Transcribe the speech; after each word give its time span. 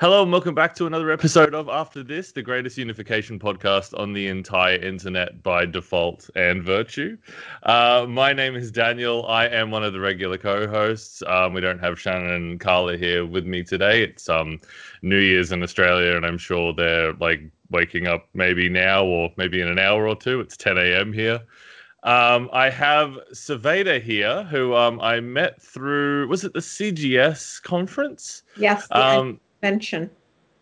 Hello 0.00 0.22
and 0.22 0.30
welcome 0.30 0.54
back 0.54 0.76
to 0.76 0.86
another 0.86 1.10
episode 1.10 1.54
of 1.54 1.68
After 1.68 2.04
This, 2.04 2.30
the 2.30 2.40
greatest 2.40 2.78
unification 2.78 3.36
podcast 3.36 3.98
on 3.98 4.12
the 4.12 4.28
entire 4.28 4.76
internet 4.76 5.42
by 5.42 5.66
default 5.66 6.30
and 6.36 6.62
virtue. 6.62 7.18
Uh, 7.64 8.06
my 8.08 8.32
name 8.32 8.54
is 8.54 8.70
Daniel. 8.70 9.26
I 9.26 9.48
am 9.48 9.72
one 9.72 9.82
of 9.82 9.92
the 9.92 9.98
regular 9.98 10.38
co-hosts. 10.38 11.20
Um, 11.26 11.52
we 11.52 11.60
don't 11.60 11.80
have 11.80 11.98
Shannon 11.98 12.30
and 12.30 12.60
Carla 12.60 12.96
here 12.96 13.26
with 13.26 13.44
me 13.44 13.64
today. 13.64 14.04
It's 14.04 14.28
um, 14.28 14.60
New 15.02 15.18
Year's 15.18 15.50
in 15.50 15.64
Australia, 15.64 16.14
and 16.14 16.24
I'm 16.24 16.38
sure 16.38 16.72
they're 16.72 17.14
like 17.14 17.40
waking 17.72 18.06
up 18.06 18.28
maybe 18.34 18.68
now 18.68 19.04
or 19.04 19.32
maybe 19.36 19.60
in 19.60 19.66
an 19.66 19.80
hour 19.80 20.06
or 20.06 20.14
two. 20.14 20.38
It's 20.38 20.56
10 20.56 20.78
a.m. 20.78 21.12
here. 21.12 21.40
Um, 22.04 22.48
I 22.52 22.70
have 22.70 23.18
Sovaida 23.32 24.00
here, 24.00 24.44
who 24.44 24.76
um, 24.76 25.00
I 25.00 25.18
met 25.18 25.60
through, 25.60 26.28
was 26.28 26.44
it 26.44 26.52
the 26.52 26.60
CGS 26.60 27.60
conference? 27.60 28.44
Yes. 28.56 28.86
Um, 28.92 29.40
mention. 29.62 30.10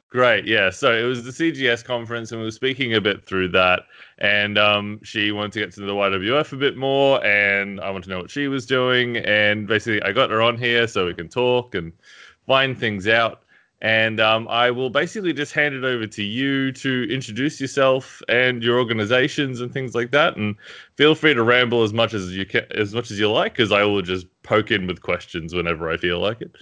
Great, 0.09 0.47
yeah. 0.47 0.71
So 0.71 0.93
it 0.93 1.03
was 1.03 1.25
the 1.25 1.31
CGS 1.31 1.85
conference, 1.85 2.31
and 2.31 2.41
we 2.41 2.47
were 2.47 2.53
speaking 2.53 2.95
a 2.95 3.01
bit 3.01 3.27
through 3.27 3.49
that. 3.49 3.83
And 4.19 4.57
um, 4.57 5.01
she 5.03 5.33
wanted 5.33 5.53
to 5.53 5.59
get 5.59 5.73
to 5.75 5.81
the 5.81 5.93
YWF 5.93 6.53
a 6.53 6.57
bit 6.57 6.77
more, 6.77 7.25
and 7.25 7.81
I 7.81 7.91
wanted 7.91 8.05
to 8.05 8.11
know 8.11 8.21
what 8.21 8.31
she 8.31 8.49
was 8.49 8.67
doing. 8.67 9.17
And 9.19 9.67
basically, 9.67 10.01
I 10.03 10.13
got 10.13 10.31
her 10.31 10.41
on 10.41 10.57
here 10.57 10.87
so 10.87 11.07
we 11.07 11.15
can 11.15 11.29
talk 11.29 11.75
and 11.75 11.93
find 12.47 12.79
things 12.79 13.09
out. 13.09 13.43
And 13.83 14.21
um, 14.21 14.49
I 14.49 14.71
will 14.71 14.89
basically 14.89 15.35
just 15.35 15.53
hand 15.53 15.75
it 15.75 15.85
over 15.85 16.07
to 16.07 16.23
you 16.23 16.73
to 16.73 17.07
introduce 17.13 17.61
yourself 17.61 18.23
and 18.29 18.63
your 18.63 18.79
organizations 18.79 19.61
and 19.61 19.71
things 19.71 19.95
like 19.95 20.13
that. 20.13 20.37
And 20.37 20.55
feel 20.95 21.15
free 21.15 21.35
to 21.35 21.43
ramble 21.43 21.83
as 21.83 21.93
much 21.93 22.15
as 22.15 22.35
you 22.35 22.47
can, 22.47 22.65
as 22.71 22.95
much 22.95 23.11
as 23.11 23.19
you 23.19 23.31
like, 23.31 23.53
because 23.53 23.73
I 23.73 23.83
will 23.83 24.01
just 24.01 24.27
poke 24.45 24.71
in 24.71 24.87
with 24.87 25.03
questions 25.03 25.53
whenever 25.53 25.91
I 25.91 25.99
feel 25.99 26.21
like 26.21 26.41
it. 26.41 26.53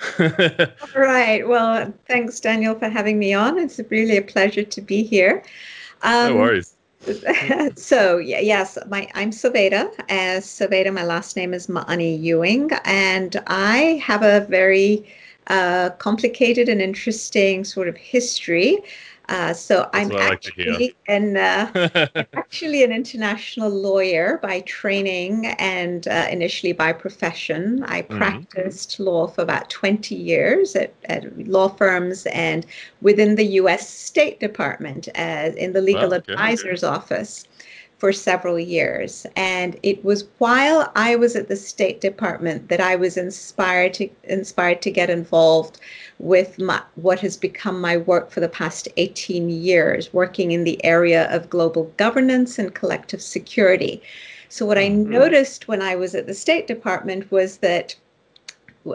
All 0.18 1.02
right. 1.02 1.46
Well, 1.46 1.92
thanks, 2.06 2.40
Daniel, 2.40 2.74
for 2.74 2.88
having 2.88 3.18
me 3.18 3.34
on. 3.34 3.58
It's 3.58 3.80
really 3.90 4.16
a 4.16 4.22
pleasure 4.22 4.64
to 4.64 4.80
be 4.80 5.02
here. 5.02 5.42
Um, 6.02 6.30
no 6.30 6.36
worries. 6.36 6.76
so 7.76 8.18
yes, 8.18 8.78
my 8.88 9.08
I'm 9.14 9.30
Sovaida. 9.30 9.90
As 10.08 10.44
Sovaida, 10.44 10.92
my 10.92 11.04
last 11.04 11.36
name 11.36 11.54
is 11.54 11.66
Ma'ani 11.66 12.20
Ewing, 12.20 12.70
and 12.84 13.42
I 13.46 14.02
have 14.04 14.22
a 14.22 14.40
very 14.50 15.06
uh, 15.46 15.90
complicated 15.98 16.68
and 16.68 16.80
interesting 16.80 17.64
sort 17.64 17.88
of 17.88 17.96
history. 17.96 18.78
Uh, 19.30 19.54
so 19.54 19.88
I'm 19.92 20.10
actually 20.10 20.66
like 20.66 20.96
an 21.06 21.36
uh, 21.36 21.88
actually 22.34 22.82
an 22.82 22.90
international 22.90 23.70
lawyer 23.70 24.40
by 24.42 24.60
training 24.62 25.46
and 25.46 26.08
uh, 26.08 26.26
initially 26.28 26.72
by 26.72 26.92
profession. 26.92 27.84
I 27.84 28.02
mm-hmm. 28.02 28.18
practiced 28.18 28.98
law 28.98 29.28
for 29.28 29.42
about 29.42 29.70
20 29.70 30.16
years 30.16 30.74
at, 30.74 30.92
at, 31.04 31.46
law 31.46 31.68
firms 31.68 32.26
and 32.26 32.66
within 33.02 33.36
the 33.36 33.44
U.S. 33.60 33.88
State 33.88 34.40
Department 34.40 35.06
as 35.14 35.54
in 35.54 35.74
the 35.74 35.80
legal 35.80 36.12
advisor's 36.12 36.82
office 36.82 37.44
for 38.00 38.12
several 38.14 38.58
years. 38.58 39.26
And 39.36 39.78
it 39.82 40.02
was 40.02 40.26
while 40.38 40.90
I 40.96 41.16
was 41.16 41.36
at 41.36 41.48
the 41.48 41.54
State 41.54 42.00
Department 42.00 42.70
that 42.70 42.80
I 42.80 42.96
was 42.96 43.18
inspired 43.18 43.92
to 43.94 44.08
inspired 44.24 44.80
to 44.82 44.90
get 44.90 45.10
involved 45.10 45.78
with 46.18 46.58
my, 46.58 46.82
what 46.94 47.20
has 47.20 47.36
become 47.36 47.78
my 47.78 47.98
work 47.98 48.30
for 48.30 48.40
the 48.40 48.48
past 48.48 48.88
18 48.96 49.50
years, 49.50 50.12
working 50.14 50.50
in 50.50 50.64
the 50.64 50.82
area 50.82 51.30
of 51.30 51.50
global 51.50 51.84
governance 51.98 52.58
and 52.58 52.74
collective 52.74 53.20
security. 53.20 54.02
So 54.48 54.64
what 54.64 54.78
I 54.78 54.88
mm-hmm. 54.88 55.10
noticed 55.10 55.68
when 55.68 55.82
I 55.82 55.94
was 55.94 56.14
at 56.14 56.26
the 56.26 56.34
State 56.34 56.66
Department 56.66 57.30
was 57.30 57.58
that 57.58 57.94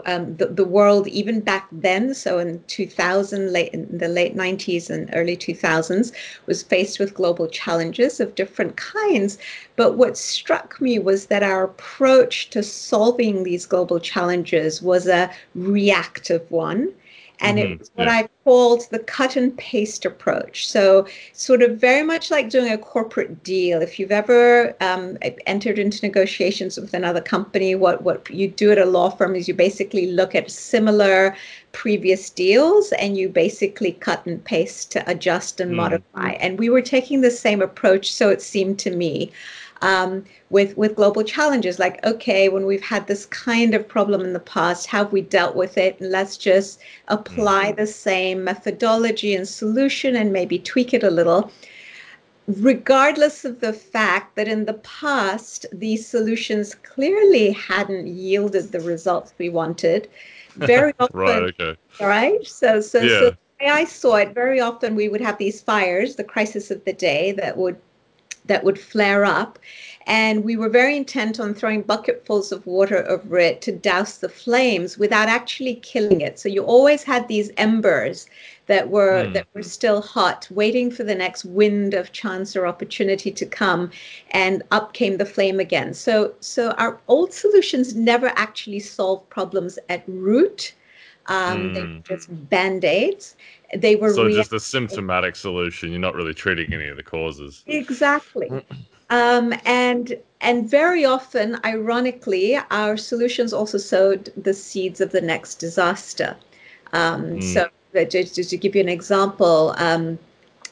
um, 0.04 0.36
the, 0.36 0.46
the 0.46 0.64
world 0.64 1.06
even 1.06 1.40
back 1.40 1.68
then 1.70 2.12
so 2.12 2.38
in 2.38 2.62
2000 2.66 3.52
late 3.52 3.72
in 3.72 3.98
the 3.98 4.08
late 4.08 4.36
90s 4.36 4.90
and 4.90 5.08
early 5.12 5.36
2000s 5.36 6.12
was 6.46 6.62
faced 6.62 6.98
with 6.98 7.14
global 7.14 7.46
challenges 7.46 8.18
of 8.18 8.34
different 8.34 8.76
kinds. 8.76 9.38
But 9.76 9.96
what 9.96 10.18
struck 10.18 10.80
me 10.80 10.98
was 10.98 11.26
that 11.26 11.42
our 11.42 11.64
approach 11.64 12.50
to 12.50 12.62
solving 12.62 13.44
these 13.44 13.66
global 13.66 14.00
challenges 14.00 14.82
was 14.82 15.06
a 15.06 15.30
reactive 15.54 16.50
one 16.50 16.92
and 17.40 17.58
mm-hmm. 17.58 17.80
it's 17.80 17.90
what 17.94 18.06
yeah. 18.06 18.14
I 18.14 18.28
called 18.44 18.88
the 18.90 18.98
cut 18.98 19.36
and 19.36 19.56
paste 19.58 20.04
approach. 20.04 20.68
So, 20.68 21.06
sort 21.32 21.62
of 21.62 21.78
very 21.78 22.02
much 22.02 22.30
like 22.30 22.48
doing 22.48 22.72
a 22.72 22.78
corporate 22.78 23.42
deal. 23.42 23.82
If 23.82 23.98
you've 23.98 24.12
ever 24.12 24.74
um, 24.80 25.18
entered 25.46 25.78
into 25.78 26.04
negotiations 26.04 26.78
with 26.78 26.94
another 26.94 27.20
company, 27.20 27.74
what 27.74 28.02
what 28.02 28.28
you 28.30 28.48
do 28.48 28.70
at 28.72 28.78
a 28.78 28.86
law 28.86 29.10
firm 29.10 29.34
is 29.34 29.48
you 29.48 29.54
basically 29.54 30.06
look 30.06 30.34
at 30.34 30.50
similar 30.50 31.36
previous 31.72 32.30
deals 32.30 32.92
and 32.92 33.18
you 33.18 33.28
basically 33.28 33.92
cut 33.92 34.24
and 34.24 34.42
paste 34.44 34.90
to 34.92 35.10
adjust 35.10 35.60
and 35.60 35.70
mm-hmm. 35.70 35.76
modify. 35.76 36.30
And 36.40 36.58
we 36.58 36.70
were 36.70 36.82
taking 36.82 37.20
the 37.20 37.30
same 37.30 37.60
approach, 37.60 38.12
so 38.12 38.30
it 38.30 38.40
seemed 38.40 38.78
to 38.80 38.90
me 38.90 39.30
um, 39.82 40.24
with 40.50 40.76
with 40.76 40.96
global 40.96 41.22
challenges 41.22 41.78
like 41.78 42.04
okay 42.04 42.48
when 42.48 42.66
we've 42.66 42.82
had 42.82 43.06
this 43.06 43.26
kind 43.26 43.74
of 43.74 43.86
problem 43.86 44.20
in 44.22 44.32
the 44.32 44.40
past 44.40 44.86
how 44.86 44.98
have 44.98 45.12
we 45.12 45.20
dealt 45.20 45.54
with 45.54 45.76
it 45.76 45.98
and 46.00 46.10
let's 46.10 46.36
just 46.36 46.80
apply 47.08 47.66
mm-hmm. 47.66 47.80
the 47.80 47.86
same 47.86 48.44
methodology 48.44 49.34
and 49.34 49.48
solution 49.48 50.16
and 50.16 50.32
maybe 50.32 50.58
tweak 50.58 50.94
it 50.94 51.02
a 51.02 51.10
little 51.10 51.50
regardless 52.46 53.44
of 53.44 53.60
the 53.60 53.72
fact 53.72 54.36
that 54.36 54.46
in 54.46 54.64
the 54.66 54.74
past 54.74 55.66
these 55.72 56.06
solutions 56.06 56.74
clearly 56.74 57.50
hadn't 57.50 58.06
yielded 58.06 58.70
the 58.70 58.80
results 58.80 59.34
we 59.38 59.48
wanted 59.48 60.08
very 60.54 60.92
often 61.00 61.18
right 61.18 61.42
okay 61.60 61.76
right 62.00 62.46
so 62.46 62.80
so, 62.80 63.00
yeah. 63.00 63.18
so 63.18 63.36
I 63.58 63.84
saw 63.84 64.16
it 64.16 64.34
very 64.34 64.60
often 64.60 64.94
we 64.94 65.08
would 65.08 65.22
have 65.22 65.38
these 65.38 65.60
fires 65.60 66.16
the 66.16 66.24
crisis 66.24 66.70
of 66.70 66.84
the 66.84 66.92
day 66.92 67.32
that 67.32 67.56
would 67.56 67.76
that 68.46 68.64
would 68.64 68.78
flare 68.78 69.24
up. 69.24 69.58
And 70.08 70.44
we 70.44 70.56
were 70.56 70.68
very 70.68 70.96
intent 70.96 71.40
on 71.40 71.52
throwing 71.52 71.82
bucketfuls 71.82 72.52
of 72.52 72.64
water 72.64 73.04
over 73.08 73.38
it 73.38 73.60
to 73.62 73.72
douse 73.72 74.18
the 74.18 74.28
flames 74.28 74.96
without 74.96 75.28
actually 75.28 75.76
killing 75.76 76.20
it. 76.20 76.38
So 76.38 76.48
you 76.48 76.62
always 76.62 77.02
had 77.02 77.26
these 77.26 77.50
embers 77.56 78.28
that 78.66 78.88
were 78.88 79.24
mm. 79.24 79.32
that 79.32 79.46
were 79.54 79.62
still 79.62 80.00
hot, 80.00 80.46
waiting 80.50 80.90
for 80.90 81.02
the 81.02 81.14
next 81.14 81.44
wind 81.44 81.94
of 81.94 82.12
chance 82.12 82.54
or 82.54 82.66
opportunity 82.66 83.32
to 83.32 83.46
come, 83.46 83.90
and 84.30 84.62
up 84.70 84.92
came 84.92 85.16
the 85.16 85.26
flame 85.26 85.58
again. 85.58 85.94
So 85.94 86.34
so 86.40 86.70
our 86.72 87.00
old 87.08 87.32
solutions 87.32 87.94
never 87.96 88.28
actually 88.36 88.80
solved 88.80 89.28
problems 89.28 89.78
at 89.88 90.04
root. 90.06 90.74
Um, 91.28 91.58
mm. 91.58 91.74
They 91.74 91.82
were 91.82 92.16
just 92.16 92.50
band-aids 92.50 93.36
they 93.74 93.96
were 93.96 94.12
so 94.12 94.30
just 94.30 94.52
a 94.52 94.60
symptomatic 94.60 95.36
solution 95.36 95.90
you're 95.90 95.98
not 95.98 96.14
really 96.14 96.34
treating 96.34 96.72
any 96.72 96.86
of 96.86 96.96
the 96.96 97.02
causes 97.02 97.62
exactly 97.66 98.48
um, 99.10 99.52
and 99.64 100.16
and 100.40 100.68
very 100.68 101.04
often 101.04 101.58
ironically 101.64 102.56
our 102.70 102.96
solutions 102.96 103.52
also 103.52 103.78
sowed 103.78 104.32
the 104.36 104.54
seeds 104.54 105.00
of 105.00 105.10
the 105.10 105.20
next 105.20 105.56
disaster 105.56 106.36
um, 106.92 107.24
mm. 107.24 107.42
so 107.42 107.68
just, 107.92 108.34
just, 108.34 108.50
to 108.50 108.56
give 108.56 108.74
you 108.74 108.80
an 108.80 108.88
example 108.88 109.74
um, 109.78 110.18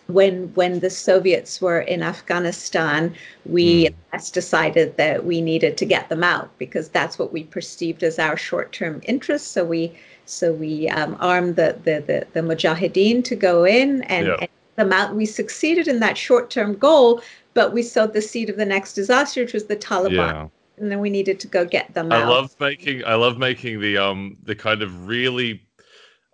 when 0.07 0.53
when 0.55 0.81
the 0.81 0.91
Soviets 0.91 1.63
were 1.63 1.81
in 1.81 2.03
Afghanistan, 2.03 3.15
we 3.47 3.89
mm. 4.13 4.33
decided 4.33 4.99
that 4.99 5.25
we 5.25 5.41
needed 5.41 5.79
to 5.79 5.87
get 5.87 6.11
them 6.11 6.23
out 6.23 6.51
because 6.59 6.91
that's 6.91 7.19
what 7.19 7.33
we 7.33 7.45
perceived 7.45 8.03
as 8.03 8.19
our 8.19 8.37
short-term 8.37 9.01
interest. 9.05 9.53
So 9.53 9.65
we 9.65 9.95
so 10.27 10.53
we 10.53 10.89
um, 10.89 11.17
armed 11.21 11.57
the, 11.57 11.79
the, 11.85 12.03
the, 12.07 12.27
the 12.33 12.41
Mujahideen 12.41 13.25
to 13.25 13.37
go 13.37 13.65
in 13.65 14.03
and, 14.03 14.27
yeah. 14.27 14.37
and 14.41 14.49
them 14.77 14.93
out. 14.93 15.15
We 15.15 15.27
succeeded 15.27 15.89
in 15.89 16.01
that 16.01 16.17
short 16.17 16.51
term 16.51 16.75
goal, 16.75 17.23
but 17.55 17.73
we 17.73 17.83
sowed 17.83 18.13
the 18.13 18.23
seed 18.23 18.51
of 18.51 18.57
the 18.57 18.65
next 18.65 18.95
disaster, 18.95 19.43
which 19.43 19.53
was 19.53 19.67
the 19.67 19.77
Taliban. 19.77 20.13
Yeah. 20.13 20.49
And 20.77 20.91
then 20.91 20.99
we 20.99 21.11
needed 21.11 21.39
to 21.41 21.47
go 21.47 21.65
get 21.65 21.95
them 21.95 22.11
I 22.11 22.23
out. 22.23 22.29
love 22.29 22.57
making 22.59 23.05
I 23.05 23.15
love 23.15 23.39
making 23.39 23.81
the 23.81 23.97
um 23.97 24.37
the 24.43 24.57
kind 24.57 24.83
of 24.83 25.07
really 25.07 25.63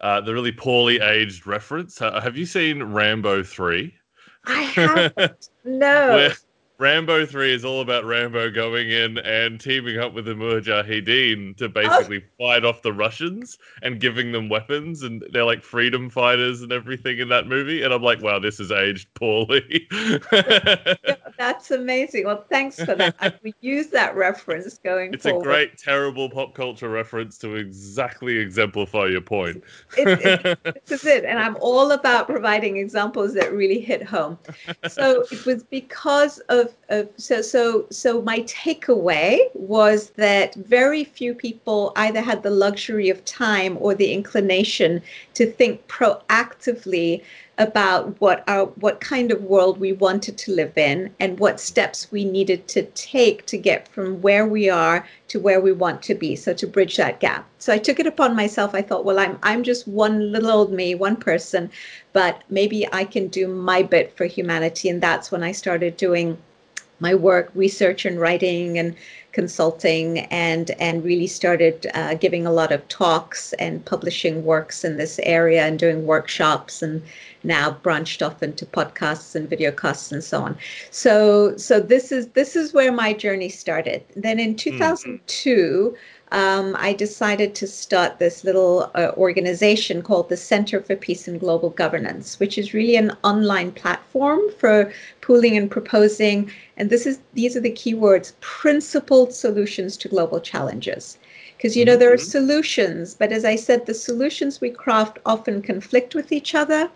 uh, 0.00 0.22
the 0.22 0.32
really 0.32 0.52
poorly 0.52 0.98
aged 0.98 1.46
reference. 1.46 2.00
Uh, 2.00 2.20
have 2.22 2.38
you 2.38 2.46
seen 2.46 2.82
Rambo 2.82 3.42
three? 3.42 3.94
I 4.46 4.62
haven't. 4.62 5.50
no. 5.64 6.30
Rambo 6.80 7.26
3 7.26 7.52
is 7.52 7.62
all 7.62 7.82
about 7.82 8.06
Rambo 8.06 8.50
going 8.50 8.90
in 8.90 9.18
and 9.18 9.60
teaming 9.60 9.98
up 9.98 10.14
with 10.14 10.24
the 10.24 10.32
Mujahideen 10.32 11.54
to 11.58 11.66
oh. 11.66 11.68
basically 11.68 12.22
oh. 12.24 12.46
fight 12.46 12.64
off 12.64 12.80
the 12.80 12.94
Russians 12.94 13.58
and 13.82 14.00
giving 14.00 14.32
them 14.32 14.48
weapons. 14.48 15.02
And 15.02 15.22
they're 15.30 15.44
like 15.44 15.62
freedom 15.62 16.08
fighters 16.08 16.62
and 16.62 16.72
everything 16.72 17.18
in 17.18 17.28
that 17.28 17.46
movie. 17.46 17.82
And 17.82 17.92
I'm 17.92 18.02
like, 18.02 18.22
wow, 18.22 18.38
this 18.38 18.60
is 18.60 18.72
aged 18.72 19.12
poorly. 19.12 19.86
yeah, 19.92 20.94
that's 21.38 21.70
amazing. 21.70 22.24
Well, 22.24 22.46
thanks 22.48 22.82
for 22.82 22.94
that. 22.94 23.14
I 23.20 23.34
will 23.44 23.52
use 23.60 23.88
that 23.88 24.16
reference 24.16 24.78
going 24.78 25.12
it's 25.12 25.24
forward. 25.24 25.42
a 25.42 25.44
great, 25.44 25.76
terrible 25.76 26.30
pop 26.30 26.54
culture 26.54 26.88
reference 26.88 27.36
to 27.38 27.56
exactly 27.56 28.38
exemplify 28.38 29.04
your 29.04 29.20
point. 29.20 29.62
it, 29.98 30.56
it, 30.64 30.84
this 30.86 31.00
is 31.00 31.04
it. 31.04 31.26
And 31.26 31.38
I'm 31.38 31.58
all 31.60 31.90
about 31.90 32.26
providing 32.26 32.78
examples 32.78 33.34
that 33.34 33.52
really 33.52 33.80
hit 33.80 34.02
home. 34.02 34.38
So 34.88 35.24
it 35.30 35.44
was 35.44 35.62
because 35.62 36.38
of 36.48 36.69
so 37.16 37.40
so 37.40 37.86
so 37.90 38.20
my 38.22 38.40
takeaway 38.40 39.38
was 39.54 40.10
that 40.10 40.54
very 40.56 41.04
few 41.04 41.34
people 41.34 41.92
either 41.96 42.20
had 42.20 42.42
the 42.42 42.50
luxury 42.50 43.08
of 43.08 43.24
time 43.24 43.76
or 43.80 43.94
the 43.94 44.12
inclination 44.12 45.00
to 45.34 45.50
think 45.50 45.86
proactively 45.86 47.22
about 47.58 48.18
what 48.20 48.42
our 48.48 48.64
what 48.84 49.00
kind 49.00 49.30
of 49.30 49.44
world 49.44 49.78
we 49.78 49.92
wanted 49.92 50.36
to 50.38 50.50
live 50.50 50.76
in 50.76 51.14
and 51.20 51.38
what 51.38 51.60
steps 51.60 52.10
we 52.10 52.24
needed 52.24 52.66
to 52.66 52.82
take 52.82 53.44
to 53.46 53.58
get 53.58 53.86
from 53.88 54.20
where 54.22 54.46
we 54.46 54.68
are 54.70 55.06
to 55.28 55.38
where 55.38 55.60
we 55.60 55.70
want 55.70 56.02
to 56.02 56.14
be 56.14 56.34
so 56.34 56.52
to 56.54 56.66
bridge 56.66 56.96
that 56.96 57.20
gap. 57.20 57.46
So 57.58 57.72
i 57.72 57.78
took 57.78 58.00
it 58.00 58.06
upon 58.06 58.34
myself. 58.34 58.74
I 58.74 58.82
thought 58.82 59.04
well 59.04 59.18
i'm 59.18 59.38
i'm 59.42 59.62
just 59.62 59.86
one 59.86 60.32
little 60.32 60.50
old 60.50 60.72
me 60.72 60.94
one 60.94 61.16
person 61.16 61.70
but 62.12 62.42
maybe 62.48 62.88
i 62.92 63.04
can 63.04 63.28
do 63.28 63.46
my 63.46 63.82
bit 63.82 64.16
for 64.16 64.24
humanity. 64.24 64.88
And 64.88 65.00
that's 65.00 65.30
when 65.30 65.44
i 65.44 65.52
started 65.52 65.96
doing 65.96 66.38
my 67.00 67.14
work 67.14 67.50
research 67.54 68.04
and 68.04 68.20
writing 68.20 68.78
and 68.78 68.94
consulting 69.32 70.20
and 70.30 70.70
and 70.72 71.04
really 71.04 71.26
started 71.26 71.86
uh, 71.94 72.14
giving 72.14 72.46
a 72.46 72.52
lot 72.52 72.72
of 72.72 72.86
talks 72.88 73.52
and 73.54 73.84
publishing 73.84 74.44
works 74.44 74.84
in 74.84 74.96
this 74.96 75.18
area 75.22 75.64
and 75.64 75.78
doing 75.78 76.06
workshops 76.06 76.82
and 76.82 77.02
now 77.42 77.70
branched 77.70 78.22
off 78.22 78.42
into 78.42 78.66
podcasts 78.66 79.34
and 79.34 79.48
videocasts 79.48 80.12
and 80.12 80.22
so 80.22 80.42
on. 80.42 80.56
So 80.90 81.56
so 81.56 81.80
this 81.80 82.12
is 82.12 82.28
this 82.28 82.56
is 82.56 82.72
where 82.72 82.92
my 82.92 83.12
journey 83.12 83.48
started. 83.48 84.04
Then 84.16 84.38
in 84.38 84.56
2002. 84.56 85.56
Mm-hmm. 85.56 85.96
Um, 86.32 86.76
I 86.78 86.92
decided 86.92 87.56
to 87.56 87.66
start 87.66 88.20
this 88.20 88.44
little 88.44 88.88
uh, 88.94 89.10
organization 89.16 90.00
called 90.00 90.28
the 90.28 90.36
Center 90.36 90.80
for 90.80 90.94
Peace 90.94 91.26
and 91.26 91.40
Global 91.40 91.70
Governance, 91.70 92.38
which 92.38 92.56
is 92.56 92.72
really 92.72 92.94
an 92.94 93.16
online 93.24 93.72
platform 93.72 94.40
for 94.56 94.92
pooling 95.22 95.56
and 95.56 95.68
proposing. 95.68 96.48
And 96.76 96.88
this 96.88 97.04
is 97.04 97.18
these 97.34 97.56
are 97.56 97.60
the 97.60 97.72
keywords: 97.72 98.32
principled 98.40 99.34
solutions 99.34 99.96
to 99.96 100.08
global 100.08 100.38
challenges. 100.38 101.18
Because 101.56 101.76
you 101.76 101.84
know 101.84 101.96
there 101.96 102.12
are 102.12 102.16
mm-hmm. 102.16 102.38
solutions, 102.38 103.14
but 103.14 103.32
as 103.32 103.44
I 103.44 103.56
said, 103.56 103.86
the 103.86 103.94
solutions 103.94 104.60
we 104.60 104.70
craft 104.70 105.18
often 105.26 105.62
conflict 105.62 106.14
with 106.14 106.30
each 106.30 106.54
other. 106.54 106.90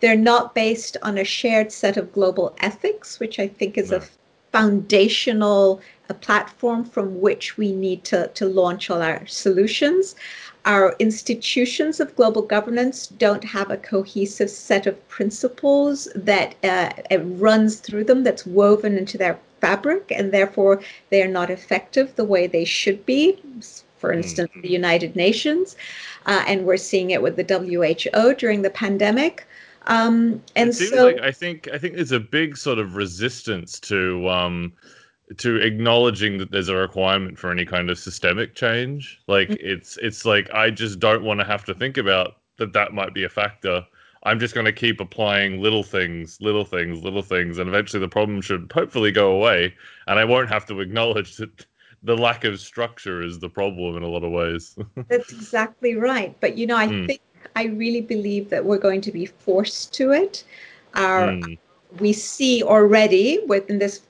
They're 0.00 0.16
not 0.16 0.54
based 0.54 0.96
on 1.02 1.18
a 1.18 1.24
shared 1.24 1.72
set 1.72 1.96
of 1.96 2.12
global 2.12 2.54
ethics, 2.58 3.20
which 3.20 3.38
I 3.38 3.48
think 3.48 3.78
is 3.78 3.90
no. 3.90 3.98
a 3.98 4.02
foundational 4.52 5.80
a 6.08 6.14
platform 6.14 6.84
from 6.84 7.20
which 7.20 7.56
we 7.56 7.72
need 7.72 8.04
to, 8.04 8.28
to 8.28 8.46
launch 8.46 8.90
all 8.90 9.02
our 9.02 9.26
solutions. 9.26 10.14
Our 10.66 10.94
institutions 10.98 12.00
of 12.00 12.16
global 12.16 12.42
governance 12.42 13.06
don't 13.06 13.44
have 13.44 13.70
a 13.70 13.76
cohesive 13.76 14.50
set 14.50 14.86
of 14.86 15.08
principles 15.08 16.08
that 16.14 16.54
uh, 16.64 16.90
runs 17.18 17.76
through 17.76 18.04
them, 18.04 18.22
that's 18.22 18.46
woven 18.46 18.96
into 18.96 19.18
their 19.18 19.38
fabric, 19.60 20.12
and 20.14 20.32
therefore 20.32 20.82
they 21.10 21.22
are 21.22 21.28
not 21.28 21.50
effective 21.50 22.14
the 22.16 22.24
way 22.24 22.46
they 22.46 22.64
should 22.64 23.04
be. 23.06 23.42
For 23.98 24.12
instance, 24.12 24.50
mm-hmm. 24.50 24.60
the 24.60 24.70
United 24.70 25.16
Nations, 25.16 25.76
uh, 26.26 26.44
and 26.46 26.66
we're 26.66 26.76
seeing 26.76 27.10
it 27.10 27.22
with 27.22 27.36
the 27.36 27.44
WHO 27.44 28.34
during 28.34 28.60
the 28.60 28.70
pandemic. 28.70 29.46
Um, 29.86 30.42
and 30.56 30.70
it 30.70 30.74
so, 30.74 31.06
like 31.06 31.20
I 31.20 31.30
think 31.30 31.68
I 31.72 31.78
think 31.78 31.94
there's 31.94 32.12
a 32.12 32.20
big 32.20 32.56
sort 32.56 32.78
of 32.78 32.96
resistance 32.96 33.78
to 33.80 34.28
um, 34.28 34.72
to 35.36 35.56
acknowledging 35.56 36.38
that 36.38 36.50
there's 36.50 36.68
a 36.68 36.76
requirement 36.76 37.38
for 37.38 37.50
any 37.50 37.64
kind 37.64 37.90
of 37.90 37.98
systemic 37.98 38.54
change. 38.54 39.20
Like 39.26 39.48
mm-hmm. 39.48 39.66
it's 39.66 39.98
it's 39.98 40.24
like 40.24 40.52
I 40.52 40.70
just 40.70 40.98
don't 41.00 41.24
want 41.24 41.40
to 41.40 41.46
have 41.46 41.64
to 41.66 41.74
think 41.74 41.96
about 41.96 42.36
that 42.58 42.72
that 42.72 42.92
might 42.92 43.14
be 43.14 43.24
a 43.24 43.28
factor. 43.28 43.84
I'm 44.26 44.40
just 44.40 44.54
going 44.54 44.64
to 44.64 44.72
keep 44.72 45.00
applying 45.00 45.60
little 45.60 45.82
things, 45.82 46.38
little 46.40 46.64
things, 46.64 47.02
little 47.02 47.22
things, 47.22 47.58
and 47.58 47.68
eventually 47.68 48.00
the 48.00 48.08
problem 48.08 48.40
should 48.40 48.70
hopefully 48.72 49.12
go 49.12 49.32
away, 49.32 49.74
and 50.06 50.18
I 50.18 50.24
won't 50.24 50.48
have 50.48 50.64
to 50.66 50.80
acknowledge 50.80 51.36
that 51.36 51.66
the 52.02 52.16
lack 52.16 52.44
of 52.44 52.60
structure 52.60 53.22
is 53.22 53.38
the 53.38 53.48
problem 53.48 53.96
in 53.96 54.02
a 54.02 54.08
lot 54.08 54.24
of 54.24 54.32
ways. 54.32 54.76
That's 55.08 55.32
exactly 55.32 55.94
right. 55.94 56.34
But 56.40 56.56
you 56.56 56.66
know, 56.66 56.76
I 56.76 56.86
mm. 56.86 57.06
think 57.06 57.20
I 57.56 57.64
really 57.66 58.00
believe 58.00 58.50
that 58.50 58.64
we're 58.64 58.78
going 58.78 59.00
to 59.02 59.12
be 59.12 59.26
forced 59.26 59.92
to 59.94 60.12
it. 60.12 60.44
Our, 60.94 61.28
mm. 61.28 61.58
We 62.00 62.12
see 62.12 62.62
already 62.62 63.40
within 63.46 63.78
this 63.78 64.00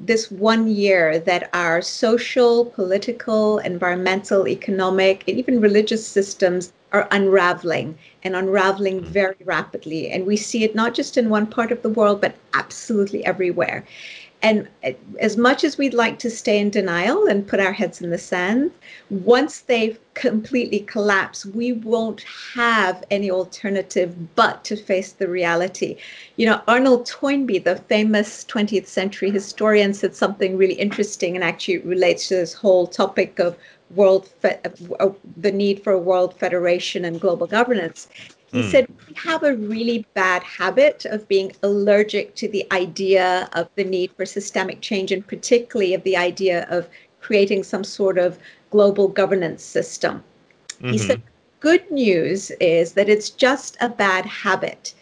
this 0.00 0.30
one 0.30 0.68
year 0.68 1.18
that 1.20 1.50
our 1.52 1.80
social, 1.80 2.66
political, 2.66 3.58
environmental, 3.58 4.48
economic, 4.48 5.24
and 5.28 5.38
even 5.38 5.60
religious 5.60 6.06
systems 6.06 6.72
are 6.92 7.08
unraveling 7.10 7.98
and 8.22 8.36
unraveling 8.36 9.00
hmm. 9.00 9.06
very 9.06 9.36
rapidly. 9.44 10.10
And 10.10 10.26
we 10.26 10.36
see 10.36 10.64
it 10.64 10.74
not 10.74 10.94
just 10.94 11.16
in 11.16 11.28
one 11.28 11.46
part 11.46 11.72
of 11.72 11.82
the 11.82 11.88
world, 11.88 12.20
but 12.20 12.36
absolutely 12.54 13.24
everywhere. 13.26 13.84
And 14.44 14.68
as 15.20 15.38
much 15.38 15.64
as 15.64 15.78
we'd 15.78 15.94
like 15.94 16.18
to 16.18 16.28
stay 16.28 16.58
in 16.58 16.68
denial 16.68 17.26
and 17.26 17.48
put 17.48 17.60
our 17.60 17.72
heads 17.72 18.02
in 18.02 18.10
the 18.10 18.18
sand, 18.18 18.72
once 19.08 19.60
they've 19.60 19.98
completely 20.12 20.80
collapsed, 20.80 21.46
we 21.46 21.72
won't 21.72 22.26
have 22.52 23.02
any 23.10 23.30
alternative 23.30 24.34
but 24.34 24.62
to 24.64 24.76
face 24.76 25.12
the 25.12 25.28
reality. 25.28 25.96
You 26.36 26.44
know, 26.44 26.60
Arnold 26.68 27.06
Toynbee, 27.06 27.60
the 27.60 27.76
famous 27.76 28.44
20th 28.44 28.86
century 28.86 29.30
historian, 29.30 29.94
said 29.94 30.14
something 30.14 30.58
really 30.58 30.74
interesting 30.74 31.36
and 31.36 31.42
actually 31.42 31.78
relates 31.78 32.28
to 32.28 32.34
this 32.34 32.52
whole 32.52 32.86
topic 32.86 33.38
of 33.38 33.56
world 33.94 34.28
fe- 34.28 34.60
the 35.38 35.52
need 35.52 35.82
for 35.82 35.94
a 35.94 35.98
world 35.98 36.38
federation 36.38 37.06
and 37.06 37.18
global 37.18 37.46
governance. 37.46 38.08
He 38.54 38.62
mm. 38.62 38.70
said, 38.70 38.86
We 39.08 39.14
have 39.16 39.42
a 39.42 39.56
really 39.56 40.06
bad 40.14 40.44
habit 40.44 41.04
of 41.06 41.26
being 41.26 41.50
allergic 41.64 42.36
to 42.36 42.46
the 42.46 42.64
idea 42.70 43.48
of 43.52 43.68
the 43.74 43.82
need 43.82 44.12
for 44.12 44.24
systemic 44.24 44.80
change, 44.80 45.10
and 45.10 45.26
particularly 45.26 45.92
of 45.92 46.04
the 46.04 46.16
idea 46.16 46.64
of 46.70 46.88
creating 47.20 47.64
some 47.64 47.82
sort 47.82 48.16
of 48.16 48.38
global 48.70 49.08
governance 49.08 49.64
system. 49.64 50.22
Mm-hmm. 50.74 50.92
He 50.92 50.98
said, 50.98 51.20
Good 51.58 51.90
news 51.90 52.52
is 52.60 52.92
that 52.92 53.08
it's 53.08 53.30
just 53.30 53.76
a 53.80 53.88
bad 53.88 54.24
habit, 54.24 54.94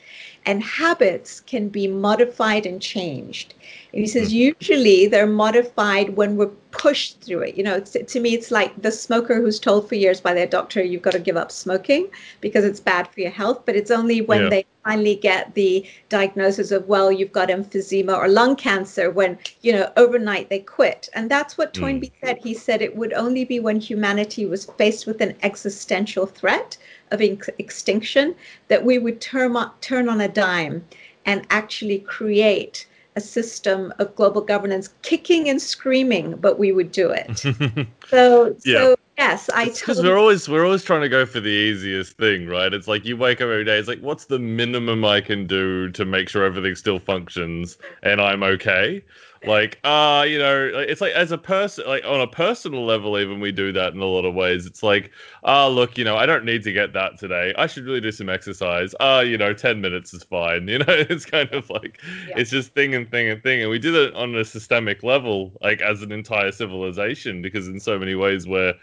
and 0.47 0.63
habits 0.63 1.41
can 1.41 1.69
be 1.69 1.87
modified 1.87 2.65
and 2.65 2.81
changed. 2.81 3.53
And 3.93 4.01
he 4.01 4.07
says, 4.07 4.29
mm-hmm. 4.29 4.55
usually 4.63 5.09
they're 5.09 5.27
modified 5.27 6.17
when 6.17 6.37
we're 6.37 6.53
pushed 6.73 7.21
through 7.21 7.43
it. 7.43 7.57
You 7.57 7.63
know, 7.63 7.81
to 7.81 8.21
me, 8.21 8.35
it's 8.35 8.51
like 8.51 8.81
the 8.83 8.91
smoker 8.91 9.41
who's 9.41 9.61
told 9.61 9.89
for 9.89 9.95
years 9.95 10.21
by 10.21 10.35
their 10.35 10.47
doctor, 10.47 10.83
you've 10.83 11.03
got 11.03 11.13
to 11.13 11.19
give 11.21 11.37
up 11.37 11.53
smoking 11.53 12.09
because 12.41 12.65
it's 12.65 12.81
bad 12.81 13.07
for 13.09 13.21
your 13.21 13.31
health. 13.31 13.63
But 13.65 13.77
it's 13.77 13.91
only 13.91 14.23
when 14.23 14.43
yeah. 14.43 14.49
they 14.49 14.67
finally 14.85 15.15
get 15.15 15.55
the 15.55 15.87
diagnosis 16.09 16.73
of, 16.73 16.89
well, 16.89 17.13
you've 17.13 17.31
got 17.31 17.51
emphysema 17.51 18.17
or 18.17 18.27
lung 18.27 18.57
cancer, 18.57 19.11
when, 19.11 19.39
you 19.61 19.73
know, 19.73 19.93
overnight 19.97 20.49
they 20.51 20.59
quit. 20.59 21.09
And 21.15 21.31
that's 21.31 21.57
what 21.57 21.73
Toynbee 21.73 22.11
mm. 22.11 22.27
said. 22.27 22.39
He 22.39 22.55
said 22.55 22.83
it 22.83 22.97
would 22.97 23.13
only 23.13 23.45
be 23.45 23.61
when 23.61 23.79
humanity 23.79 24.47
was 24.47 24.65
faced 24.65 25.07
with 25.07 25.21
an 25.21 25.37
existential 25.43 26.27
threat 26.27 26.77
of 27.13 27.21
extinction 27.21 28.35
that 28.69 28.85
we 28.85 28.99
would 28.99 29.21
turn, 29.21 29.57
turn 29.81 30.09
on 30.09 30.21
a 30.21 30.29
dime 30.29 30.85
and 31.25 31.47
actually 31.51 32.01
create 32.01 32.87
a 33.17 33.21
system 33.21 33.93
of 33.99 34.15
global 34.17 34.41
governance 34.41 34.89
kicking 35.03 35.49
and 35.49 35.61
screaming, 35.61 36.37
but 36.37 36.59
we 36.59 36.73
would 36.73 36.93
do 36.93 37.11
it. 37.11 37.39
so, 38.09 38.57
yeah. 38.65 38.79
so 38.79 38.97
yes, 39.19 39.51
I 39.55 39.67
because 39.67 39.81
totally... 39.81 40.09
we're 40.09 40.19
always 40.19 40.49
we're 40.49 40.65
always 40.65 40.83
trying 40.83 41.03
to 41.03 41.09
go 41.09 41.27
for 41.27 41.41
the 41.41 41.49
easiest 41.49 42.17
thing, 42.17 42.47
right? 42.47 42.73
It's 42.73 42.89
like 42.89 43.05
you 43.05 43.17
wake 43.17 43.41
up 43.41 43.45
every 43.45 43.65
day. 43.65 43.79
It's 43.79 43.89
like, 43.89 44.01
what's 44.01 44.27
the 44.27 44.39
minimum 44.39 45.05
I 45.05 45.21
can 45.21 45.47
do 45.47 45.91
to 45.91 46.05
make 46.05 46.29
sure 46.29 46.45
everything 46.45 46.75
still 46.75 46.99
functions 46.99 47.77
and 48.03 48.21
I'm 48.21 48.43
okay? 48.43 49.05
Like 49.47 49.79
uh 49.85 50.25
you 50.29 50.39
know 50.39 50.71
it's 50.75 51.01
like 51.01 51.13
as 51.13 51.33
a 51.33 51.39
person 51.39 51.85
like 51.87 52.05
on 52.05 52.21
a 52.21 52.27
personal 52.27 52.85
level 52.85 53.19
even 53.19 53.41
we 53.41 53.53
do 53.53 53.73
that 53.73 53.95
in 53.95 54.01
a 54.01 54.05
lot 54.07 54.25
of 54.25 54.35
ways. 54.35 54.67
It's 54.67 54.83
like 54.83 55.11
ah 55.45 55.67
oh, 55.67 55.71
look 55.71 55.99
you 55.99 56.05
know 56.05 56.17
i 56.17 56.27
don't 56.27 56.45
need 56.45 56.63
to 56.65 56.73
get 56.73 56.93
that 56.93 57.19
today. 57.19 57.53
I 57.57 57.67
should 57.67 57.85
really 57.85 58.01
do 58.01 58.13
some 58.13 58.29
exercise. 58.29 58.95
Ah 59.01 59.19
uh, 59.19 59.21
you 59.21 59.39
know 59.39 59.53
10 59.53 59.81
minutes 59.81 60.15
is 60.15 60.25
fine. 60.25 60.69
You 60.73 60.79
know 60.79 60.87
it's 60.89 61.27
kind 61.27 61.51
of 61.53 61.69
like 61.69 62.01
yeah. 62.29 62.35
it's 62.39 62.51
just 62.51 62.73
thing 62.73 62.95
and 62.95 63.11
thing 63.11 63.29
and 63.29 63.43
thing. 63.43 63.61
And 63.61 63.71
we 63.71 63.79
do 63.79 64.03
it 64.03 64.15
on 64.15 64.35
a 64.35 64.45
systemic 64.45 65.03
level 65.03 65.53
like 65.61 65.83
as 65.83 66.03
an 66.03 66.13
entire 66.13 66.53
civilization 66.53 67.43
because 67.43 67.69
in 67.69 67.79
so 67.79 67.99
many 67.99 68.15
ways 68.15 68.47
we're 68.47 68.75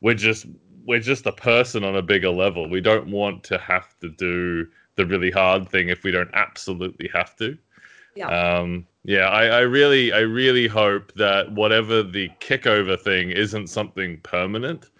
we're 0.00 0.14
just 0.14 0.46
we're 0.86 1.00
just 1.00 1.26
a 1.26 1.32
person 1.32 1.84
on 1.84 1.96
a 1.96 2.02
bigger 2.02 2.30
level. 2.30 2.68
We 2.68 2.80
don't 2.80 3.10
want 3.10 3.42
to 3.44 3.58
have 3.58 3.98
to 4.00 4.10
do 4.10 4.66
the 4.96 5.06
really 5.06 5.30
hard 5.30 5.68
thing 5.68 5.88
if 5.88 6.04
we 6.04 6.10
don't 6.10 6.30
absolutely 6.34 7.10
have 7.12 7.34
to. 7.36 7.56
Yeah. 8.14 8.28
Um, 8.28 8.86
yeah, 9.04 9.28
I, 9.28 9.46
I 9.46 9.60
really, 9.60 10.12
I 10.12 10.20
really 10.20 10.66
hope 10.66 11.12
that 11.14 11.52
whatever 11.52 12.02
the 12.02 12.30
kickover 12.40 12.98
thing 12.98 13.30
isn't 13.30 13.68
something 13.68 14.18
permanent, 14.22 14.90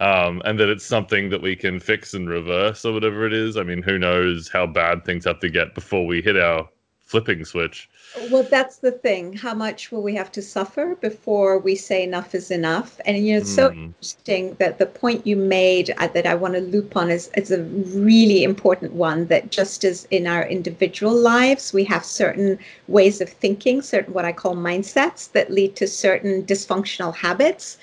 um, 0.00 0.40
and 0.44 0.58
that 0.60 0.68
it's 0.68 0.86
something 0.86 1.28
that 1.30 1.42
we 1.42 1.56
can 1.56 1.80
fix 1.80 2.14
and 2.14 2.28
reverse 2.28 2.84
or 2.84 2.92
whatever 2.92 3.26
it 3.26 3.32
is. 3.32 3.56
I 3.56 3.64
mean, 3.64 3.82
who 3.82 3.98
knows 3.98 4.48
how 4.48 4.66
bad 4.66 5.04
things 5.04 5.24
have 5.24 5.40
to 5.40 5.50
get 5.50 5.74
before 5.74 6.06
we 6.06 6.22
hit 6.22 6.36
our 6.36 6.68
flipping 7.12 7.44
switch. 7.44 7.90
Well, 8.18 8.48
that's 8.50 8.78
the 8.78 8.92
thing. 8.92 9.34
How 9.34 9.54
much 9.54 9.90
will 9.92 10.02
we 10.02 10.14
have 10.16 10.32
to 10.32 10.42
suffer 10.42 10.96
before 11.00 11.58
we 11.58 11.74
say 11.76 12.02
enough 12.02 12.34
is 12.34 12.50
enough? 12.50 13.00
And 13.06 13.16
you 13.18 13.32
know, 13.34 13.38
it's 13.38 13.50
so 13.50 13.70
Mm. 13.70 13.94
interesting 14.00 14.56
that 14.58 14.78
the 14.78 14.86
point 14.86 15.26
you 15.26 15.36
made 15.36 15.94
uh, 15.98 16.08
that 16.08 16.26
I 16.26 16.34
want 16.34 16.54
to 16.54 16.60
loop 16.60 16.96
on 16.96 17.10
is, 17.10 17.30
is 17.36 17.50
a 17.50 17.62
really 17.62 18.44
important 18.44 18.92
one. 18.94 19.26
That 19.28 19.50
just 19.50 19.84
as 19.84 20.06
in 20.10 20.26
our 20.26 20.46
individual 20.46 21.14
lives, 21.14 21.72
we 21.72 21.84
have 21.84 22.04
certain 22.04 22.58
ways 22.88 23.20
of 23.20 23.28
thinking, 23.30 23.82
certain 23.82 24.12
what 24.14 24.24
I 24.26 24.32
call 24.32 24.54
mindsets 24.56 25.32
that 25.32 25.50
lead 25.50 25.76
to 25.76 25.86
certain 25.86 26.42
dysfunctional 26.44 27.14
habits. 27.14 27.78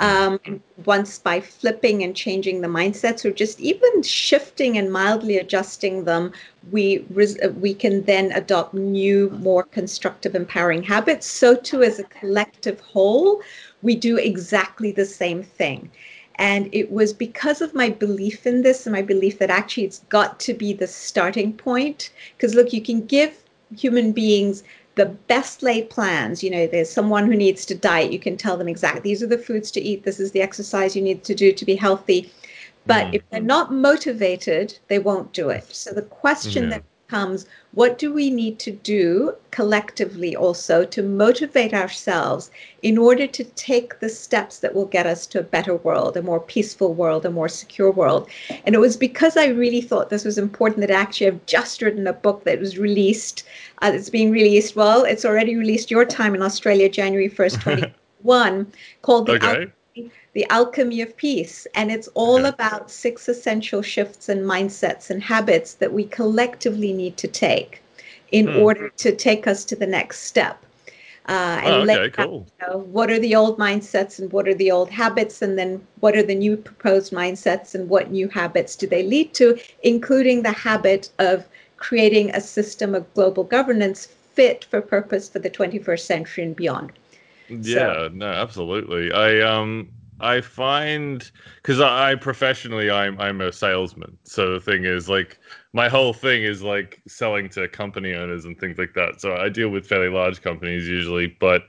Um, 0.00 0.38
once 0.84 1.18
by 1.18 1.40
flipping 1.40 2.04
and 2.04 2.14
changing 2.14 2.60
the 2.60 2.68
mindsets, 2.68 3.24
or 3.24 3.32
just 3.32 3.58
even 3.58 4.02
shifting 4.02 4.78
and 4.78 4.92
mildly 4.92 5.38
adjusting 5.38 6.04
them, 6.04 6.32
we 6.70 7.04
res- 7.10 7.40
uh, 7.40 7.48
we 7.58 7.74
can 7.74 8.04
then 8.04 8.30
adopt 8.32 8.74
new, 8.74 9.30
more 9.30 9.64
constructive, 9.64 10.36
empowering 10.36 10.84
habits. 10.84 11.26
So 11.26 11.56
too, 11.56 11.82
as 11.82 11.98
a 11.98 12.04
collective 12.04 12.78
whole, 12.80 13.42
we 13.82 13.96
do 13.96 14.16
exactly 14.16 14.92
the 14.92 15.04
same 15.04 15.42
thing. 15.42 15.90
And 16.36 16.68
it 16.72 16.92
was 16.92 17.12
because 17.12 17.60
of 17.60 17.74
my 17.74 17.90
belief 17.90 18.46
in 18.46 18.62
this 18.62 18.86
and 18.86 18.94
my 18.94 19.02
belief 19.02 19.38
that 19.40 19.50
actually 19.50 19.84
it's 19.84 20.04
got 20.08 20.38
to 20.40 20.54
be 20.54 20.72
the 20.72 20.86
starting 20.86 21.52
point. 21.52 22.10
Because 22.36 22.54
look, 22.54 22.72
you 22.72 22.80
can 22.80 23.04
give 23.06 23.36
human 23.76 24.12
beings 24.12 24.62
the 24.98 25.06
best 25.06 25.62
laid 25.62 25.88
plans. 25.90 26.42
You 26.42 26.50
know, 26.50 26.66
there's 26.66 26.90
someone 26.90 27.26
who 27.26 27.36
needs 27.36 27.64
to 27.66 27.74
diet. 27.74 28.12
You 28.12 28.18
can 28.18 28.36
tell 28.36 28.56
them 28.58 28.68
exactly 28.68 29.00
these 29.00 29.22
are 29.22 29.26
the 29.28 29.38
foods 29.38 29.70
to 29.72 29.80
eat. 29.80 30.04
This 30.04 30.20
is 30.20 30.32
the 30.32 30.42
exercise 30.42 30.96
you 30.96 31.02
need 31.02 31.24
to 31.24 31.34
do 31.34 31.52
to 31.52 31.64
be 31.64 31.76
healthy. 31.76 32.30
But 32.86 33.06
Mm. 33.06 33.14
if 33.14 33.22
they're 33.30 33.40
not 33.40 33.72
motivated, 33.72 34.78
they 34.88 34.98
won't 34.98 35.32
do 35.32 35.50
it. 35.50 35.66
So 35.74 35.92
the 35.92 36.02
question 36.02 36.64
Yeah. 36.64 36.70
that 36.70 36.82
comes 37.08 37.46
what 37.72 37.98
do 37.98 38.12
we 38.12 38.30
need 38.30 38.58
to 38.58 38.70
do 38.70 39.34
collectively 39.50 40.36
also 40.36 40.84
to 40.84 41.02
motivate 41.02 41.72
ourselves 41.72 42.50
in 42.82 42.98
order 42.98 43.26
to 43.26 43.44
take 43.44 44.00
the 44.00 44.08
steps 44.08 44.58
that 44.58 44.74
will 44.74 44.86
get 44.86 45.06
us 45.06 45.26
to 45.26 45.40
a 45.40 45.42
better 45.42 45.76
world, 45.76 46.16
a 46.16 46.22
more 46.22 46.40
peaceful 46.40 46.92
world, 46.94 47.24
a 47.24 47.30
more 47.30 47.48
secure 47.48 47.90
world? 47.90 48.28
And 48.64 48.74
it 48.74 48.78
was 48.78 48.96
because 48.96 49.36
I 49.36 49.46
really 49.46 49.80
thought 49.80 50.10
this 50.10 50.24
was 50.24 50.38
important 50.38 50.80
that 50.80 50.90
actually 50.90 51.28
I've 51.28 51.46
just 51.46 51.82
written 51.82 52.06
a 52.06 52.12
book 52.12 52.44
that 52.44 52.60
was 52.60 52.78
released. 52.78 53.44
Uh, 53.82 53.92
it's 53.94 54.10
being 54.10 54.30
released, 54.30 54.76
well, 54.76 55.04
it's 55.04 55.24
already 55.24 55.56
released 55.56 55.90
your 55.90 56.04
time 56.04 56.34
in 56.34 56.42
Australia, 56.42 56.88
January 56.88 57.30
1st, 57.30 57.52
2021, 58.22 58.72
called 59.02 59.26
The 59.26 59.34
Okay. 59.34 59.72
The 60.38 60.46
alchemy 60.58 61.00
of 61.02 61.16
peace 61.16 61.66
and 61.74 61.90
it's 61.90 62.08
all 62.22 62.44
Okay. 62.44 62.52
about 62.54 62.90
six 62.90 63.28
essential 63.28 63.82
shifts 63.82 64.28
and 64.28 64.42
mindsets 64.54 65.10
and 65.10 65.22
habits 65.24 65.74
that 65.74 65.92
we 65.92 66.04
collectively 66.04 66.92
need 66.92 67.16
to 67.16 67.28
take 67.28 67.82
in 68.32 68.46
Hmm. 68.46 68.64
order 68.64 68.88
to 69.04 69.14
take 69.14 69.46
us 69.46 69.64
to 69.64 69.76
the 69.76 69.86
next 69.98 70.20
step 70.32 70.56
uh, 71.28 71.60
and 71.64 71.80
Oh, 71.80 71.82
okay, 71.82 72.10
out, 72.18 72.30
cool. 72.30 72.48
you 72.60 72.66
know, 72.66 72.78
what 72.78 73.10
are 73.10 73.18
the 73.18 73.34
old 73.34 73.58
mindsets 73.58 74.18
and 74.18 74.32
what 74.32 74.48
are 74.48 74.54
the 74.54 74.70
old 74.70 74.90
habits 74.90 75.42
and 75.42 75.58
then 75.58 75.86
what 76.00 76.16
are 76.16 76.22
the 76.22 76.34
new 76.34 76.56
proposed 76.56 77.12
mindsets 77.12 77.74
and 77.74 77.88
what 77.88 78.10
new 78.10 78.28
habits 78.28 78.76
do 78.76 78.86
they 78.86 79.02
lead 79.02 79.34
to 79.34 79.58
including 79.82 80.42
the 80.42 80.52
habit 80.52 81.10
of 81.18 81.46
creating 81.76 82.30
a 82.30 82.40
system 82.40 82.94
of 82.94 83.12
global 83.14 83.44
governance 83.44 84.06
fit 84.06 84.64
for 84.64 84.80
purpose 84.80 85.28
for 85.28 85.40
the 85.40 85.50
21st 85.50 86.06
century 86.06 86.44
and 86.44 86.56
beyond 86.56 86.92
Yeah, 87.48 88.08
no, 88.12 88.26
absolutely. 88.26 89.12
I 89.12 89.40
um 89.40 89.92
I 90.20 90.40
find 90.40 91.30
because 91.56 91.80
I, 91.80 92.12
I 92.12 92.14
professionally 92.16 92.90
I'm 92.90 93.20
I'm 93.20 93.40
a 93.40 93.52
salesman. 93.52 94.18
So 94.24 94.52
the 94.52 94.60
thing 94.60 94.84
is 94.84 95.08
like 95.08 95.38
my 95.72 95.88
whole 95.88 96.12
thing 96.12 96.42
is 96.42 96.62
like 96.62 97.00
selling 97.06 97.48
to 97.50 97.68
company 97.68 98.14
owners 98.14 98.44
and 98.44 98.58
things 98.58 98.78
like 98.78 98.94
that. 98.94 99.20
So 99.20 99.36
I 99.36 99.48
deal 99.48 99.68
with 99.68 99.86
fairly 99.86 100.08
large 100.08 100.42
companies 100.42 100.88
usually, 100.88 101.28
but 101.40 101.62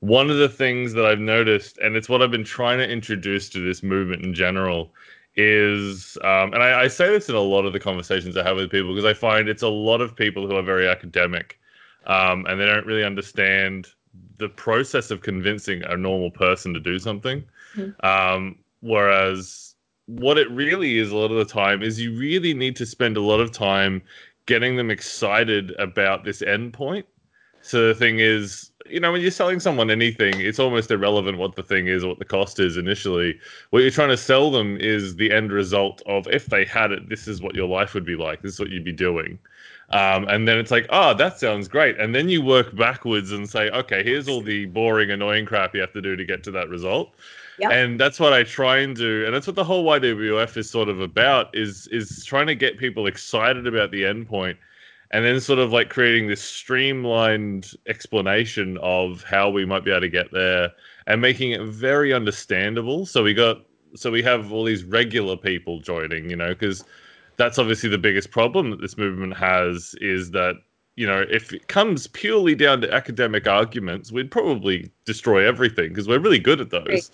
one 0.00 0.30
of 0.30 0.38
the 0.38 0.48
things 0.48 0.92
that 0.94 1.04
I've 1.04 1.20
noticed, 1.20 1.78
and 1.78 1.94
it's 1.94 2.08
what 2.08 2.22
I've 2.22 2.30
been 2.30 2.44
trying 2.44 2.78
to 2.78 2.88
introduce 2.88 3.48
to 3.50 3.60
this 3.60 3.82
movement 3.82 4.24
in 4.24 4.32
general, 4.32 4.92
is, 5.36 6.16
um, 6.24 6.54
and 6.54 6.62
I, 6.62 6.82
I 6.82 6.88
say 6.88 7.08
this 7.08 7.28
in 7.28 7.34
a 7.34 7.40
lot 7.40 7.66
of 7.66 7.72
the 7.72 7.80
conversations 7.80 8.36
I 8.36 8.42
have 8.42 8.56
with 8.56 8.70
people 8.70 8.94
because 8.94 9.04
I 9.04 9.14
find 9.14 9.48
it's 9.48 9.62
a 9.62 9.68
lot 9.68 10.00
of 10.00 10.16
people 10.16 10.46
who 10.46 10.56
are 10.56 10.62
very 10.62 10.88
academic 10.88 11.58
um, 12.06 12.46
and 12.46 12.60
they 12.60 12.66
don't 12.66 12.86
really 12.86 13.04
understand 13.04 13.88
the 14.38 14.48
process 14.48 15.10
of 15.10 15.20
convincing 15.20 15.82
a 15.84 15.96
normal 15.96 16.30
person 16.30 16.74
to 16.74 16.80
do 16.80 16.98
something. 16.98 17.44
Mhm. 17.76 17.94
Um, 18.04 18.56
whereas 18.80 19.74
what 20.06 20.38
it 20.38 20.50
really 20.50 20.98
is 20.98 21.10
a 21.10 21.16
lot 21.16 21.30
of 21.30 21.36
the 21.36 21.44
time 21.44 21.82
is 21.82 22.00
you 22.00 22.16
really 22.16 22.54
need 22.54 22.76
to 22.76 22.86
spend 22.86 23.16
a 23.16 23.20
lot 23.20 23.40
of 23.40 23.52
time 23.52 24.02
getting 24.46 24.76
them 24.76 24.90
excited 24.90 25.72
about 25.78 26.24
this 26.24 26.42
endpoint. 26.42 27.04
So 27.62 27.88
the 27.88 27.94
thing 27.94 28.18
is, 28.18 28.70
you 28.86 28.98
know, 29.00 29.12
when 29.12 29.20
you're 29.20 29.30
selling 29.30 29.60
someone 29.60 29.90
anything, 29.90 30.40
it's 30.40 30.58
almost 30.58 30.90
irrelevant 30.90 31.38
what 31.38 31.54
the 31.54 31.62
thing 31.62 31.86
is 31.86 32.02
or 32.02 32.08
what 32.08 32.18
the 32.18 32.24
cost 32.24 32.58
is 32.58 32.76
initially. 32.76 33.38
What 33.70 33.80
you're 33.80 33.90
trying 33.90 34.08
to 34.08 34.16
sell 34.16 34.50
them 34.50 34.76
is 34.78 35.16
the 35.16 35.30
end 35.30 35.52
result 35.52 36.02
of 36.06 36.26
if 36.28 36.46
they 36.46 36.64
had 36.64 36.90
it, 36.90 37.08
this 37.08 37.28
is 37.28 37.40
what 37.42 37.54
your 37.54 37.68
life 37.68 37.94
would 37.94 38.04
be 38.06 38.16
like. 38.16 38.42
This 38.42 38.54
is 38.54 38.60
what 38.60 38.70
you'd 38.70 38.84
be 38.84 38.92
doing. 38.92 39.38
Um, 39.90 40.26
and 40.28 40.48
then 40.48 40.56
it's 40.58 40.70
like, 40.70 40.86
oh, 40.90 41.14
that 41.14 41.38
sounds 41.38 41.68
great. 41.68 41.98
And 42.00 42.14
then 42.14 42.28
you 42.28 42.42
work 42.42 42.74
backwards 42.76 43.32
and 43.32 43.48
say, 43.48 43.70
okay, 43.70 44.02
here's 44.02 44.28
all 44.28 44.40
the 44.40 44.66
boring, 44.66 45.10
annoying 45.10 45.46
crap 45.46 45.74
you 45.74 45.80
have 45.80 45.92
to 45.92 46.02
do 46.02 46.16
to 46.16 46.24
get 46.24 46.42
to 46.44 46.50
that 46.52 46.68
result. 46.68 47.14
And 47.68 47.98
that's 47.98 48.18
what 48.20 48.32
I 48.32 48.42
try 48.44 48.78
and 48.78 48.96
do, 48.96 49.24
and 49.26 49.34
that's 49.34 49.46
what 49.46 49.56
the 49.56 49.64
whole 49.64 49.84
YWF 49.84 50.56
is 50.56 50.70
sort 50.70 50.88
of 50.88 51.00
about 51.00 51.54
is 51.54 51.88
is 51.88 52.24
trying 52.24 52.46
to 52.46 52.54
get 52.54 52.78
people 52.78 53.06
excited 53.06 53.66
about 53.66 53.90
the 53.90 54.02
endpoint, 54.02 54.56
and 55.10 55.24
then 55.24 55.40
sort 55.40 55.58
of 55.58 55.72
like 55.72 55.90
creating 55.90 56.28
this 56.28 56.40
streamlined 56.40 57.72
explanation 57.88 58.78
of 58.78 59.24
how 59.24 59.50
we 59.50 59.64
might 59.64 59.84
be 59.84 59.90
able 59.90 60.00
to 60.00 60.08
get 60.08 60.30
there, 60.32 60.70
and 61.06 61.20
making 61.20 61.52
it 61.52 61.62
very 61.62 62.12
understandable. 62.12 63.04
So 63.04 63.22
we 63.22 63.34
got 63.34 63.58
so 63.94 64.10
we 64.10 64.22
have 64.22 64.52
all 64.52 64.64
these 64.64 64.84
regular 64.84 65.36
people 65.36 65.80
joining, 65.80 66.30
you 66.30 66.36
know, 66.36 66.50
because 66.50 66.84
that's 67.36 67.58
obviously 67.58 67.88
the 67.88 67.98
biggest 67.98 68.30
problem 68.30 68.70
that 68.70 68.80
this 68.80 68.96
movement 68.96 69.36
has 69.36 69.94
is 70.00 70.30
that 70.30 70.54
you 71.00 71.06
know 71.06 71.24
if 71.30 71.50
it 71.54 71.66
comes 71.68 72.06
purely 72.08 72.54
down 72.54 72.82
to 72.82 72.92
academic 72.92 73.48
arguments 73.48 74.12
we'd 74.12 74.30
probably 74.30 74.90
destroy 75.06 75.48
everything 75.48 75.88
because 75.88 76.06
we're 76.06 76.18
really 76.18 76.38
good 76.38 76.60
at 76.60 76.68
those 76.68 77.10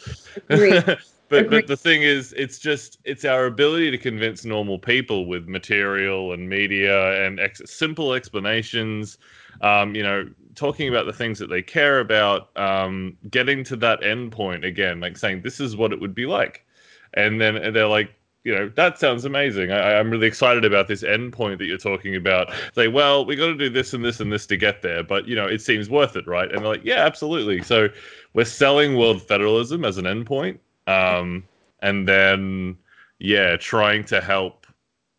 Agreed. 0.51 0.85
but 1.29 1.45
Agreed. 1.45 1.51
but 1.51 1.67
the 1.69 1.77
thing 1.77 2.03
is 2.03 2.35
it's 2.37 2.59
just 2.59 2.99
it's 3.05 3.25
our 3.25 3.47
ability 3.47 3.93
to 3.93 3.99
convince 3.99 4.45
normal 4.45 4.77
people 4.77 5.27
with 5.27 5.47
material 5.47 6.33
and 6.33 6.49
media 6.49 7.25
and 7.25 7.39
ex- 7.39 7.63
simple 7.65 8.13
explanations 8.13 9.19
um, 9.61 9.95
you 9.95 10.03
know 10.03 10.29
talking 10.57 10.89
about 10.89 11.07
the 11.07 11.13
things 11.13 11.39
that 11.39 11.49
they 11.49 11.63
care 11.63 12.01
about 12.01 12.51
um, 12.59 13.17
getting 13.31 13.63
to 13.63 13.77
that 13.77 14.03
end 14.03 14.33
point 14.33 14.65
again 14.65 14.99
like 14.99 15.17
saying 15.17 15.43
this 15.43 15.61
is 15.61 15.77
what 15.77 15.93
it 15.93 16.01
would 16.01 16.15
be 16.15 16.27
like 16.27 16.67
and 17.15 17.41
then 17.41 17.73
they're 17.73 17.87
like 17.87 18.13
you 18.47 18.55
know 18.55 18.71
that 18.77 18.97
sounds 18.97 19.25
amazing. 19.25 19.73
I, 19.73 19.99
i'm 19.99 20.09
really 20.09 20.29
excited 20.29 20.65
about 20.65 20.87
this 20.87 21.03
end 21.03 21.33
point 21.33 21.59
that 21.59 21.65
you're 21.67 21.77
talking 21.79 22.15
about. 22.15 22.53
Say 22.77 22.87
well 22.87 23.27
we 23.27 23.35
got 23.35 23.47
to 23.47 23.57
do 23.57 23.69
this 23.69 23.93
and 23.93 24.05
this 24.05 24.21
and 24.21 24.33
this 24.33 24.47
to 24.47 24.57
get 24.57 24.83
there 24.83 25.03
but 25.03 25.27
you 25.27 25.35
know 25.35 25.47
it 25.47 25.61
seems 25.61 25.91
worth 25.91 26.15
it 26.15 26.29
right? 26.29 26.49
And 26.51 26.61
they're 26.61 26.69
like 26.69 26.85
yeah 26.85 27.05
absolutely. 27.05 27.61
So 27.63 27.89
we're 28.35 28.45
selling 28.45 28.97
world 28.97 29.21
federalism 29.21 29.85
as 29.85 29.99
an 29.99 30.05
endpoint 30.05 30.59
um, 30.87 31.43
and 31.81 32.07
then 32.07 32.79
yeah 33.19 33.57
trying 33.57 34.05
to 34.05 34.21
help 34.21 34.65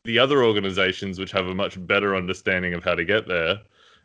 the 0.05 0.17
other 0.17 0.45
organizations 0.45 1.19
which 1.19 1.33
have 1.33 1.47
a 1.47 1.53
much 1.53 1.85
better 1.85 2.15
understanding 2.15 2.73
of 2.73 2.81
how 2.81 2.95
to 2.95 3.03
get 3.03 3.27
there 3.27 3.59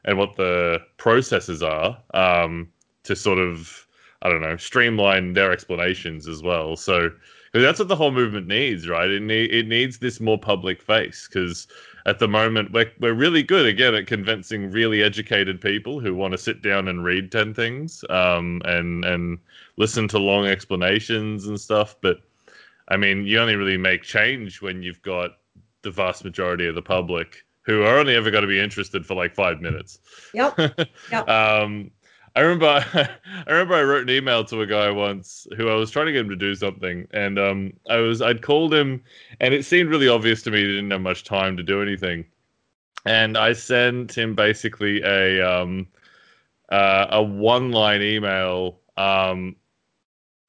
and 0.04 0.18
what 0.18 0.34
the 0.34 0.80
processes 0.96 1.62
are 1.62 1.96
um, 2.14 2.68
to 3.04 3.14
sort 3.14 3.38
of 3.38 3.86
i 4.22 4.28
don't 4.28 4.42
know 4.42 4.56
streamline 4.56 5.32
their 5.32 5.52
explanations 5.52 6.26
as 6.26 6.42
well. 6.42 6.74
So 6.74 7.12
'cause 7.52 7.62
that's 7.62 7.78
what 7.78 7.88
the 7.88 7.96
whole 7.96 8.10
movement 8.10 8.46
needs 8.46 8.88
right 8.88 9.10
it, 9.10 9.22
ne- 9.22 9.44
it 9.44 9.68
needs 9.68 9.98
this 9.98 10.20
more 10.20 10.38
public 10.38 10.80
face 10.80 11.28
because 11.28 11.68
at 12.06 12.18
the 12.18 12.26
moment 12.28 12.72
we're, 12.72 12.90
we're 12.98 13.12
really 13.12 13.42
good 13.42 13.66
again 13.66 13.94
at 13.94 14.06
convincing 14.06 14.70
really 14.70 15.02
educated 15.02 15.60
people 15.60 16.00
who 16.00 16.14
want 16.14 16.32
to 16.32 16.38
sit 16.38 16.62
down 16.62 16.88
and 16.88 17.04
read 17.04 17.30
10 17.30 17.52
things 17.54 18.04
um, 18.10 18.60
and 18.64 19.04
and 19.04 19.38
listen 19.76 20.08
to 20.08 20.18
long 20.18 20.46
explanations 20.46 21.46
and 21.46 21.60
stuff 21.60 21.94
but 22.00 22.18
i 22.88 22.96
mean 22.96 23.26
you 23.26 23.38
only 23.38 23.56
really 23.56 23.76
make 23.76 24.02
change 24.02 24.62
when 24.62 24.82
you've 24.82 25.02
got 25.02 25.38
the 25.82 25.90
vast 25.90 26.24
majority 26.24 26.66
of 26.66 26.74
the 26.74 26.82
public 26.82 27.44
who 27.64 27.82
are 27.82 27.98
only 27.98 28.14
ever 28.16 28.30
going 28.30 28.42
to 28.42 28.48
be 28.48 28.58
interested 28.58 29.04
for 29.06 29.14
like 29.14 29.34
five 29.34 29.60
minutes 29.60 29.98
Yep. 30.32 30.58
Yep. 31.10 31.28
um, 31.28 31.90
I 32.34 32.40
remember, 32.40 32.66
I 33.46 33.50
remember 33.50 33.74
I 33.74 33.82
wrote 33.82 34.02
an 34.02 34.10
email 34.10 34.44
to 34.46 34.62
a 34.62 34.66
guy 34.66 34.90
once 34.90 35.46
who 35.56 35.68
I 35.68 35.74
was 35.74 35.90
trying 35.90 36.06
to 36.06 36.12
get 36.12 36.22
him 36.22 36.30
to 36.30 36.36
do 36.36 36.54
something, 36.54 37.06
and 37.12 37.38
um, 37.38 37.72
I 37.88 37.96
was 37.96 38.22
I'd 38.22 38.42
called 38.42 38.72
him, 38.72 39.02
and 39.40 39.52
it 39.52 39.64
seemed 39.64 39.90
really 39.90 40.08
obvious 40.08 40.42
to 40.44 40.50
me 40.50 40.60
he 40.60 40.66
didn't 40.66 40.90
have 40.90 41.00
much 41.00 41.24
time 41.24 41.56
to 41.56 41.62
do 41.62 41.82
anything, 41.82 42.24
and 43.04 43.36
I 43.36 43.52
sent 43.52 44.16
him 44.16 44.34
basically 44.34 45.02
a 45.02 45.42
um, 45.42 45.86
uh, 46.70 47.06
a 47.10 47.22
one 47.22 47.70
line 47.70 48.02
email, 48.02 48.80
um, 48.96 49.56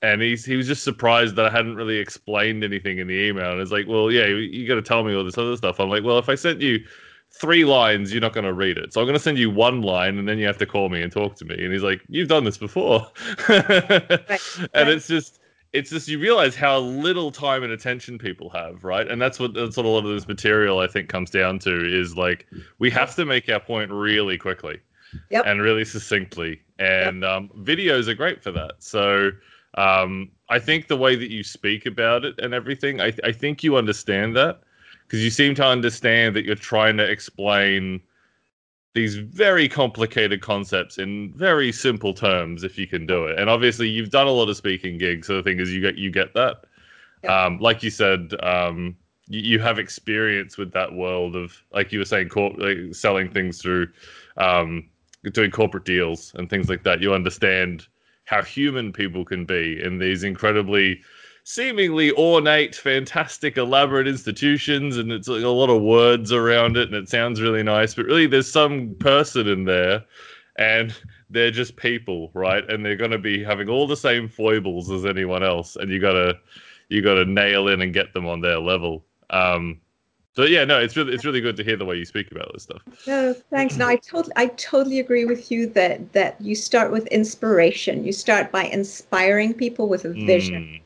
and 0.01 0.21
he's 0.21 0.45
he 0.45 0.55
was 0.55 0.67
just 0.67 0.83
surprised 0.83 1.35
that 1.35 1.47
I 1.47 1.49
hadn't 1.49 1.75
really 1.75 1.97
explained 1.97 2.63
anything 2.63 2.99
in 2.99 3.07
the 3.07 3.15
email, 3.27 3.51
and 3.51 3.61
it's 3.61 3.71
like, 3.71 3.87
well, 3.87 4.11
yeah, 4.11 4.25
you, 4.27 4.37
you 4.37 4.67
got 4.67 4.75
to 4.75 4.81
tell 4.81 5.03
me 5.03 5.15
all 5.15 5.23
this 5.25 5.37
other 5.37 5.57
stuff. 5.57 5.79
I'm 5.81 5.89
like, 5.89 6.03
well, 6.03 6.17
if 6.19 6.29
I 6.29 6.35
sent 6.35 6.61
you 6.61 6.85
three 7.33 7.65
lines, 7.65 8.11
you're 8.11 8.21
not 8.21 8.33
going 8.33 8.45
to 8.45 8.53
read 8.53 8.77
it. 8.77 8.93
So 8.93 9.01
I'm 9.01 9.07
going 9.07 9.17
to 9.17 9.23
send 9.23 9.37
you 9.37 9.49
one 9.49 9.81
line, 9.81 10.17
and 10.17 10.27
then 10.27 10.37
you 10.37 10.45
have 10.45 10.57
to 10.59 10.65
call 10.65 10.89
me 10.89 11.01
and 11.01 11.11
talk 11.11 11.35
to 11.37 11.45
me. 11.45 11.63
And 11.63 11.73
he's 11.73 11.83
like, 11.83 12.01
"You've 12.07 12.29
done 12.29 12.43
this 12.43 12.57
before," 12.57 13.07
right. 13.49 14.41
and 14.73 14.89
it's 14.89 15.07
just 15.07 15.39
it's 15.73 15.89
just 15.89 16.07
you 16.07 16.19
realize 16.19 16.55
how 16.55 16.79
little 16.79 17.31
time 17.31 17.63
and 17.63 17.73
attention 17.73 18.19
people 18.19 18.49
have, 18.51 18.83
right? 18.83 19.07
And 19.07 19.21
that's 19.21 19.39
what 19.39 19.53
that's 19.53 19.75
what 19.75 19.85
a 19.85 19.89
lot 19.89 20.05
of 20.05 20.11
this 20.11 20.27
material 20.27 20.79
I 20.79 20.87
think 20.87 21.09
comes 21.09 21.29
down 21.29 21.59
to 21.59 21.73
is 21.73 22.15
like 22.15 22.47
we 22.79 22.89
have 22.91 23.15
to 23.15 23.25
make 23.25 23.49
our 23.49 23.59
point 23.59 23.91
really 23.91 24.37
quickly 24.37 24.79
yep. 25.29 25.43
and 25.47 25.61
really 25.61 25.85
succinctly, 25.85 26.61
and 26.77 27.21
yep. 27.21 27.31
um, 27.31 27.49
videos 27.57 28.07
are 28.07 28.15
great 28.15 28.43
for 28.43 28.51
that. 28.51 28.75
So 28.79 29.31
um, 29.75 30.29
I 30.49 30.59
think 30.59 30.87
the 30.87 30.97
way 30.97 31.15
that 31.15 31.31
you 31.31 31.43
speak 31.43 31.87
about 31.87 32.25
it 32.25 32.35
and 32.37 32.53
everything, 32.53 33.01
I, 33.01 33.11
I 33.23 33.31
think 33.31 33.63
you 33.63 33.75
understand 33.75 34.35
that 34.37 34.61
because 35.13 35.24
you 35.24 35.29
seem 35.29 35.53
to 35.53 35.63
understand 35.63 36.36
that 36.36 36.43
you're 36.43 36.55
trying 36.55 36.98
to 36.98 37.03
explain 37.03 38.01
these 38.96 39.13
very 39.13 39.70
complicated 39.70 40.41
concepts 40.41 40.98
in 40.98 41.32
very 41.36 41.72
simple 41.72 42.15
terms 42.15 42.63
if 42.63 42.79
you 42.79 42.88
can 42.88 43.05
do 43.05 43.25
it. 43.25 43.38
And 43.38 43.48
obviously, 43.48 43.88
you've 43.88 44.10
done 44.10 44.25
a 44.25 44.32
lot 44.32 44.50
of 44.50 44.58
speaking 44.58 44.98
gigs, 44.98 45.27
so 45.27 45.36
the 45.36 45.43
thing 45.43 45.60
is, 45.60 45.72
you 45.72 45.82
get 45.82 46.00
you 46.00 46.10
get 46.10 46.34
that. 46.34 46.63
Um, 47.29 47.60
like 47.60 47.84
you 47.84 47.91
said, 47.91 48.34
um, 48.41 48.98
you, 49.27 49.41
you, 49.41 49.60
have 49.60 49.77
experience 49.77 50.58
with 50.58 50.74
that 50.74 50.91
world 50.91 51.36
of, 51.36 51.62
like 51.72 51.91
you 51.91 52.00
were 52.00 52.05
saying, 52.05 52.29
corp- 52.29 52.58
like 52.58 52.96
selling 52.96 53.29
things 53.29 53.62
through, 53.62 53.89
um, 54.38 54.89
doing 55.32 55.51
corporate 55.51 55.86
deals 55.86 56.34
and 56.39 56.50
things 56.50 56.70
like 56.70 56.82
that. 56.86 57.01
You 57.01 57.13
understand 57.13 57.88
how 58.25 58.41
human 58.41 58.91
people 58.91 59.25
can 59.25 59.46
be 59.46 59.79
in 59.79 60.00
these 60.00 60.24
incredibly 60.24 61.01
seemingly 61.43 62.12
ornate, 62.13 62.75
fantastic, 62.75 63.57
elaborate 63.57 64.07
institutions, 64.07 64.97
and 64.97 65.12
it's 65.12 65.27
like 65.27 65.43
a 65.43 65.50
lot 65.50 65.69
of 65.69 65.81
words 65.81 66.31
around 66.31 66.77
it, 66.77 66.88
and 66.88 66.95
it 66.95 67.09
sounds 67.09 67.41
really 67.41 67.63
nice. 67.63 67.93
But 67.93 68.05
really, 68.05 68.27
there's 68.27 68.51
some 68.51 68.95
person 69.00 69.47
in 69.47 69.65
there, 69.65 70.03
and 70.57 70.95
they're 71.29 71.51
just 71.51 71.75
people, 71.75 72.31
right? 72.33 72.67
And 72.69 72.85
they're 72.85 72.95
going 72.95 73.12
to 73.12 73.17
be 73.17 73.43
having 73.43 73.69
all 73.69 73.88
the 73.88 73.97
same 73.97 74.27
foibles 74.27 74.89
as 74.89 75.05
anyone 75.05 75.43
else, 75.43 75.75
and 75.75 75.91
you 75.91 76.00
gotta 76.00 76.39
you 76.89 77.01
gotta 77.01 77.25
nail 77.25 77.67
in 77.67 77.81
and 77.81 77.93
get 77.93 78.13
them 78.13 78.25
on 78.25 78.41
their 78.41 78.59
level. 78.59 79.03
Um, 79.29 79.79
so 80.35 80.43
yeah, 80.43 80.63
no, 80.65 80.79
it's 80.79 80.95
really 80.95 81.13
it's 81.13 81.25
really 81.25 81.41
good 81.41 81.57
to 81.57 81.63
hear 81.63 81.75
the 81.75 81.85
way 81.85 81.97
you 81.97 82.05
speak 82.05 82.31
about 82.31 82.51
this 82.53 82.63
stuff. 82.63 82.81
No, 83.05 83.33
thanks. 83.33 83.77
No, 83.77 83.88
I 83.88 83.97
totally 83.97 84.33
I 84.35 84.47
totally 84.47 85.00
agree 85.00 85.25
with 85.25 85.51
you 85.51 85.67
that 85.67 86.13
that 86.13 86.39
you 86.39 86.55
start 86.55 86.91
with 86.91 87.05
inspiration. 87.07 88.03
You 88.05 88.13
start 88.13 88.51
by 88.51 88.63
inspiring 88.65 89.53
people 89.53 89.89
with 89.89 90.05
a 90.05 90.13
vision. 90.13 90.63
Mm 90.63 90.83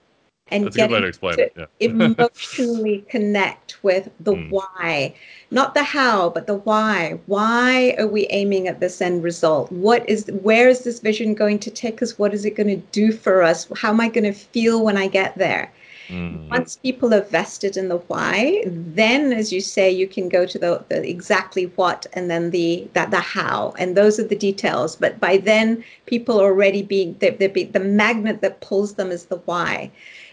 and 0.50 0.66
That's 0.66 0.76
getting 0.76 1.12
to, 1.12 1.12
to 1.12 1.52
yeah. 1.56 1.66
emotionally 1.80 3.06
connect 3.10 3.84
with 3.84 4.10
the 4.20 4.34
mm. 4.34 4.50
why. 4.50 5.14
Not 5.52 5.74
the 5.74 5.84
how 5.84 6.30
but 6.30 6.48
the 6.48 6.56
why. 6.56 7.20
Why 7.26 7.96
are 8.00 8.08
we 8.08 8.28
aiming 8.28 8.68
at 8.68 8.80
this 8.80 9.02
end 9.02 9.24
result? 9.24 9.72
What 9.72 10.08
is 10.10 10.28
where 10.42 10.70
is 10.70 10.84
this 10.84 11.00
vision 11.00 11.34
going 11.34 11.60
to 11.60 11.72
take 11.72 12.02
us? 12.02 12.18
What 12.18 12.34
is 12.34 12.46
it 12.46 12.56
going 12.56 12.70
to 12.70 12.88
do 12.92 13.12
for 13.12 13.44
us? 13.44 13.68
How 13.76 13.90
am 13.90 14.02
i 14.02 14.08
going 14.08 14.24
to 14.24 14.34
feel 14.34 14.84
when 14.84 14.98
i 14.98 15.08
get 15.08 15.38
there? 15.38 15.72
Mm. 16.10 16.50
once 16.50 16.78
people 16.78 17.14
are 17.14 17.24
vested 17.24 17.76
in 17.76 17.90
the 17.90 17.98
why 18.08 18.64
then 18.66 19.34
as 19.34 19.52
you 19.52 19.60
say 19.60 19.92
you 19.92 20.08
can 20.08 20.30
go 20.30 20.46
to 20.46 20.58
the, 20.58 20.82
the 20.88 21.06
exactly 21.06 21.66
what 21.76 22.08
and 22.14 22.32
then 22.32 22.52
the 22.52 22.88
that 22.94 23.12
the 23.12 23.20
how. 23.20 23.74
And 23.78 23.98
those 23.98 24.18
are 24.20 24.24
the 24.24 24.36
details. 24.36 24.96
But 24.96 25.20
by 25.20 25.38
then 25.38 25.84
people 26.06 26.40
are 26.40 26.46
already 26.46 26.82
being 26.82 27.18
they, 27.20 27.32
they 27.32 27.48
be, 27.48 27.66
the 27.66 27.82
magnet 27.82 28.42
that 28.42 28.62
pulls 28.62 28.94
them 28.94 29.12
is 29.12 29.26
the 29.26 29.42
why 29.46 29.92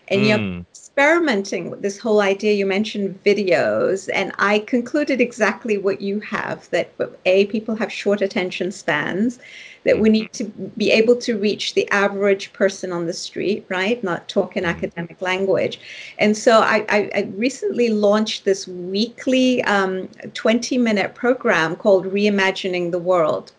and 0.09 0.23
mm. 0.23 0.27
you're 0.29 0.65
experimenting 0.71 1.71
with 1.71 1.83
this 1.83 1.99
whole 1.99 2.21
idea. 2.21 2.53
You 2.53 2.67
mentioned 2.67 3.19
videos, 3.25 4.09
and 4.13 4.33
I 4.39 4.61
concluded 4.61 5.21
exactly 5.21 5.77
what 5.79 6.01
you 6.01 6.21
have 6.21 6.71
that 6.71 6.93
A, 7.27 7.47
people 7.47 7.75
have 7.77 7.91
short 7.91 8.21
attention 8.21 8.71
spans, 8.71 9.39
that 9.85 9.99
we 9.99 10.09
need 10.09 10.33
to 10.33 10.45
be 10.77 10.91
able 10.91 11.17
to 11.17 11.39
reach 11.39 11.75
the 11.75 11.89
average 11.91 12.53
person 12.53 12.93
on 12.93 13.07
the 13.07 13.13
street, 13.13 13.65
right? 13.69 14.03
Not 14.03 14.29
talk 14.29 14.57
in 14.57 14.65
mm. 14.65 14.69
academic 14.69 15.21
language. 15.21 15.81
And 16.19 16.37
so 16.37 16.61
I, 16.61 16.85
I, 16.89 17.11
I 17.15 17.29
recently 17.37 17.91
launched 17.91 18.45
this 18.45 18.67
weekly 18.67 19.63
um, 19.65 20.09
20 20.35 20.79
minute 20.79 21.15
program 21.15 21.77
called 21.77 22.07
Reimagining 22.07 22.91
the 22.91 22.99
World, 22.99 23.53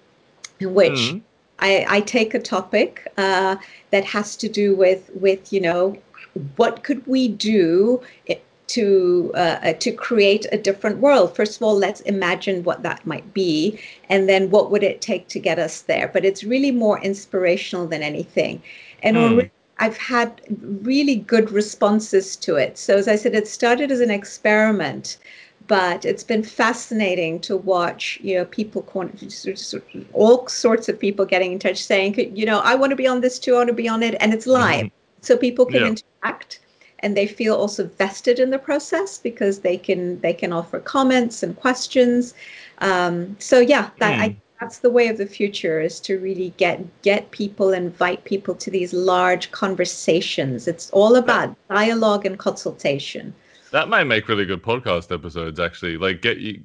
in 0.59 0.73
which 0.73 0.93
mm. 0.93 1.21
I, 1.59 1.85
I, 1.87 2.01
take 2.01 2.33
a 2.33 2.39
topic 2.39 3.07
uh, 3.17 3.55
that 3.91 4.03
has 4.05 4.35
to 4.37 4.49
do 4.49 4.75
with 4.75 5.09
with 5.13 5.53
you 5.53 5.61
know 5.61 5.97
what 6.55 6.83
could 6.83 7.05
we 7.07 7.27
do 7.27 8.01
to 8.67 9.31
uh, 9.35 9.73
to 9.73 9.91
create 9.91 10.45
a 10.51 10.57
different 10.57 10.97
world 10.99 11.35
first 11.35 11.55
of 11.55 11.63
all 11.63 11.75
let's 11.75 12.01
imagine 12.01 12.63
what 12.63 12.83
that 12.83 13.05
might 13.05 13.33
be 13.33 13.79
and 14.09 14.27
then 14.27 14.49
what 14.49 14.71
would 14.71 14.83
it 14.83 15.01
take 15.01 15.27
to 15.27 15.39
get 15.39 15.59
us 15.59 15.81
there 15.81 16.07
but 16.07 16.25
it's 16.25 16.43
really 16.43 16.71
more 16.71 16.99
inspirational 17.01 17.87
than 17.87 18.01
anything 18.01 18.61
and 19.03 19.15
mm. 19.15 19.49
I've 19.77 19.97
had 19.97 20.41
really 20.81 21.17
good 21.17 21.51
responses 21.51 22.37
to 22.37 22.55
it. 22.55 22.77
So, 22.77 22.95
as 22.95 23.09
I 23.09 23.17
said, 23.17 23.35
it 23.35 23.45
started 23.45 23.91
as 23.91 23.99
an 23.99 24.09
experiment, 24.09 25.17
but 25.67 26.05
it's 26.05 26.23
been 26.23 26.43
fascinating 26.43 27.41
to 27.41 27.57
watch. 27.57 28.17
You 28.21 28.35
know, 28.35 28.45
people, 28.45 28.87
all 30.13 30.47
sorts 30.47 30.87
of 30.87 30.97
people 30.97 31.25
getting 31.25 31.51
in 31.51 31.59
touch 31.59 31.83
saying, 31.83 32.37
you 32.37 32.45
know, 32.45 32.59
I 32.59 32.75
want 32.75 32.91
to 32.91 32.95
be 32.95 33.05
on 33.05 33.19
this 33.19 33.37
too. 33.37 33.55
I 33.55 33.57
want 33.57 33.67
to 33.67 33.73
be 33.73 33.89
on 33.89 34.01
it, 34.01 34.15
and 34.21 34.33
it's 34.33 34.47
live. 34.47 34.85
Mm-hmm 34.85 35.04
so 35.25 35.37
people 35.37 35.65
can 35.65 35.81
yeah. 35.81 35.87
interact 35.87 36.59
and 36.99 37.15
they 37.15 37.27
feel 37.27 37.55
also 37.55 37.87
vested 37.87 38.39
in 38.39 38.49
the 38.49 38.59
process 38.59 39.17
because 39.17 39.59
they 39.59 39.77
can 39.77 40.19
they 40.21 40.33
can 40.33 40.53
offer 40.53 40.79
comments 40.79 41.43
and 41.43 41.55
questions. 41.55 42.33
Um, 42.79 43.35
so 43.39 43.59
yeah 43.59 43.89
that 43.99 44.19
mm. 44.19 44.23
I, 44.23 44.37
that's 44.59 44.79
the 44.79 44.89
way 44.89 45.07
of 45.09 45.17
the 45.17 45.25
future 45.25 45.81
is 45.81 45.99
to 46.01 46.17
really 46.19 46.53
get 46.57 46.79
get 47.01 47.31
people 47.31 47.73
invite 47.73 48.23
people 48.23 48.55
to 48.55 48.71
these 48.71 48.93
large 48.93 49.51
conversations. 49.51 50.67
It's 50.67 50.89
all 50.91 51.15
about 51.15 51.55
dialogue 51.69 52.25
and 52.25 52.39
consultation. 52.39 53.33
That 53.71 53.89
might 53.89 54.05
make 54.05 54.27
really 54.27 54.45
good 54.45 54.63
podcast 54.63 55.13
episodes 55.13 55.59
actually. 55.59 55.97
Like 55.97 56.21
get 56.21 56.37
you 56.37 56.61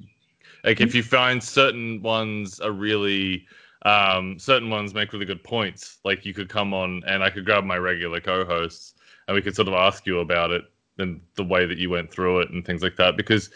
like 0.63 0.79
if 0.79 0.95
you 0.95 1.03
find 1.03 1.43
certain 1.43 2.01
ones 2.01 2.59
are 2.59 2.71
really 2.71 3.45
um, 3.83 4.37
certain 4.37 4.69
ones 4.69 4.93
make 4.93 5.13
really 5.13 5.25
good 5.25 5.43
points. 5.43 5.99
Like 6.03 6.25
you 6.25 6.33
could 6.33 6.49
come 6.49 6.73
on 6.73 7.01
and 7.07 7.23
I 7.23 7.29
could 7.29 7.45
grab 7.45 7.63
my 7.63 7.77
regular 7.77 8.19
co-hosts 8.19 8.93
and 9.27 9.35
we 9.35 9.41
could 9.41 9.55
sort 9.55 9.67
of 9.67 9.73
ask 9.73 10.05
you 10.05 10.19
about 10.19 10.51
it 10.51 10.63
and 10.97 11.21
the 11.35 11.43
way 11.43 11.65
that 11.65 11.77
you 11.77 11.89
went 11.89 12.11
through 12.11 12.41
it 12.41 12.51
and 12.51 12.65
things 12.65 12.83
like 12.83 12.95
that. 12.97 13.17
Because 13.17 13.49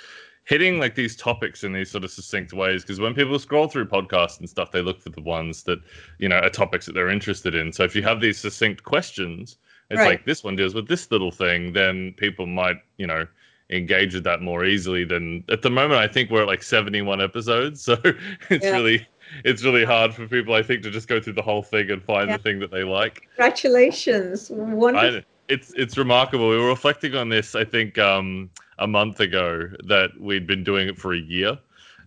hitting 0.45 0.79
like 0.79 0.95
these 0.95 1.15
topics 1.15 1.63
in 1.63 1.73
these 1.73 1.91
sort 1.91 2.03
of 2.03 2.11
succinct 2.11 2.53
ways, 2.53 2.81
because 2.81 2.99
when 2.99 3.13
people 3.13 3.37
scroll 3.37 3.67
through 3.67 3.85
podcasts 3.85 4.39
and 4.39 4.49
stuff, 4.49 4.71
they 4.71 4.81
look 4.81 5.01
for 5.01 5.09
the 5.09 5.21
ones 5.21 5.63
that 5.63 5.79
you 6.19 6.29
know 6.29 6.39
are 6.39 6.49
topics 6.49 6.85
that 6.85 6.93
they're 6.93 7.09
interested 7.09 7.53
in. 7.53 7.71
So 7.71 7.83
if 7.83 7.95
you 7.95 8.01
have 8.03 8.21
these 8.21 8.37
succinct 8.37 8.83
questions, 8.83 9.57
it's 9.91 9.99
right. 9.99 10.07
like 10.07 10.25
this 10.25 10.43
one 10.43 10.55
deals 10.55 10.73
with 10.73 10.87
this 10.87 11.11
little 11.11 11.31
thing, 11.31 11.73
then 11.73 12.13
people 12.17 12.47
might 12.47 12.77
you 12.97 13.05
know 13.05 13.27
engage 13.71 14.13
with 14.13 14.23
that 14.23 14.41
more 14.41 14.63
easily 14.63 15.03
than 15.03 15.43
at 15.49 15.63
the 15.63 15.69
moment 15.71 15.99
i 15.99 16.07
think 16.07 16.29
we're 16.29 16.41
at 16.41 16.47
like 16.47 16.61
71 16.61 17.19
episodes 17.19 17.81
so 17.83 17.97
it's 18.51 18.63
yeah. 18.63 18.71
really 18.71 19.07
it's 19.43 19.63
really 19.63 19.85
hard 19.85 20.13
for 20.13 20.27
people, 20.27 20.53
I 20.53 20.63
think, 20.63 20.83
to 20.83 20.91
just 20.91 21.07
go 21.07 21.19
through 21.19 21.33
the 21.33 21.41
whole 21.41 21.63
thing 21.63 21.91
and 21.91 22.03
find 22.03 22.29
yeah. 22.29 22.37
the 22.37 22.43
thing 22.43 22.59
that 22.59 22.71
they 22.71 22.83
like. 22.83 23.27
Congratulations! 23.35 24.49
Wonderful. 24.49 25.19
I, 25.19 25.23
it's 25.47 25.73
it's 25.75 25.97
remarkable. 25.97 26.49
We 26.49 26.57
were 26.57 26.67
reflecting 26.67 27.15
on 27.15 27.29
this, 27.29 27.55
I 27.55 27.63
think, 27.63 27.97
um, 27.97 28.49
a 28.79 28.87
month 28.87 29.19
ago 29.19 29.69
that 29.87 30.11
we'd 30.19 30.47
been 30.47 30.63
doing 30.63 30.87
it 30.87 30.97
for 30.97 31.13
a 31.13 31.19
year, 31.19 31.57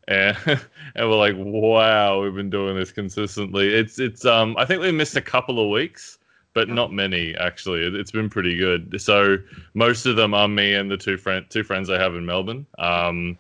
and 0.09 0.37
and 0.47 1.09
we're 1.09 1.17
like, 1.17 1.35
wow, 1.37 2.23
we've 2.23 2.35
been 2.35 2.51
doing 2.51 2.77
this 2.77 2.93
consistently. 2.93 3.73
It's 3.75 3.99
it's 3.99 4.25
um, 4.25 4.57
I 4.59 4.65
think 4.65 4.83
we 4.83 4.91
missed 4.93 5.17
a 5.17 5.23
couple 5.23 5.61
of 5.61 5.71
weeks, 5.71 6.19
but 6.55 6.69
not 6.69 6.93
many 6.93 7.37
actually. 7.37 7.83
It's 7.83 8.11
been 8.11 8.29
pretty 8.29 8.57
good. 8.57 9.01
So 9.01 9.39
most 9.75 10.07
of 10.07 10.17
them 10.17 10.35
are 10.35 10.49
me 10.49 10.75
and 10.75 10.91
the 10.91 10.97
two 10.97 11.17
friend 11.17 11.47
two 11.49 11.63
friends 11.63 11.91
I 11.91 11.99
have 11.99 12.15
in 12.15 12.27
Melbourne. 12.27 12.67
Um, 12.79 13.39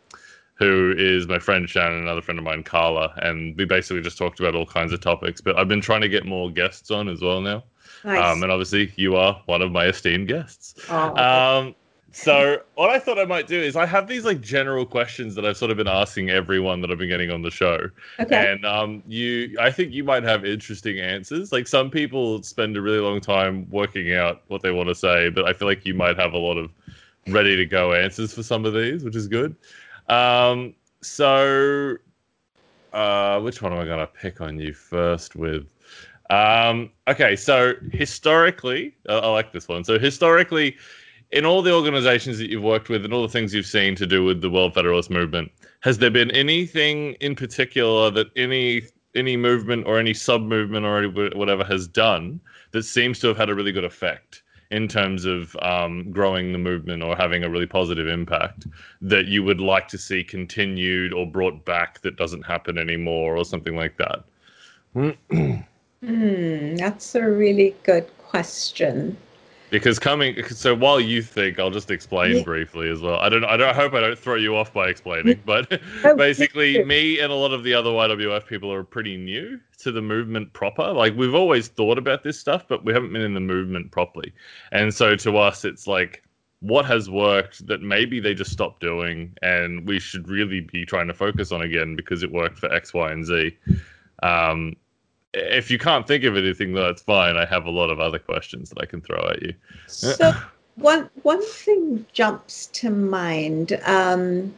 who 0.59 0.95
is 0.97 1.29
my 1.29 1.39
friend 1.39 1.69
Shannon, 1.69 2.03
another 2.03 2.21
friend 2.21 2.39
of 2.39 2.45
mine, 2.45 2.63
Carla, 2.65 3.13
and 3.19 3.57
we 3.57 3.65
basically 3.65 4.03
just 4.03 4.19
talked 4.19 4.41
about 4.41 4.55
all 4.55 4.67
kinds 4.67 4.93
of 4.93 5.01
topics. 5.01 5.41
But 5.41 5.57
I've 5.59 5.69
been 5.69 5.81
trying 5.81 6.01
to 6.01 6.09
get 6.09 6.27
more 6.27 6.51
guests 6.51 6.91
on 6.91 7.09
as 7.09 7.21
well 7.21 7.41
now. 7.41 7.65
Nice. 8.05 8.25
Um, 8.25 8.43
and 8.43 8.51
obviously, 8.51 8.93
you 8.97 9.17
are 9.17 9.41
one 9.47 9.63
of 9.63 9.73
my 9.73 9.87
esteemed 9.87 10.29
guests. 10.29 10.75
Oh, 10.91 11.17
um, 11.17 11.75
so 12.13 12.61
what 12.75 12.91
I 12.91 12.99
thought 12.99 13.19
I 13.19 13.25
might 13.25 13.47
do 13.47 13.61
is 13.61 13.77
I 13.77 13.87
have 13.87 14.09
these 14.09 14.25
like 14.25 14.41
general 14.41 14.85
questions 14.85 15.35
that 15.35 15.45
I've 15.45 15.57
sort 15.57 15.71
of 15.71 15.77
been 15.77 15.89
asking 15.89 16.31
everyone 16.31 16.81
that 16.81 16.91
I've 16.91 16.99
been 16.99 17.09
getting 17.09 17.31
on 17.31 17.43
the 17.43 17.51
show. 17.51 17.91
Okay. 18.19 18.53
And 18.53 18.65
um, 18.65 19.03
you, 19.07 19.57
I 19.61 19.71
think 19.71 19.93
you 19.93 20.05
might 20.05 20.25
have 20.25 20.45
interesting 20.45 20.99
answers. 20.99 21.53
Like 21.53 21.69
some 21.69 21.91
people 21.91 22.43
spend 22.43 22.77
a 22.77 22.81
really 22.81 22.99
long 22.99 23.21
time 23.21 23.69
working 23.71 24.15
out 24.15 24.43
what 24.49 24.63
they 24.63 24.71
want 24.71 24.89
to 24.89 24.95
say, 24.95 25.29
but 25.29 25.45
I 25.45 25.53
feel 25.53 25.69
like 25.69 25.85
you 25.87 25.95
might 25.95 26.19
have 26.19 26.33
a 26.33 26.39
lot 26.39 26.57
of 26.57 26.73
ready 27.29 27.57
to 27.57 27.67
go 27.67 27.93
answers 27.93 28.33
for 28.33 28.43
some 28.43 28.65
of 28.65 28.75
these, 28.75 29.05
which 29.05 29.15
is 29.15 29.29
good. 29.29 29.55
Um, 30.09 30.75
so, 31.03 31.97
uh, 32.93 33.41
which 33.41 33.63
one 33.63 33.73
am 33.73 33.79
I 33.79 33.85
going 33.85 34.01
to 34.01 34.07
pick 34.07 34.41
on 34.41 34.59
you 34.59 34.73
first 34.73 35.37
with? 35.37 35.73
Um, 36.31 36.91
okay, 37.07 37.37
so 37.37 37.75
historically, 37.93 38.95
I 39.09 39.29
like 39.29 39.53
this 39.53 39.69
one. 39.69 39.85
So 39.85 39.99
historically, 39.99 40.77
in 41.31 41.45
all 41.45 41.63
the 41.63 41.73
organizations 41.73 42.39
that 42.39 42.51
you've 42.51 42.63
worked 42.63 42.89
with 42.89 43.05
and 43.05 43.13
all 43.13 43.23
the 43.23 43.29
things 43.29 43.55
you've 43.55 43.67
seen 43.67 43.95
to 43.97 44.07
do 44.07 44.25
with 44.25 44.41
the 44.41 44.51
World 44.51 44.75
Federalist 44.75 45.11
Movement, 45.11 45.51
has 45.81 45.99
there 45.99 46.11
been 46.11 46.31
anything 46.33 47.15
in 47.15 47.35
particular 47.35 48.11
that 48.11 48.29
any 48.37 48.83
any 49.15 49.37
movement 49.37 49.87
or 49.87 49.99
any 49.99 50.13
sub 50.15 50.43
movement 50.43 50.85
or 50.85 51.09
whatever 51.37 51.65
has 51.65 51.89
done 51.89 52.41
that 52.73 52.83
seems 52.83 53.19
to 53.19 53.27
have 53.27 53.37
had 53.37 53.49
a 53.49 53.55
really 53.55 53.73
good 53.73 53.85
effect 53.85 54.43
in 54.71 54.87
terms 54.87 55.25
of 55.25 55.57
um, 55.63 56.11
growing 56.11 56.53
the 56.53 56.59
movement 56.59 57.03
or 57.03 57.17
having 57.17 57.43
a 57.43 57.49
really 57.49 57.67
positive 57.67 58.07
impact 58.07 58.67
that 59.01 59.27
you 59.27 59.43
would 59.43 59.61
like 59.61 59.89
to 59.89 59.99
see 59.99 60.23
continued 60.23 61.13
or 61.13 61.27
brought 61.27 61.65
back 61.65 62.01
that 62.03 62.17
doesn't 62.17 62.43
happen 62.43 62.77
anymore 62.77 63.37
or 63.37 63.45
something 63.45 63.77
like 63.77 63.97
that? 63.97 64.25
mm, 64.95 65.65
that's 66.79 67.15
a 67.15 67.31
really 67.31 67.75
good 67.83 68.09
question 68.19 69.17
because 69.71 69.99
coming 69.99 70.43
so 70.45 70.75
while 70.75 71.01
you 71.01 71.23
think 71.23 71.59
i'll 71.59 71.71
just 71.71 71.91
explain 71.91 72.37
yeah. 72.37 72.43
briefly 72.43 72.91
as 72.91 73.01
well. 73.01 73.19
I 73.19 73.29
don't 73.29 73.45
i 73.45 73.57
don't 73.57 73.69
I 73.69 73.75
hope 73.75 73.95
i 73.95 74.01
don't 74.01 74.19
throw 74.19 74.37
you 74.37 74.57
off 74.57 74.73
by 74.73 74.89
explaining 74.89 75.41
but 75.45 75.81
oh, 76.05 76.17
basically 76.17 76.85
me 76.85 77.21
and 77.21 77.31
a 77.31 77.35
lot 77.35 77.53
of 77.53 77.65
the 77.65 77.75
other 77.75 77.91
ywf 77.91 78.47
people 78.47 78.73
are 78.73 78.85
pretty 78.85 79.17
new 79.17 79.61
to 79.79 79.93
the 79.93 80.03
movement 80.03 80.53
proper. 80.55 80.93
Like 80.93 81.15
we've 81.17 81.35
always 81.35 81.69
thought 81.69 81.99
about 81.99 82.23
this 82.25 82.39
stuff 82.39 82.67
but 82.69 82.85
we 82.85 82.93
haven't 82.93 83.13
been 83.13 83.23
in 83.23 83.35
the 83.35 83.41
movement 83.41 83.91
properly. 83.93 84.33
And 84.73 84.93
so 84.93 85.17
to 85.17 85.37
us 85.37 85.65
it's 85.65 85.87
like 85.87 86.25
what 86.61 86.85
has 86.85 87.09
worked 87.09 87.67
that 87.69 87.83
maybe 87.83 88.19
they 88.19 88.35
just 88.35 88.51
stopped 88.51 88.81
doing 88.81 89.33
and 89.43 89.87
we 89.87 90.01
should 90.01 90.29
really 90.29 90.61
be 90.61 90.85
trying 90.85 91.07
to 91.07 91.15
focus 91.15 91.53
on 91.53 91.63
again 91.63 91.95
because 91.95 92.23
it 92.23 92.33
worked 92.33 92.59
for 92.59 92.73
x 92.73 92.93
y 92.93 93.13
and 93.13 93.25
z. 93.25 93.57
Um, 94.23 94.75
if 95.35 95.71
you 95.71 95.79
can't 95.79 96.07
think 96.07 96.25
of 96.25 96.37
anything, 96.37 96.73
that's 96.73 97.03
fine. 97.03 97.37
I 97.37 97.45
have 97.45 97.67
a 97.67 97.71
lot 97.71 97.91
of 97.91 98.01
other 98.01 98.19
questions 98.19 98.71
that 98.71 98.81
I 98.81 98.87
can 98.87 99.01
throw 99.01 99.19
at 99.29 99.43
you. 99.43 99.55
So 99.87 100.33
one 100.77 101.11
one 101.23 101.43
thing 101.45 102.07
jumps 102.13 102.67
to 102.67 102.91
mind. 102.91 103.79
Um, 103.85 104.55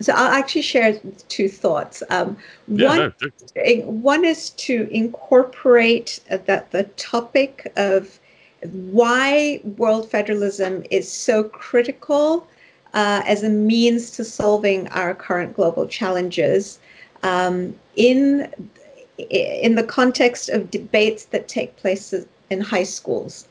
so 0.00 0.12
I'll 0.14 0.32
actually 0.32 0.62
share 0.62 0.98
two 1.28 1.48
thoughts. 1.48 2.02
Um, 2.10 2.36
yeah, 2.66 2.88
one, 2.88 3.14
no, 3.56 3.82
one 3.86 4.24
is 4.24 4.50
to 4.50 4.88
incorporate 4.90 6.20
that 6.28 6.70
the 6.72 6.84
topic 6.96 7.72
of 7.76 8.18
why 8.62 9.60
world 9.76 10.10
federalism 10.10 10.84
is 10.90 11.10
so 11.10 11.44
critical 11.44 12.46
uh, 12.94 13.22
as 13.26 13.42
a 13.42 13.48
means 13.48 14.10
to 14.12 14.24
solving 14.24 14.88
our 14.88 15.14
current 15.14 15.54
global 15.54 15.86
challenges 15.86 16.78
um, 17.22 17.74
in 17.96 18.52
in 19.18 19.74
the 19.74 19.84
context 19.84 20.48
of 20.48 20.70
debates 20.70 21.26
that 21.26 21.48
take 21.48 21.76
place 21.76 22.14
in 22.50 22.60
high 22.60 22.82
schools 22.82 23.46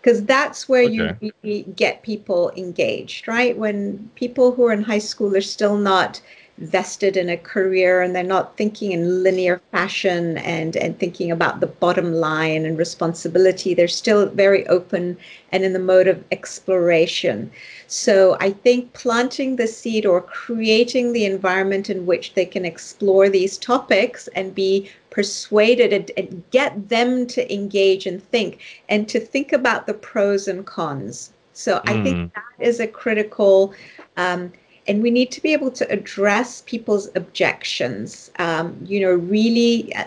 because 0.00 0.24
that's 0.24 0.68
where 0.68 0.84
okay. 0.84 1.14
you 1.20 1.32
really 1.42 1.62
get 1.76 2.02
people 2.02 2.52
engaged 2.56 3.28
right 3.28 3.56
when 3.56 4.10
people 4.14 4.52
who 4.52 4.64
are 4.66 4.72
in 4.72 4.82
high 4.82 4.98
school 4.98 5.36
are 5.36 5.40
still 5.40 5.76
not 5.76 6.20
vested 6.60 7.16
in 7.16 7.30
a 7.30 7.36
career 7.38 8.02
and 8.02 8.14
they're 8.14 8.22
not 8.22 8.56
thinking 8.56 8.92
in 8.92 9.22
linear 9.22 9.60
fashion 9.70 10.36
and 10.38 10.76
and 10.76 10.98
thinking 10.98 11.30
about 11.30 11.60
the 11.60 11.66
bottom 11.66 12.12
line 12.12 12.66
and 12.66 12.76
responsibility 12.76 13.72
they're 13.72 13.88
still 13.88 14.26
very 14.26 14.66
open 14.68 15.16
and 15.52 15.64
in 15.64 15.72
the 15.72 15.78
mode 15.78 16.06
of 16.06 16.22
exploration 16.30 17.50
so 17.86 18.36
i 18.40 18.50
think 18.50 18.92
planting 18.92 19.56
the 19.56 19.66
seed 19.66 20.04
or 20.04 20.20
creating 20.20 21.14
the 21.14 21.24
environment 21.24 21.88
in 21.88 22.04
which 22.04 22.34
they 22.34 22.44
can 22.44 22.66
explore 22.66 23.30
these 23.30 23.56
topics 23.56 24.28
and 24.34 24.54
be 24.54 24.90
persuaded 25.08 25.94
and, 25.94 26.10
and 26.18 26.44
get 26.50 26.90
them 26.90 27.26
to 27.26 27.52
engage 27.52 28.04
and 28.04 28.22
think 28.24 28.60
and 28.90 29.08
to 29.08 29.18
think 29.18 29.50
about 29.52 29.86
the 29.86 29.94
pros 29.94 30.46
and 30.46 30.66
cons 30.66 31.32
so 31.54 31.76
mm. 31.76 31.82
i 31.86 32.02
think 32.04 32.16
mm. 32.18 32.34
that 32.34 32.66
is 32.66 32.80
a 32.80 32.86
critical 32.86 33.72
um, 34.18 34.52
and 34.90 35.04
we 35.04 35.10
need 35.12 35.30
to 35.30 35.40
be 35.40 35.52
able 35.52 35.70
to 35.70 35.88
address 35.88 36.64
people's 36.66 37.08
objections 37.14 38.32
um, 38.40 38.76
you 38.84 38.98
know 39.00 39.12
really 39.12 39.94
uh, 39.94 40.04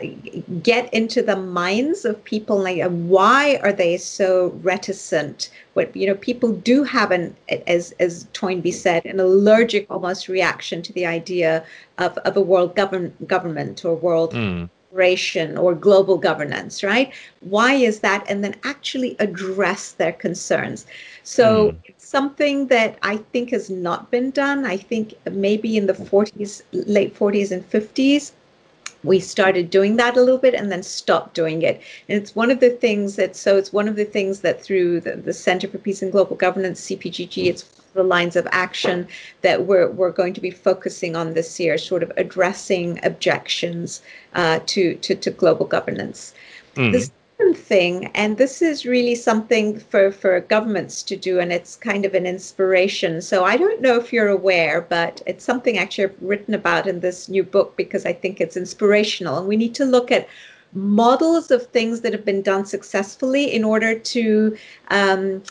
get 0.62 0.94
into 0.94 1.22
the 1.22 1.38
minds 1.38 2.04
of 2.04 2.22
people 2.26 2.58
like 2.58 2.82
uh, 2.82 2.90
why 2.90 3.60
are 3.64 3.72
they 3.72 3.98
so 3.98 4.50
reticent? 4.62 5.50
What 5.74 5.96
you 5.96 6.08
know 6.08 6.16
people 6.16 6.52
do 6.52 6.84
have 6.84 7.12
an 7.12 7.36
as 7.68 7.94
as 8.00 8.28
toynbee 8.34 8.72
said 8.72 9.06
an 9.06 9.20
allergic 9.20 9.88
almost 9.90 10.28
reaction 10.28 10.82
to 10.84 10.94
the 10.94 11.06
idea 11.06 11.64
of, 11.98 12.18
of 12.20 12.36
a 12.36 12.42
world 12.42 12.76
govern, 12.76 13.14
government 13.26 13.86
or 13.86 13.96
world 13.96 14.34
mm 14.34 14.70
or 15.58 15.74
global 15.74 16.18
governance, 16.18 16.84
right? 16.84 17.12
Why 17.42 17.74
is 17.74 18.00
that? 18.00 18.26
And 18.30 18.44
then 18.44 18.56
actually 18.64 19.16
address 19.20 19.94
their 19.94 20.14
concerns. 20.14 20.86
So 21.24 21.72
mm. 21.72 21.78
it's 21.86 22.08
something 22.08 22.68
that 22.68 22.98
I 23.02 23.18
think 23.18 23.50
has 23.52 23.70
not 23.70 24.12
been 24.12 24.32
done. 24.32 24.66
I 24.66 24.78
think 24.78 25.14
maybe 25.32 25.78
in 25.78 25.88
the 25.88 25.94
40s, 25.94 26.62
late 26.72 27.18
40s 27.18 27.52
and 27.52 27.70
50s, 27.70 28.32
we 29.04 29.20
started 29.20 29.70
doing 29.70 29.98
that 29.98 30.16
a 30.16 30.22
little 30.22 30.38
bit 30.38 30.54
and 30.54 30.72
then 30.72 30.84
stopped 30.84 31.34
doing 31.34 31.62
it. 31.62 31.82
And 32.08 32.22
it's 32.22 32.36
one 32.36 32.52
of 32.52 32.60
the 32.60 32.70
things 32.70 33.16
that, 33.18 33.36
so 33.36 33.58
it's 33.58 33.74
one 33.74 33.88
of 33.88 33.96
the 33.96 34.06
things 34.06 34.40
that 34.42 34.64
through 34.64 35.02
the, 35.02 35.16
the 35.18 35.34
Center 35.34 35.68
for 35.68 35.78
Peace 35.78 36.02
and 36.02 36.12
Global 36.12 36.36
Governance, 36.36 36.82
CPGG, 36.88 37.48
it's 37.48 37.64
the 37.94 38.04
lines 38.04 38.36
of 38.36 38.48
action 38.52 39.08
that 39.42 39.66
we're, 39.66 39.90
we're 39.90 40.12
going 40.12 40.34
to 40.34 40.42
be 40.42 40.52
focusing 40.52 41.16
on 41.16 41.34
this 41.34 41.60
year, 41.60 41.78
sort 41.78 42.04
of 42.04 42.12
addressing 42.18 43.00
objections 43.04 44.02
uh, 44.34 44.60
to, 44.66 44.96
to, 44.96 45.16
to 45.16 45.32
global 45.32 45.66
governance. 45.66 46.34
Mm. 46.76 46.92
The 46.92 47.00
second 47.02 47.58
thing, 47.58 48.06
and 48.16 48.38
this 48.38 48.62
is 48.62 48.86
really 48.86 49.16
something 49.16 49.80
for, 49.80 50.12
for 50.12 50.40
governments 50.40 51.04
to 51.04 51.16
do, 51.16 51.40
and 51.40 51.52
it's 51.52 51.76
kind 51.76 52.06
of 52.06 52.14
an 52.14 52.26
inspiration. 52.26 53.22
So 53.22 53.44
I 53.44 53.58
don't 53.58 53.82
know 53.82 53.98
if 53.98 54.12
you're 54.12 54.30
aware, 54.30 54.82
but 54.82 55.22
it's 55.26 55.46
something 55.46 55.78
actually 55.78 56.06
I've 56.06 56.16
written 56.22 56.54
about 56.54 56.88
in 56.88 57.00
this 57.00 57.30
new 57.30 57.44
book 57.44 57.76
because 57.78 58.06
I 58.06 58.14
think 58.14 58.42
it's 58.42 58.58
inspirational. 58.58 59.38
And 59.38 59.48
we 59.48 59.58
need 59.58 59.76
to 59.76 59.86
look 59.86 60.12
at 60.12 60.28
models 60.76 61.52
of 61.52 61.68
things 61.68 62.02
that 62.02 62.14
have 62.14 62.26
been 62.26 62.42
done 62.42 62.66
successfully 62.66 63.54
in 63.54 63.64
order 63.64 63.98
to 63.98 64.58
um, 64.90 65.44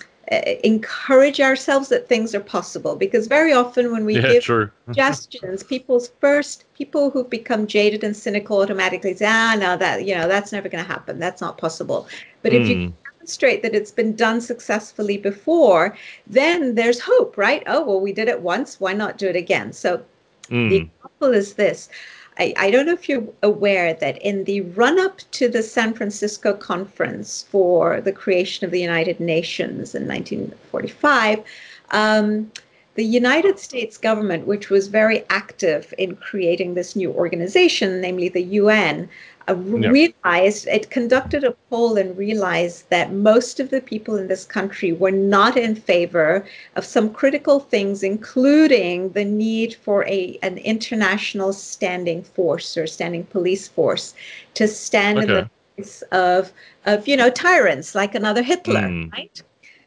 encourage 0.64 1.40
ourselves 1.40 1.88
that 1.88 2.08
things 2.08 2.34
are 2.34 2.40
possible 2.40 2.96
because 2.96 3.26
very 3.26 3.52
often 3.52 3.92
when 3.92 4.04
we 4.04 4.14
yeah, 4.14 4.32
give 4.32 4.42
true. 4.42 4.70
suggestions 4.86 5.62
people's 5.62 6.08
first 6.20 6.64
people 6.74 7.10
who've 7.10 7.28
become 7.28 7.66
jaded 7.66 8.02
and 8.02 8.16
cynical 8.16 8.60
automatically 8.62 9.14
say 9.14 9.26
ah 9.26 9.54
no 9.58 9.76
that 9.76 10.06
you 10.06 10.14
know 10.14 10.26
that's 10.26 10.52
never 10.52 10.68
going 10.68 10.82
to 10.82 10.90
happen 10.90 11.18
that's 11.18 11.40
not 11.40 11.58
possible 11.58 12.08
but 12.42 12.52
mm. 12.52 12.60
if 12.60 12.68
you 12.68 12.76
hmm. 12.76 12.92
demonstrate 13.12 13.62
that 13.62 13.74
it's 13.74 13.90
been 13.90 14.16
done 14.16 14.40
successfully 14.40 15.18
before 15.18 15.96
then 16.26 16.74
there's 16.74 17.00
hope 17.00 17.36
right 17.36 17.62
oh 17.66 17.84
well 17.84 18.00
we 18.00 18.12
did 18.12 18.28
it 18.28 18.40
once 18.40 18.80
why 18.80 18.92
not 18.92 19.18
do 19.18 19.28
it 19.28 19.36
again 19.36 19.70
so 19.72 20.02
mm. 20.48 20.70
the 20.70 20.76
example 20.76 21.34
is 21.34 21.54
this 21.54 21.90
I, 22.38 22.54
I 22.56 22.70
don't 22.70 22.86
know 22.86 22.92
if 22.92 23.08
you're 23.08 23.26
aware 23.42 23.94
that 23.94 24.20
in 24.22 24.44
the 24.44 24.62
run 24.62 24.98
up 24.98 25.20
to 25.32 25.48
the 25.48 25.62
San 25.62 25.92
Francisco 25.94 26.54
conference 26.54 27.44
for 27.50 28.00
the 28.00 28.12
creation 28.12 28.64
of 28.64 28.70
the 28.70 28.80
United 28.80 29.20
Nations 29.20 29.94
in 29.94 30.08
1945, 30.08 31.42
um, 31.90 32.50
the 32.94 33.04
United 33.04 33.58
States 33.58 33.96
government, 33.96 34.46
which 34.46 34.68
was 34.68 34.88
very 34.88 35.24
active 35.30 35.94
in 35.96 36.16
creating 36.16 36.74
this 36.74 36.94
new 36.94 37.10
organization, 37.12 38.00
namely 38.00 38.28
the 38.28 38.42
UN, 38.42 39.08
uh, 39.48 39.54
realized 39.56 40.68
it 40.68 40.90
conducted 40.90 41.42
a 41.42 41.52
poll 41.68 41.96
and 41.96 42.16
realized 42.16 42.88
that 42.90 43.12
most 43.12 43.58
of 43.58 43.70
the 43.70 43.80
people 43.80 44.16
in 44.16 44.28
this 44.28 44.44
country 44.44 44.92
were 44.92 45.10
not 45.10 45.56
in 45.56 45.74
favor 45.74 46.46
of 46.76 46.84
some 46.84 47.12
critical 47.12 47.58
things 47.58 48.02
including 48.02 49.10
the 49.10 49.24
need 49.24 49.74
for 49.74 50.06
a 50.06 50.38
an 50.42 50.58
international 50.58 51.52
standing 51.52 52.22
force 52.22 52.76
or 52.76 52.86
standing 52.86 53.24
police 53.24 53.66
force 53.66 54.14
to 54.54 54.68
stand 54.68 55.18
okay. 55.18 55.26
in 55.26 55.34
the 55.34 55.50
place 55.74 56.02
of 56.12 56.52
of 56.86 57.08
you 57.08 57.16
know 57.16 57.30
tyrants 57.30 57.94
like 57.96 58.14
another 58.14 58.42
hitler 58.42 58.82
mm. 58.82 59.10
right 59.12 59.42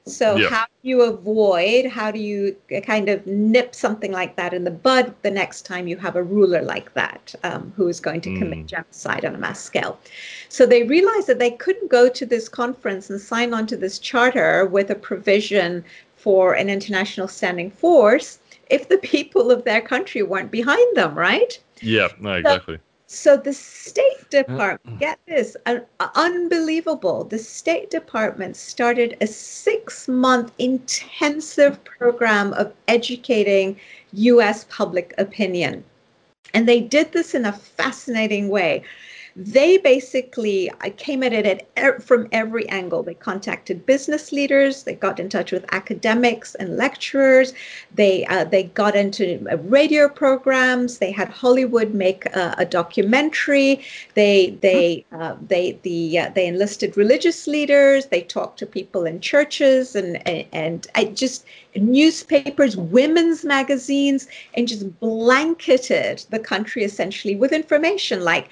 so 0.08 0.36
yeah. 0.36 0.50
how 0.50 0.66
do 0.66 0.90
you 0.90 1.02
avoid, 1.02 1.88
how 1.88 2.12
do 2.12 2.20
you 2.20 2.56
kind 2.84 3.10
of 3.10 3.26
nip 3.26 3.74
something 3.74 4.12
like 4.12 4.36
that 4.36 4.54
in 4.54 4.64
the 4.64 4.72
bud 4.72 5.16
the 5.24 5.32
next 5.32 5.64
time 5.66 5.88
you 5.88 5.98
have 5.98 6.16
a 6.16 6.22
ruler 6.22 6.62
like 6.62 6.94
that 6.94 7.34
um, 7.44 7.74
who 7.76 7.88
is 7.88 8.00
going 8.00 8.22
to 8.22 8.30
mm. 8.30 8.38
commit 8.38 8.68
genocide 8.68 9.26
on 9.26 9.34
a 9.34 9.38
mass 9.38 9.60
scale? 9.60 10.00
So 10.48 10.68
they 10.68 10.84
realized 10.84 11.26
that 11.28 11.40
they 11.40 11.52
couldn't 11.52 11.90
go 11.90 12.08
to 12.08 12.26
this 12.26 12.48
conference 12.48 13.10
and 13.10 13.20
sign 13.20 13.52
on 13.52 13.66
to 13.68 13.78
this 13.78 13.98
charter 13.98 14.68
with 14.68 14.92
a 14.92 14.96
provision 14.96 15.84
for 16.18 16.54
an 16.54 16.70
international 16.70 17.28
standing 17.28 17.72
force 17.72 18.38
if 18.70 18.90
the 18.90 18.98
people 19.16 19.50
of 19.50 19.64
their 19.64 19.82
country 19.82 20.22
weren't 20.22 20.52
behind 20.52 20.96
them, 20.96 21.16
right? 21.16 21.60
Yeah, 21.82 22.10
no, 22.20 22.34
exactly. 22.34 22.76
So 22.76 22.82
so 23.08 23.38
the 23.38 23.54
State 23.54 24.30
Department, 24.32 25.00
get 25.00 25.20
this, 25.28 25.56
uh, 25.68 25.80
unbelievable. 26.16 27.24
The 27.24 27.38
State 27.38 27.92
Department 27.92 28.56
started 28.56 29.16
a 29.22 29.28
six 29.28 30.08
month 30.08 30.52
intensive 30.58 31.84
program 31.84 32.54
of 32.54 32.74
educating 32.88 33.80
US 34.14 34.66
public 34.70 35.14
opinion. 35.18 35.84
And 36.54 36.68
they 36.68 36.82
did 36.82 37.12
this 37.12 37.36
in 37.36 37.46
a 37.46 37.54
fascinating 37.54 38.50
way. 38.50 38.84
They 39.36 39.78
basically 39.78 40.72
came 40.96 41.22
at 41.22 41.34
it 41.34 41.70
at, 41.76 42.02
from 42.02 42.28
every 42.32 42.68
angle. 42.70 43.04
They 43.04 43.16
contacted 43.16 43.86
business 43.86 44.32
leaders, 44.32 44.84
they 44.84 44.96
got 44.96 45.20
in 45.20 45.28
touch 45.28 45.52
with 45.52 45.66
academics 45.74 46.56
and 46.56 46.78
lecturers, 46.78 47.54
they 47.94 48.26
uh, 48.28 48.46
they 48.46 48.64
got 48.64 48.96
into 48.96 49.46
uh, 49.52 49.58
radio 49.58 50.08
programs, 50.08 51.00
they 51.00 51.12
had 51.12 51.28
Hollywood 51.28 51.94
make 51.94 52.26
a, 52.28 52.66
documentary, 52.66 53.82
they 54.14 54.58
they 54.62 55.06
uh, 55.12 55.36
they 55.42 55.78
the 55.84 56.20
uh, 56.20 56.30
they 56.30 56.48
enlisted 56.48 56.96
religious 56.96 57.46
leaders, 57.46 58.06
they 58.06 58.22
talked 58.22 58.58
to 58.60 58.66
people 58.66 59.06
in 59.06 59.20
churches 59.20 59.96
and 59.96 60.26
and, 60.28 60.88
and 60.94 61.18
just 61.18 61.46
newspapers, 61.76 62.78
women's 62.78 63.44
magazines, 63.44 64.28
and 64.54 64.68
just 64.68 64.98
blanketed 65.02 66.26
the 66.30 66.40
country 66.40 66.86
essentially 66.86 67.36
with 67.36 67.52
information 67.52 68.24
like 68.24 68.50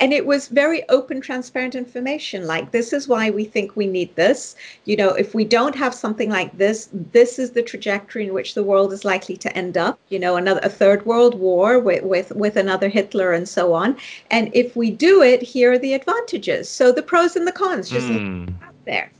and 0.00 0.12
it 0.12 0.24
was 0.24 0.48
very 0.48 0.88
open 0.88 1.20
transparent 1.20 1.74
information 1.74 2.46
like 2.46 2.70
this 2.70 2.92
is 2.92 3.08
why 3.08 3.30
we 3.30 3.44
think 3.44 3.74
we 3.76 3.86
need 3.86 4.14
this 4.16 4.56
you 4.84 4.96
know 4.96 5.10
if 5.10 5.34
we 5.34 5.44
don't 5.44 5.74
have 5.74 5.94
something 5.94 6.30
like 6.30 6.56
this 6.56 6.88
this 6.92 7.38
is 7.38 7.50
the 7.50 7.62
trajectory 7.62 8.26
in 8.26 8.34
which 8.34 8.54
the 8.54 8.62
world 8.62 8.92
is 8.92 9.04
likely 9.04 9.36
to 9.36 9.56
end 9.56 9.76
up 9.76 9.98
you 10.08 10.18
know 10.18 10.36
another 10.36 10.60
a 10.62 10.68
third 10.68 11.04
world 11.06 11.34
war 11.34 11.78
with 11.78 12.02
with, 12.02 12.30
with 12.32 12.56
another 12.56 12.88
hitler 12.88 13.32
and 13.32 13.48
so 13.48 13.72
on 13.72 13.96
and 14.30 14.50
if 14.54 14.76
we 14.76 14.90
do 14.90 15.22
it 15.22 15.42
here 15.42 15.72
are 15.72 15.78
the 15.78 15.94
advantages 15.94 16.68
so 16.68 16.92
the 16.92 17.02
pros 17.02 17.36
and 17.36 17.46
the 17.46 17.52
cons 17.52 17.90
just 17.90 18.06
mm. 18.06 18.48
out 18.62 18.74
there 18.84 19.10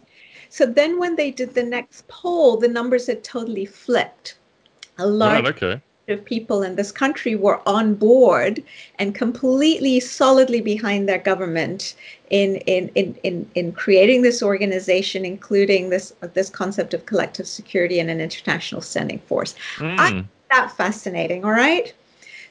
so 0.51 0.67
then 0.67 0.99
when 0.99 1.17
they 1.17 1.31
did 1.31 1.55
the 1.55 1.63
next 1.63 2.09
poll, 2.09 2.57
the 2.57 2.69
numbers 2.69 3.07
had 3.07 3.23
totally 3.23 3.67
flipped. 3.67 4.37
A 4.99 5.07
large 5.07 5.45
okay. 5.45 5.81
Of 6.09 6.25
people 6.25 6.63
in 6.63 6.77
this 6.77 6.93
country 6.93 7.35
were 7.35 7.61
on 7.69 7.95
board 7.95 8.63
and 8.99 9.15
completely 9.15 10.01
solidly 10.01 10.61
behind 10.61 11.09
their 11.09 11.19
government 11.19 11.95
in 12.31 12.57
in 12.67 12.89
in 12.95 13.17
in, 13.23 13.51
in 13.55 13.73
creating 13.73 14.23
this 14.23 14.43
organization, 14.43 15.25
including 15.25 15.91
this 15.91 16.13
this 16.35 16.51
concept 16.51 16.95
of 16.95 17.07
collective 17.07 17.47
security 17.47 18.01
and 18.01 18.11
an 18.11 18.21
international 18.21 18.81
standing 18.81 19.19
force. 19.21 19.55
Mm. 19.77 19.95
I 19.95 19.97
find 19.97 20.29
that 20.51 20.73
fascinating, 20.77 21.45
all 21.45 21.53
right? 21.53 21.93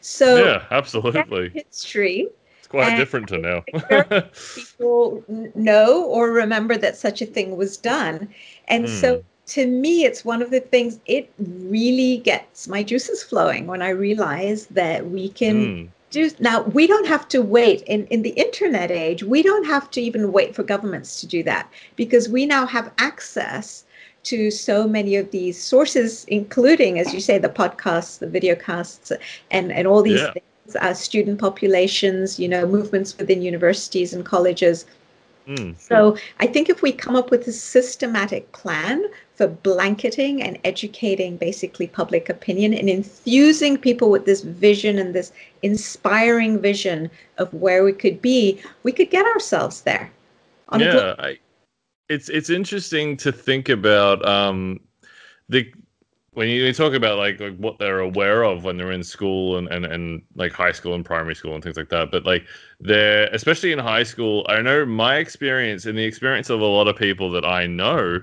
So 0.01 0.43
yeah, 0.43 0.63
absolutely. 0.71 1.49
History 1.49 2.27
it's 2.67 2.71
quite 2.71 2.89
and 2.89 2.97
different 2.97 3.29
to 3.29 3.37
now. 3.37 3.63
people 4.55 5.23
know 5.55 6.03
or 6.05 6.31
remember 6.31 6.77
that 6.77 6.97
such 6.97 7.21
a 7.21 7.25
thing 7.25 7.55
was 7.55 7.77
done. 7.77 8.27
And 8.67 8.85
mm. 8.85 8.89
so 8.89 9.23
to 9.47 9.65
me, 9.65 10.03
it's 10.03 10.25
one 10.25 10.41
of 10.41 10.51
the 10.51 10.59
things, 10.59 10.99
it 11.05 11.31
really 11.39 12.17
gets 12.17 12.67
my 12.67 12.83
juices 12.83 13.23
flowing 13.23 13.65
when 13.67 13.81
I 13.81 13.89
realize 13.89 14.67
that 14.67 15.09
we 15.09 15.29
can. 15.29 15.55
Mm. 15.55 15.89
Do, 16.09 16.31
now 16.39 16.61
we 16.61 16.87
don't 16.87 17.05
have 17.07 17.27
to 17.29 17.41
wait 17.41 17.81
in, 17.81 18.07
in 18.07 18.21
the 18.21 18.29
internet 18.29 18.91
age 18.91 19.23
we 19.23 19.43
don't 19.43 19.65
have 19.65 19.91
to 19.91 19.99
even 19.99 20.31
wait 20.31 20.55
for 20.55 20.63
governments 20.63 21.19
to 21.19 21.27
do 21.27 21.43
that 21.43 21.69
because 21.97 22.29
we 22.29 22.45
now 22.45 22.65
have 22.65 22.93
access 22.97 23.83
to 24.23 24.49
so 24.49 24.87
many 24.87 25.17
of 25.17 25.31
these 25.31 25.61
sources, 25.61 26.23
including, 26.29 26.97
as 26.97 27.13
you 27.13 27.19
say, 27.19 27.37
the 27.37 27.49
podcasts, 27.49 28.19
the 28.19 28.27
videocasts, 28.27 29.11
and, 29.51 29.71
and 29.73 29.85
all 29.85 30.01
these 30.01 30.21
yeah. 30.21 30.31
things 30.31 30.45
uh, 30.75 30.93
student 30.93 31.39
populations, 31.39 32.39
you 32.39 32.47
know, 32.47 32.65
movements 32.65 33.17
within 33.17 33.41
universities 33.41 34.13
and 34.13 34.25
colleges. 34.25 34.85
Mm. 35.47 35.79
So 35.79 36.17
I 36.39 36.47
think 36.47 36.69
if 36.69 36.81
we 36.81 36.91
come 36.91 37.15
up 37.15 37.31
with 37.31 37.47
a 37.47 37.53
systematic 37.53 38.51
plan 38.51 39.05
for 39.35 39.47
blanketing 39.47 40.43
and 40.43 40.59
educating 40.65 41.37
basically 41.37 41.87
public 41.87 42.27
opinion 42.27 42.73
and 42.73 42.89
infusing 42.89 43.77
people 43.77 44.09
with 44.09 44.25
this 44.25 44.41
vision 44.41 44.97
and 44.99 45.15
this 45.15 45.31
inspiring 45.61 46.59
vision 46.59 47.09
of 47.37 47.53
where 47.53 47.83
we 47.85 47.93
could 47.93 48.21
be, 48.21 48.61
we 48.83 48.91
could 48.91 49.09
get 49.09 49.25
ourselves 49.25 49.81
there. 49.81 50.11
yeah, 50.73 51.15
I, 51.17 51.39
it's 52.09 52.29
it's 52.29 52.49
interesting 52.49 53.15
to 53.17 53.31
think 53.31 53.69
about 53.69 54.27
um, 54.27 54.81
the 55.47 55.71
when 56.37 56.49
you, 56.49 56.71
talk 56.71 56.93
about 56.93 57.17
like, 57.17 57.39
like 57.39 57.57
what 57.57 57.79
they're 57.79 57.97
aware 57.97 58.43
of 58.43 58.63
when 58.63 58.77
they're 58.77 58.91
in 58.91 59.03
school 59.03 59.57
and, 59.57 59.67
and, 59.69 59.87
and 59.87 60.21
like 60.35 60.51
high 60.51 60.71
school 60.71 60.93
and 60.93 61.03
primary 61.03 61.33
school 61.33 61.55
and 61.55 61.63
things 61.63 61.77
like 61.77 61.89
that, 61.89 62.11
but 62.11 62.27
like 62.27 62.45
they're 62.79 63.25
especially 63.33 63.71
in 63.71 63.79
high 63.79 64.03
school, 64.03 64.45
I 64.47 64.61
know 64.61 64.85
my 64.85 65.15
experience 65.15 65.87
and 65.87 65.97
the 65.97 66.03
experience 66.03 66.51
of 66.51 66.61
a 66.61 66.65
lot 66.65 66.87
of 66.87 66.95
people 66.95 67.31
that 67.31 67.43
I 67.43 67.65
know 67.65 68.21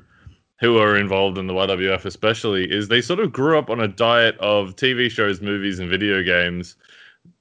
who 0.60 0.78
are 0.78 0.96
involved 0.96 1.38
in 1.38 1.48
the 1.48 1.54
YWF 1.54 2.04
especially 2.04 2.70
is 2.70 2.86
they 2.86 3.00
sort 3.00 3.18
of 3.18 3.32
grew 3.32 3.58
up 3.58 3.68
on 3.68 3.80
a 3.80 3.88
diet 3.88 4.38
of 4.38 4.76
TV 4.76 5.10
shows, 5.10 5.40
movies, 5.40 5.80
and 5.80 5.90
video 5.90 6.22
games 6.22 6.76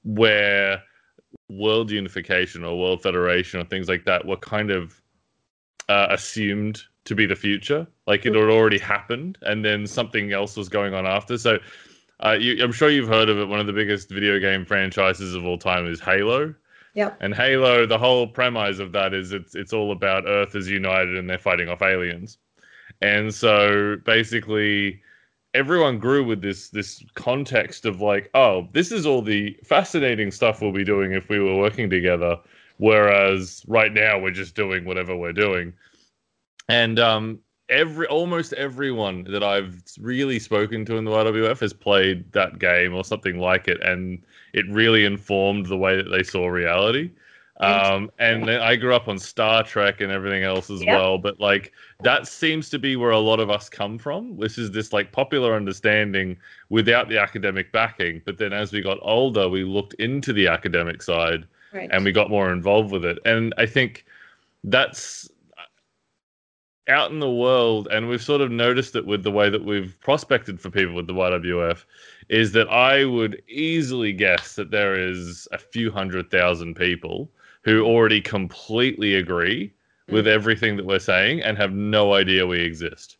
where 0.02 0.82
world 1.48 1.88
unification 1.92 2.64
or 2.64 2.76
world 2.76 3.00
federation 3.00 3.60
or 3.60 3.64
things 3.64 3.88
like 3.88 4.04
that 4.06 4.26
were 4.26 4.38
kind 4.38 4.72
of 4.72 5.00
uh, 5.88 6.06
assumed 6.10 6.82
to 7.04 7.14
be 7.14 7.26
the 7.26 7.36
future. 7.36 7.86
Like 8.06 8.26
it 8.26 8.34
had 8.34 8.44
already 8.44 8.78
happened, 8.78 9.38
and 9.42 9.64
then 9.64 9.86
something 9.86 10.32
else 10.32 10.56
was 10.56 10.68
going 10.68 10.94
on 10.94 11.06
after. 11.06 11.38
So, 11.38 11.58
uh, 12.20 12.36
you, 12.38 12.62
I'm 12.62 12.72
sure 12.72 12.90
you've 12.90 13.08
heard 13.08 13.28
of 13.28 13.38
it. 13.38 13.48
One 13.48 13.60
of 13.60 13.66
the 13.66 13.72
biggest 13.72 14.10
video 14.10 14.38
game 14.38 14.64
franchises 14.64 15.34
of 15.34 15.44
all 15.44 15.58
time 15.58 15.86
is 15.86 16.00
Halo. 16.00 16.54
Yep. 16.94 17.16
And 17.20 17.34
Halo, 17.34 17.86
the 17.86 17.98
whole 17.98 18.26
premise 18.26 18.78
of 18.78 18.92
that 18.92 19.14
is 19.14 19.32
it's 19.32 19.54
it's 19.54 19.72
all 19.72 19.92
about 19.92 20.26
Earth 20.26 20.54
is 20.54 20.68
united 20.68 21.16
and 21.16 21.28
they're 21.28 21.38
fighting 21.38 21.68
off 21.68 21.82
aliens. 21.82 22.38
And 23.00 23.34
so 23.34 23.96
basically 24.04 25.02
everyone 25.54 25.98
grew 25.98 26.24
with 26.24 26.40
this 26.40 26.68
this 26.68 27.02
context 27.14 27.84
of 27.84 28.00
like, 28.00 28.30
oh, 28.34 28.68
this 28.72 28.92
is 28.92 29.06
all 29.06 29.22
the 29.22 29.56
fascinating 29.64 30.30
stuff 30.30 30.60
we'll 30.60 30.72
be 30.72 30.84
doing 30.84 31.12
if 31.12 31.28
we 31.28 31.38
were 31.38 31.56
working 31.56 31.90
together. 31.90 32.38
Whereas 32.78 33.64
right 33.68 33.92
now 33.92 34.18
we're 34.18 34.30
just 34.30 34.54
doing 34.54 34.84
whatever 34.84 35.16
we're 35.16 35.32
doing 35.32 35.74
and 36.68 36.98
um, 36.98 37.40
every 37.68 38.06
almost 38.06 38.52
everyone 38.54 39.24
that 39.24 39.42
I've 39.42 39.82
really 39.98 40.38
spoken 40.38 40.84
to 40.86 40.96
in 40.96 41.04
the 41.04 41.10
YWF 41.10 41.60
has 41.60 41.72
played 41.72 42.30
that 42.32 42.58
game 42.58 42.94
or 42.94 43.04
something 43.04 43.38
like 43.38 43.68
it, 43.68 43.82
and 43.82 44.22
it 44.52 44.68
really 44.68 45.04
informed 45.04 45.66
the 45.66 45.76
way 45.76 45.96
that 45.96 46.08
they 46.10 46.22
saw 46.22 46.46
reality. 46.46 47.10
Um, 47.60 48.10
and 48.18 48.50
I 48.50 48.74
grew 48.74 48.96
up 48.96 49.06
on 49.06 49.16
Star 49.16 49.62
Trek 49.62 50.00
and 50.00 50.10
everything 50.10 50.42
else 50.42 50.70
as 50.70 50.84
well, 50.84 51.18
but 51.18 51.38
like 51.38 51.72
that 52.00 52.26
seems 52.26 52.68
to 52.70 52.80
be 52.80 52.96
where 52.96 53.12
a 53.12 53.18
lot 53.18 53.38
of 53.38 53.48
us 53.48 53.68
come 53.68 53.96
from. 53.96 54.36
This 54.36 54.58
is 54.58 54.72
this 54.72 54.92
like 54.92 55.12
popular 55.12 55.54
understanding 55.54 56.36
without 56.68 57.08
the 57.08 57.18
academic 57.18 57.70
backing. 57.70 58.22
But 58.26 58.38
then 58.38 58.52
as 58.52 58.72
we 58.72 58.82
got 58.82 58.98
older, 59.02 59.48
we 59.48 59.62
looked 59.62 59.94
into 59.94 60.32
the 60.32 60.48
academic 60.48 61.00
side 61.00 61.46
right. 61.74 61.90
and 61.92 62.04
we 62.04 62.12
got 62.12 62.30
more 62.30 62.52
involved 62.52 62.90
with 62.90 63.04
it. 63.04 63.18
And 63.26 63.52
I 63.58 63.66
think 63.66 64.06
that's 64.62 65.28
out 66.88 67.10
in 67.10 67.18
the 67.18 67.30
world, 67.30 67.88
and 67.90 68.08
we've 68.08 68.22
sort 68.22 68.40
of 68.40 68.50
noticed 68.50 68.94
it 68.94 69.06
with 69.06 69.22
the 69.22 69.30
way 69.30 69.48
that 69.48 69.64
we've 69.64 69.98
prospected 70.00 70.60
for 70.60 70.70
people 70.70 70.94
with 70.94 71.06
the 71.06 71.14
YWF, 71.14 71.84
is 72.28 72.52
that 72.52 72.68
I 72.68 73.04
would 73.04 73.42
easily 73.48 74.12
guess 74.12 74.54
that 74.56 74.70
there 74.70 74.94
is 74.94 75.48
a 75.52 75.58
few 75.58 75.90
hundred 75.90 76.30
thousand 76.30 76.74
people 76.74 77.30
who 77.62 77.84
already 77.84 78.20
completely 78.20 79.14
agree 79.14 79.72
with 80.08 80.26
mm-hmm. 80.26 80.34
everything 80.34 80.76
that 80.76 80.84
we're 80.84 80.98
saying 80.98 81.40
and 81.40 81.56
have 81.56 81.72
no 81.72 82.12
idea 82.12 82.46
we 82.46 82.60
exist. 82.60 83.16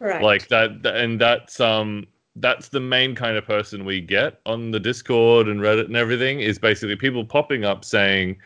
Right. 0.00 0.22
Like 0.22 0.48
that, 0.48 0.84
and 0.84 1.20
that's 1.20 1.60
um 1.60 2.06
that's 2.36 2.68
the 2.68 2.80
main 2.80 3.14
kind 3.14 3.36
of 3.36 3.44
person 3.44 3.84
we 3.84 4.00
get 4.00 4.40
on 4.46 4.70
the 4.70 4.80
Discord 4.80 5.48
and 5.48 5.60
Reddit 5.60 5.86
and 5.86 5.96
everything 5.96 6.40
is 6.40 6.58
basically 6.58 6.96
people 6.96 7.24
popping 7.24 7.64
up 7.64 7.84
saying, 7.84 8.38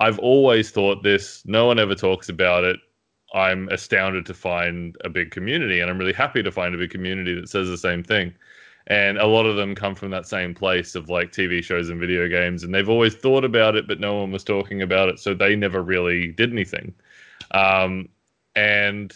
I've 0.00 0.18
always 0.18 0.70
thought 0.70 1.02
this, 1.02 1.42
no 1.46 1.66
one 1.66 1.78
ever 1.78 1.94
talks 1.94 2.28
about 2.28 2.64
it 2.64 2.80
I'm 3.32 3.68
astounded 3.68 4.26
to 4.26 4.34
find 4.34 4.96
a 5.04 5.08
big 5.08 5.30
community, 5.30 5.80
and 5.80 5.90
I'm 5.90 5.98
really 5.98 6.12
happy 6.12 6.42
to 6.42 6.50
find 6.50 6.74
a 6.74 6.78
big 6.78 6.90
community 6.90 7.34
that 7.34 7.48
says 7.48 7.68
the 7.68 7.78
same 7.78 8.02
thing. 8.02 8.34
And 8.86 9.18
a 9.18 9.26
lot 9.26 9.46
of 9.46 9.56
them 9.56 9.74
come 9.74 9.94
from 9.94 10.10
that 10.10 10.26
same 10.26 10.54
place 10.54 10.94
of 10.96 11.08
like 11.08 11.30
TV 11.30 11.62
shows 11.62 11.90
and 11.90 12.00
video 12.00 12.28
games, 12.28 12.64
and 12.64 12.74
they've 12.74 12.88
always 12.88 13.14
thought 13.14 13.44
about 13.44 13.76
it, 13.76 13.86
but 13.86 14.00
no 14.00 14.16
one 14.16 14.32
was 14.32 14.42
talking 14.42 14.82
about 14.82 15.08
it, 15.08 15.20
so 15.20 15.32
they 15.32 15.54
never 15.54 15.82
really 15.82 16.32
did 16.32 16.50
anything. 16.50 16.92
Um, 17.52 18.08
and 18.56 19.14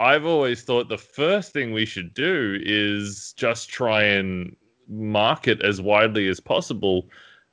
I've 0.00 0.24
always 0.24 0.62
thought 0.62 0.88
the 0.88 0.98
first 0.98 1.52
thing 1.52 1.72
we 1.72 1.84
should 1.84 2.14
do 2.14 2.58
is 2.62 3.34
just 3.36 3.68
try 3.68 4.02
and 4.02 4.56
market 4.88 5.62
as 5.62 5.80
widely 5.80 6.26
as 6.28 6.40
possible 6.40 7.06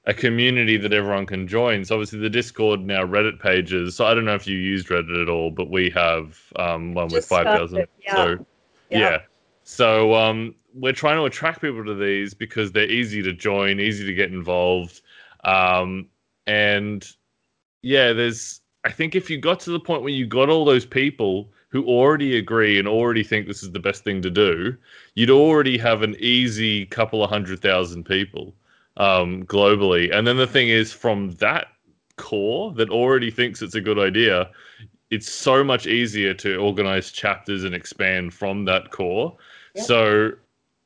a 0.06 0.14
community 0.14 0.78
that 0.78 0.94
everyone 0.94 1.26
can 1.26 1.46
join. 1.46 1.84
So 1.84 1.96
obviously 1.96 2.20
the 2.20 2.30
Discord 2.30 2.80
now 2.80 3.04
Reddit 3.04 3.42
pages. 3.42 3.98
So 3.98 4.06
I 4.06 4.14
don't 4.14 4.24
know 4.24 4.36
if 4.36 4.48
you 4.48 4.58
used 4.58 4.88
Reddit 4.88 5.22
at 5.22 5.28
all, 5.28 5.52
but 5.52 5.70
we 5.70 5.90
have 5.90 6.40
um, 6.56 6.94
one 6.94 7.10
Just 7.10 7.16
with 7.16 7.26
five 7.26 7.44
thousand. 7.46 7.86
Yeah. 8.02 8.16
So 8.16 8.46
yeah. 8.90 9.00
yeah. 9.00 9.18
So 9.64 10.16
um, 10.16 10.56
we're 10.74 10.94
trying 10.94 11.18
to 11.18 11.26
attract 11.26 11.60
people 11.60 11.84
to 11.84 11.94
these 11.94 12.34
because 12.34 12.72
they're 12.72 12.90
easy 12.90 13.22
to 13.22 13.34
join, 13.34 13.82
easy 13.82 14.06
to 14.06 14.14
get 14.14 14.32
involved, 14.32 15.02
um, 15.44 16.08
and 16.48 17.06
yeah, 17.82 18.14
there's. 18.14 18.62
I 18.86 18.92
think 18.92 19.16
if 19.16 19.30
you 19.30 19.38
got 19.38 19.60
to 19.62 19.72
the 19.72 19.80
point 19.82 20.04
where 20.04 20.14
you 20.14 20.26
got 20.26 20.48
all 20.48 20.64
those 20.64 20.86
people 20.86 21.50
who 21.70 21.86
already 21.86 22.38
agree 22.38 22.80
and 22.80 22.88
already 22.88 23.24
think 23.24 23.48
this 23.48 23.64
is 23.64 23.72
the 23.72 23.80
best 23.80 24.04
thing 24.04 24.22
to 24.22 24.30
do, 24.30 24.76
you'd 25.16 25.30
already 25.30 25.78
have 25.78 26.02
an 26.02 26.16
easy 26.20 26.86
couple 26.86 27.24
of 27.24 27.30
hundred 27.30 27.62
thousand 27.62 28.06
people 28.06 28.54
um, 28.98 29.44
globally. 29.44 30.14
And 30.16 30.26
then 30.26 30.38
the 30.38 30.48
thing 30.48 30.70
is, 30.70 30.94
from 30.94 31.32
that 31.36 31.68
core 32.16 32.74
that 32.74 32.90
already 32.90 33.30
thinks 33.30 33.62
it's 33.62 33.76
a 33.76 33.82
good 33.82 34.00
idea, 34.00 34.50
it's 35.10 35.32
so 35.32 35.64
much 35.64 35.88
easier 35.88 36.34
to 36.36 36.58
organize 36.58 37.12
chapters 37.12 37.64
and 37.64 37.76
expand 37.76 38.34
from 38.34 38.66
that 38.66 38.92
core. 38.92 39.36
Yep. 39.76 39.86
So 39.86 40.32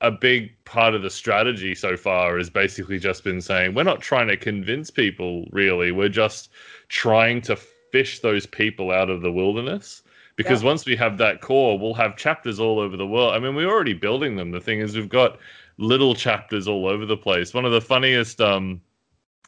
a 0.02 0.12
big 0.12 0.52
part 0.65 0.96
of 0.96 1.04
the 1.04 1.10
strategy 1.10 1.76
so 1.76 1.96
far 1.96 2.38
has 2.38 2.50
basically 2.50 3.00
just 3.00 3.24
been 3.24 3.39
saying 3.39 3.74
we're 3.76 3.84
not 3.84 4.02
trying 4.02 4.28
to 4.28 4.36
convince 4.36 4.89
people 4.89 5.46
really 5.52 5.91
we're 5.91 6.10
just 6.10 6.50
trying 6.89 7.39
to 7.39 7.56
fish 7.56 8.20
those 8.20 8.48
people 8.48 8.91
out 8.91 9.12
of 9.12 9.22
the 9.22 9.32
wilderness 9.32 10.02
because 10.36 10.62
yeah. 10.62 10.67
once 10.67 10.86
we 10.86 10.96
have 10.96 11.17
that 11.17 11.41
core 11.41 11.78
we'll 11.78 11.94
have 11.94 12.15
chapters 12.17 12.60
all 12.60 12.80
over 12.80 12.98
the 12.98 13.08
world 13.08 13.34
i 13.34 13.39
mean 13.39 13.56
we're 13.56 13.70
already 13.70 13.94
building 13.94 14.36
them 14.36 14.52
the 14.52 14.62
thing 14.62 14.80
is 14.80 14.96
we've 14.96 15.10
got 15.10 15.38
little 15.78 16.13
chapters 16.13 16.67
all 16.67 16.88
over 16.88 17.06
the 17.06 17.17
place 17.17 17.54
one 17.54 17.65
of 17.65 17.72
the 17.72 17.82
funniest 17.82 18.41
um 18.41 18.82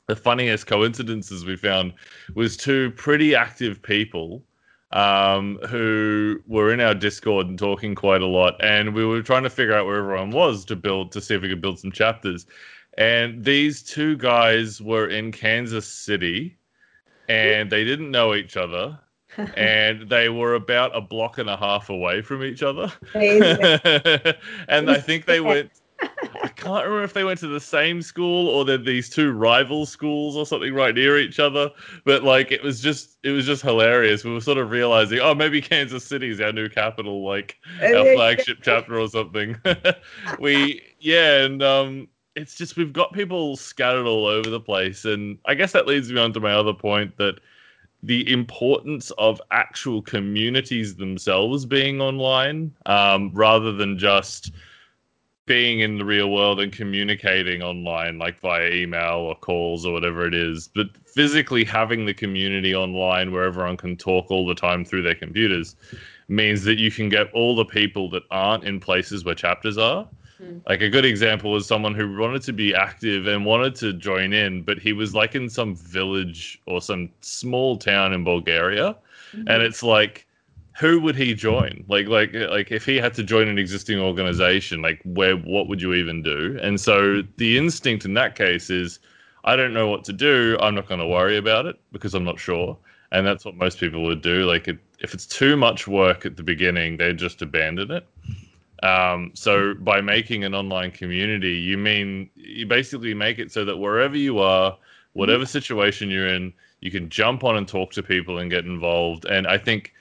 the 0.07 0.15
funniest 0.15 0.67
coincidences 0.67 1.45
we 1.45 1.55
found 1.55 1.93
was 2.35 2.57
two 2.57 2.91
pretty 2.91 3.35
active 3.35 3.81
people 3.81 4.43
um, 4.93 5.57
who 5.67 6.39
were 6.45 6.71
in 6.71 6.79
our 6.79 6.93
Discord 6.93 7.47
and 7.47 7.57
talking 7.57 7.95
quite 7.95 8.21
a 8.21 8.27
lot, 8.27 8.55
and 8.63 8.93
we 8.93 9.03
were 9.03 9.21
trying 9.21 9.43
to 9.43 9.49
figure 9.49 9.73
out 9.73 9.85
where 9.85 9.97
everyone 9.97 10.29
was 10.29 10.63
to 10.65 10.75
build 10.75 11.11
to 11.11 11.21
see 11.21 11.33
if 11.33 11.41
we 11.41 11.49
could 11.49 11.61
build 11.61 11.79
some 11.79 11.91
chapters. 11.91 12.45
And 12.97 13.43
these 13.43 13.81
two 13.81 14.15
guys 14.17 14.81
were 14.81 15.07
in 15.07 15.31
Kansas 15.31 15.87
City, 15.87 16.57
and 17.27 17.71
they 17.71 17.83
didn't 17.83 18.11
know 18.11 18.35
each 18.35 18.55
other. 18.55 18.99
and 19.55 20.09
they 20.09 20.29
were 20.29 20.55
about 20.55 20.95
a 20.95 21.01
block 21.01 21.37
and 21.37 21.49
a 21.49 21.57
half 21.57 21.89
away 21.89 22.21
from 22.21 22.43
each 22.43 22.63
other. 22.63 22.91
and 23.15 24.89
I 24.89 24.99
think 24.99 25.25
they 25.25 25.39
went 25.39 25.71
I 26.43 26.47
can't 26.49 26.85
remember 26.85 27.03
if 27.03 27.13
they 27.13 27.23
went 27.23 27.39
to 27.39 27.47
the 27.47 27.59
same 27.59 28.01
school 28.01 28.49
or 28.49 28.65
they're 28.65 28.77
these 28.77 29.09
two 29.09 29.31
rival 29.31 29.85
schools 29.85 30.35
or 30.35 30.45
something 30.45 30.73
right 30.73 30.93
near 30.93 31.17
each 31.17 31.39
other. 31.39 31.69
But 32.05 32.23
like 32.23 32.51
it 32.51 32.61
was 32.63 32.81
just 32.81 33.17
it 33.23 33.31
was 33.31 33.45
just 33.45 33.61
hilarious. 33.61 34.23
We 34.23 34.33
were 34.33 34.41
sort 34.41 34.57
of 34.57 34.71
realizing, 34.71 35.19
oh, 35.19 35.33
maybe 35.33 35.61
Kansas 35.61 36.05
City 36.05 36.29
is 36.29 36.41
our 36.41 36.51
new 36.51 36.69
capital, 36.69 37.25
like 37.25 37.57
our 37.81 38.13
flagship 38.15 38.59
chapter 38.61 38.99
or 38.99 39.07
something. 39.07 39.55
we 40.39 40.81
yeah, 40.99 41.43
and 41.43 41.63
um 41.63 42.07
it's 42.35 42.55
just 42.55 42.75
we've 42.75 42.93
got 42.93 43.13
people 43.13 43.55
scattered 43.55 44.05
all 44.05 44.25
over 44.25 44.49
the 44.49 44.59
place. 44.59 45.05
And 45.05 45.37
I 45.45 45.53
guess 45.53 45.71
that 45.73 45.87
leads 45.87 46.11
me 46.11 46.19
on 46.19 46.33
to 46.33 46.39
my 46.39 46.53
other 46.53 46.73
point 46.73 47.17
that 47.17 47.39
the 48.03 48.29
importance 48.31 49.11
of 49.11 49.41
actual 49.51 50.01
communities 50.01 50.95
themselves 50.95 51.65
being 51.65 52.01
online 52.01 52.73
um, 52.85 53.31
rather 53.33 53.71
than 53.71 53.97
just 53.97 54.51
being 55.45 55.79
in 55.79 55.97
the 55.97 56.05
real 56.05 56.29
world 56.31 56.59
and 56.59 56.71
communicating 56.71 57.61
online, 57.61 58.17
like 58.17 58.39
via 58.39 58.69
email 58.69 59.15
or 59.15 59.35
calls 59.35 59.85
or 59.85 59.93
whatever 59.93 60.25
it 60.25 60.33
is, 60.33 60.69
but 60.75 60.87
physically 61.05 61.63
having 61.63 62.05
the 62.05 62.13
community 62.13 62.75
online 62.75 63.31
where 63.31 63.43
everyone 63.43 63.77
can 63.77 63.95
talk 63.95 64.29
all 64.29 64.45
the 64.45 64.55
time 64.55 64.85
through 64.85 65.01
their 65.01 65.15
computers 65.15 65.75
means 66.27 66.63
that 66.63 66.77
you 66.77 66.89
can 66.91 67.09
get 67.09 67.31
all 67.33 67.55
the 67.55 67.65
people 67.65 68.09
that 68.09 68.23
aren't 68.31 68.63
in 68.63 68.79
places 68.79 69.25
where 69.25 69.35
chapters 69.35 69.77
are. 69.77 70.07
Mm. 70.43 70.61
Like 70.67 70.81
a 70.81 70.89
good 70.89 71.05
example 71.05 71.51
was 71.51 71.65
someone 71.67 71.93
who 71.93 72.17
wanted 72.17 72.41
to 72.43 72.53
be 72.53 72.75
active 72.75 73.27
and 73.27 73.45
wanted 73.45 73.75
to 73.75 73.93
join 73.93 74.33
in, 74.33 74.63
but 74.63 74.79
he 74.79 74.93
was 74.93 75.15
like 75.15 75.35
in 75.35 75.49
some 75.49 75.75
village 75.75 76.61
or 76.65 76.81
some 76.81 77.09
small 77.21 77.77
town 77.77 78.13
in 78.13 78.23
Bulgaria. 78.23 78.95
Mm-hmm. 79.33 79.47
And 79.47 79.63
it's 79.63 79.83
like, 79.83 80.27
who 80.79 80.99
would 80.99 81.15
he 81.15 81.33
join? 81.35 81.85
Like, 81.87 82.07
like, 82.07 82.33
like, 82.33 82.71
if 82.71 82.85
he 82.85 82.97
had 82.97 83.13
to 83.15 83.23
join 83.23 83.47
an 83.47 83.59
existing 83.59 83.99
organization, 83.99 84.81
like, 84.81 85.01
where, 85.03 85.35
what 85.37 85.67
would 85.67 85.81
you 85.81 85.93
even 85.93 86.23
do? 86.23 86.57
And 86.61 86.79
so 86.81 87.21
the 87.37 87.57
instinct 87.57 88.05
in 88.05 88.15
that 88.15 88.35
case 88.35 88.71
is, 88.71 88.99
I 89.43 89.55
don't 89.55 89.73
know 89.73 89.87
what 89.87 90.03
to 90.05 90.13
do. 90.13 90.57
I'm 90.59 90.73
not 90.73 90.87
going 90.87 90.99
to 90.99 91.05
worry 91.05 91.37
about 91.37 91.67
it 91.67 91.79
because 91.91 92.15
I'm 92.15 92.23
not 92.23 92.39
sure. 92.39 92.77
And 93.11 93.27
that's 93.27 93.45
what 93.45 93.55
most 93.55 93.79
people 93.79 94.03
would 94.03 94.23
do. 94.23 94.45
Like, 94.45 94.67
it, 94.67 94.79
if 94.99 95.13
it's 95.13 95.27
too 95.27 95.55
much 95.55 95.87
work 95.87 96.25
at 96.25 96.37
the 96.37 96.43
beginning, 96.43 96.97
they 96.97 97.13
just 97.13 97.43
abandon 97.43 97.91
it. 97.91 98.07
Um, 98.83 99.31
so 99.33 99.73
by 99.75 100.01
making 100.01 100.43
an 100.43 100.53
online 100.53 100.91
community, 100.91 101.57
you 101.57 101.77
mean 101.77 102.29
you 102.35 102.65
basically 102.65 103.13
make 103.13 103.39
it 103.39 103.51
so 103.51 103.63
that 103.65 103.77
wherever 103.77 104.17
you 104.17 104.39
are, 104.39 104.77
whatever 105.13 105.45
situation 105.45 106.09
you're 106.09 106.27
in, 106.27 106.53
you 106.81 106.91
can 106.91 107.09
jump 107.09 107.45
on 107.45 107.55
and 107.55 107.65
talk 107.65 107.91
to 107.93 108.03
people 108.03 108.39
and 108.39 108.51
get 108.51 108.65
involved. 108.65 109.23
And 109.25 109.47
I 109.47 109.57
think 109.57 109.93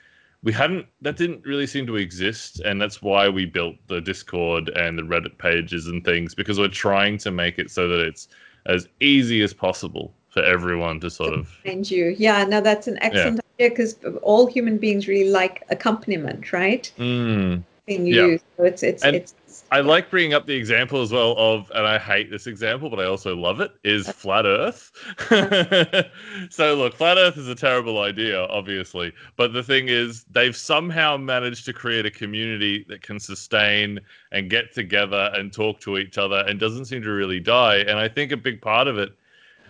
we 0.43 0.51
hadn't 0.51 0.85
that 1.01 1.15
didn't 1.15 1.45
really 1.45 1.65
seem 1.65 1.87
to 1.87 1.95
exist 1.95 2.59
and 2.59 2.79
that's 2.81 3.01
why 3.01 3.29
we 3.29 3.45
built 3.45 3.75
the 3.87 4.01
discord 4.01 4.69
and 4.75 4.97
the 4.97 5.03
reddit 5.03 5.37
pages 5.37 5.87
and 5.87 6.03
things 6.03 6.35
because 6.35 6.59
we're 6.59 6.67
trying 6.67 7.17
to 7.17 7.31
make 7.31 7.57
it 7.57 7.71
so 7.71 7.87
that 7.87 8.01
it's 8.01 8.27
as 8.65 8.87
easy 8.99 9.41
as 9.41 9.53
possible 9.53 10.13
for 10.29 10.43
everyone 10.43 10.99
to 10.99 11.09
sort 11.09 11.33
of 11.33 11.47
find 11.47 11.89
you 11.89 12.13
yeah 12.17 12.43
no 12.43 12.59
that's 12.59 12.87
an 12.87 12.97
excellent 13.01 13.39
yeah. 13.57 13.65
idea 13.65 13.69
because 13.69 13.95
all 14.21 14.45
human 14.45 14.77
beings 14.77 15.07
really 15.07 15.29
like 15.29 15.63
accompaniment 15.69 16.51
right 16.51 16.91
mm. 16.97 17.63
Yeah. 17.87 18.37
so 18.57 18.63
it's 18.63 18.83
it's 18.83 19.03
and, 19.03 19.15
it's 19.15 19.33
I 19.71 19.79
like 19.79 20.09
bringing 20.09 20.33
up 20.33 20.45
the 20.45 20.55
example 20.55 21.01
as 21.01 21.11
well 21.11 21.35
of, 21.37 21.71
and 21.73 21.87
I 21.87 21.97
hate 21.97 22.29
this 22.29 22.47
example, 22.47 22.89
but 22.89 22.99
I 22.99 23.05
also 23.05 23.35
love 23.35 23.59
it, 23.59 23.71
is 23.83 24.07
flat 24.07 24.45
Earth. 24.45 24.91
so, 26.49 26.75
look, 26.75 26.95
flat 26.95 27.17
Earth 27.17 27.37
is 27.37 27.47
a 27.47 27.55
terrible 27.55 28.01
idea, 28.01 28.45
obviously. 28.45 29.11
But 29.35 29.53
the 29.53 29.63
thing 29.63 29.87
is, 29.87 30.25
they've 30.25 30.55
somehow 30.55 31.17
managed 31.17 31.65
to 31.65 31.73
create 31.73 32.05
a 32.05 32.11
community 32.11 32.85
that 32.87 33.01
can 33.01 33.19
sustain 33.19 33.99
and 34.31 34.49
get 34.49 34.73
together 34.73 35.31
and 35.33 35.51
talk 35.51 35.79
to 35.81 35.97
each 35.97 36.17
other 36.17 36.43
and 36.47 36.59
doesn't 36.59 36.85
seem 36.85 37.01
to 37.01 37.11
really 37.11 37.39
die. 37.39 37.77
And 37.77 37.97
I 37.97 38.07
think 38.07 38.31
a 38.31 38.37
big 38.37 38.61
part 38.61 38.87
of 38.87 38.97
it 38.97 39.11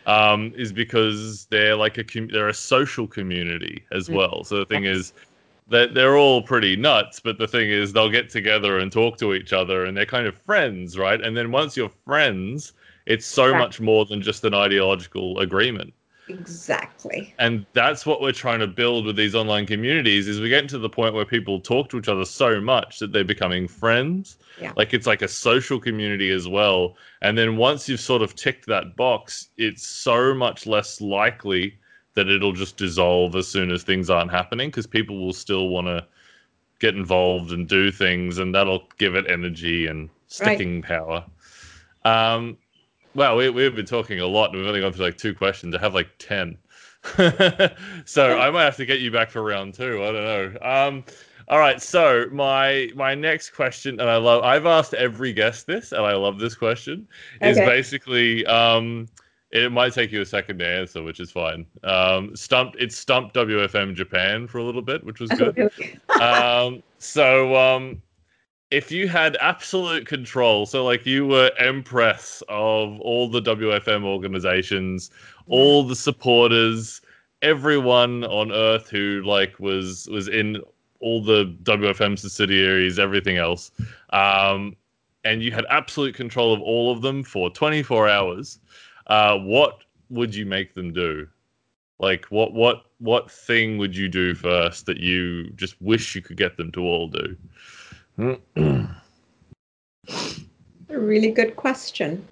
um, 0.05 0.53
is 0.55 0.73
because 0.73 1.45
they're 1.45 1.75
like 1.75 1.97
a 1.97 2.03
com- 2.03 2.27
they're 2.27 2.49
a 2.49 2.53
social 2.53 3.07
community 3.07 3.85
as 3.91 4.09
mm. 4.09 4.15
well. 4.15 4.43
So 4.43 4.59
the 4.59 4.65
thing 4.65 4.83
is, 4.83 5.13
they're, 5.67 5.87
they're 5.87 6.17
all 6.17 6.41
pretty 6.41 6.75
nuts, 6.75 7.19
but 7.19 7.37
the 7.37 7.47
thing 7.47 7.69
is, 7.69 7.93
they'll 7.93 8.09
get 8.09 8.29
together 8.29 8.79
and 8.79 8.91
talk 8.91 9.17
to 9.17 9.33
each 9.33 9.53
other, 9.53 9.85
and 9.85 9.95
they're 9.95 10.05
kind 10.05 10.27
of 10.27 10.37
friends, 10.37 10.97
right? 10.97 11.21
And 11.21 11.35
then 11.35 11.51
once 11.51 11.77
you're 11.77 11.91
friends, 12.05 12.73
it's 13.05 13.25
so 13.25 13.45
exactly. 13.45 13.59
much 13.59 13.81
more 13.81 14.05
than 14.05 14.21
just 14.21 14.43
an 14.43 14.53
ideological 14.53 15.39
agreement. 15.39 15.93
Exactly. 16.29 17.33
And 17.37 17.65
that's 17.73 18.05
what 18.05 18.21
we're 18.21 18.31
trying 18.31 18.59
to 18.59 18.67
build 18.67 19.05
with 19.05 19.15
these 19.15 19.35
online 19.35 19.65
communities 19.65 20.27
is 20.27 20.39
we 20.39 20.49
get 20.49 20.69
to 20.69 20.77
the 20.77 20.89
point 20.89 21.13
where 21.13 21.25
people 21.25 21.59
talk 21.59 21.89
to 21.89 21.97
each 21.97 22.07
other 22.07 22.25
so 22.25 22.61
much 22.61 22.99
that 22.99 23.11
they're 23.11 23.23
becoming 23.23 23.67
friends. 23.67 24.37
Yeah. 24.61 24.71
Like 24.77 24.93
it's 24.93 25.07
like 25.07 25.21
a 25.21 25.27
social 25.27 25.79
community 25.79 26.31
as 26.31 26.47
well. 26.47 26.95
And 27.21 27.37
then 27.37 27.57
once 27.57 27.89
you've 27.89 27.99
sort 27.99 28.21
of 28.21 28.35
ticked 28.35 28.67
that 28.67 28.95
box, 28.95 29.49
it's 29.57 29.85
so 29.85 30.33
much 30.33 30.65
less 30.65 31.01
likely 31.01 31.77
that 32.15 32.29
it'll 32.29 32.53
just 32.53 32.77
dissolve 32.77 33.35
as 33.35 33.47
soon 33.47 33.71
as 33.71 33.83
things 33.83 34.09
aren't 34.09 34.31
happening 34.31 34.69
because 34.69 34.87
people 34.87 35.23
will 35.23 35.33
still 35.33 35.69
want 35.69 35.87
to 35.87 36.05
get 36.79 36.95
involved 36.95 37.51
and 37.51 37.67
do 37.67 37.91
things 37.91 38.39
and 38.39 38.53
that'll 38.53 38.83
give 38.97 39.15
it 39.15 39.29
energy 39.29 39.87
and 39.87 40.09
sticking 40.27 40.81
right. 40.81 40.85
power. 40.85 41.25
Um 42.05 42.57
well 43.15 43.35
we, 43.35 43.49
we've 43.49 43.75
been 43.75 43.85
talking 43.85 44.19
a 44.19 44.27
lot 44.27 44.49
and 44.49 44.59
we've 44.59 44.67
only 44.67 44.81
gone 44.81 44.93
through 44.93 45.05
like 45.05 45.17
two 45.17 45.33
questions. 45.33 45.75
I 45.75 45.79
have 45.79 45.93
like 45.93 46.09
10 46.19 46.57
so 48.05 48.39
i 48.39 48.49
might 48.49 48.63
have 48.63 48.77
to 48.77 48.85
get 48.85 49.01
you 49.01 49.11
back 49.11 49.29
for 49.29 49.43
round 49.43 49.73
two. 49.73 50.01
I 50.03 50.11
don't 50.11 50.23
know. 50.23 50.57
Um 50.61 51.03
all 51.49 51.59
right 51.59 51.81
so 51.81 52.25
my 52.31 52.89
my 52.95 53.13
next 53.13 53.49
question 53.49 53.99
and 53.99 54.09
i 54.09 54.15
love 54.15 54.43
i've 54.43 54.65
asked 54.65 54.93
every 54.93 55.33
guest 55.33 55.67
this 55.67 55.91
and 55.91 56.05
i 56.05 56.13
love 56.13 56.39
this 56.39 56.55
question 56.55 57.07
okay. 57.37 57.51
is 57.51 57.57
basically 57.57 58.45
um 58.45 59.07
it 59.53 59.71
might 59.71 59.93
take 59.93 60.11
you 60.11 60.19
a 60.19 60.25
second 60.25 60.57
to 60.57 60.67
answer, 60.67 61.03
which 61.03 61.19
is 61.19 61.29
fine. 61.29 61.67
Um, 61.83 62.35
stumped. 62.35 62.75
It 62.81 62.91
stumped 62.91 63.35
WFM 63.35 63.93
Japan 63.93 64.47
for 64.47 64.57
a 64.57 64.63
little 64.63 64.81
bit, 64.81 65.03
which 65.03 65.19
was 65.19 65.29
good. 65.29 65.71
um, 66.21 66.81
so, 66.97 67.55
um, 67.55 68.01
if 68.71 68.91
you 68.91 69.07
had 69.07 69.37
absolute 69.39 70.07
control, 70.07 70.65
so 70.65 70.83
like 70.83 71.05
you 71.05 71.27
were 71.27 71.51
empress 71.59 72.41
of 72.49 72.99
all 73.01 73.29
the 73.29 73.41
WFM 73.43 74.03
organizations, 74.03 75.11
all 75.47 75.83
the 75.83 75.95
supporters, 75.95 77.01
everyone 77.43 78.23
on 78.23 78.51
Earth 78.51 78.89
who 78.89 79.21
like 79.23 79.59
was 79.59 80.09
was 80.09 80.27
in 80.27 80.59
all 80.99 81.23
the 81.23 81.55
WFM 81.61 82.17
subsidiaries, 82.17 82.97
everything 82.97 83.37
else, 83.37 83.69
um, 84.09 84.75
and 85.23 85.43
you 85.43 85.51
had 85.51 85.65
absolute 85.69 86.15
control 86.15 86.53
of 86.53 86.61
all 86.61 86.91
of 86.91 87.03
them 87.03 87.23
for 87.23 87.51
24 87.51 88.09
hours 88.09 88.57
uh, 89.07 89.37
what 89.37 89.83
would 90.09 90.33
you 90.35 90.45
make 90.45 90.73
them 90.73 90.93
do? 90.93 91.27
Like 91.99 92.25
what 92.25 92.53
what 92.53 92.85
what 92.99 93.31
thing 93.31 93.77
would 93.77 93.95
you 93.95 94.09
do 94.09 94.35
first 94.35 94.85
that 94.87 94.97
you 94.97 95.49
just 95.51 95.81
wish 95.81 96.15
you 96.15 96.21
could 96.21 96.37
get 96.37 96.57
them 96.57 96.71
to 96.73 96.81
all 96.81 97.07
do? 97.07 97.37
A 100.89 100.99
really 100.99 101.31
good 101.31 101.55
question. 101.55 102.27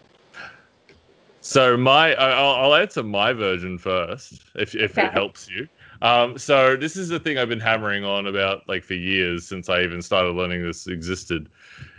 So 1.42 1.76
my 1.76 2.14
I'll, 2.16 2.66
I'll 2.66 2.76
answer 2.76 3.02
my 3.02 3.34
version 3.34 3.78
first, 3.78 4.42
if 4.56 4.76
if 4.76 4.98
okay. 4.98 5.08
it 5.08 5.14
helps 5.14 5.50
you. 5.50 5.68
Um, 6.02 6.38
so 6.38 6.76
this 6.76 6.98
is 6.98 7.10
the 7.10 7.20
thing 7.20 7.38
I've 7.38 7.50
been 7.50 7.60
hammering 7.60 8.04
on 8.04 8.28
about 8.28 8.68
like 8.68 8.84
for 8.84 8.96
years 8.96 9.48
since 9.48 9.70
I 9.70 9.82
even 9.82 10.02
started 10.02 10.32
learning 10.32 10.64
this 10.64 10.88
existed. 10.88 11.50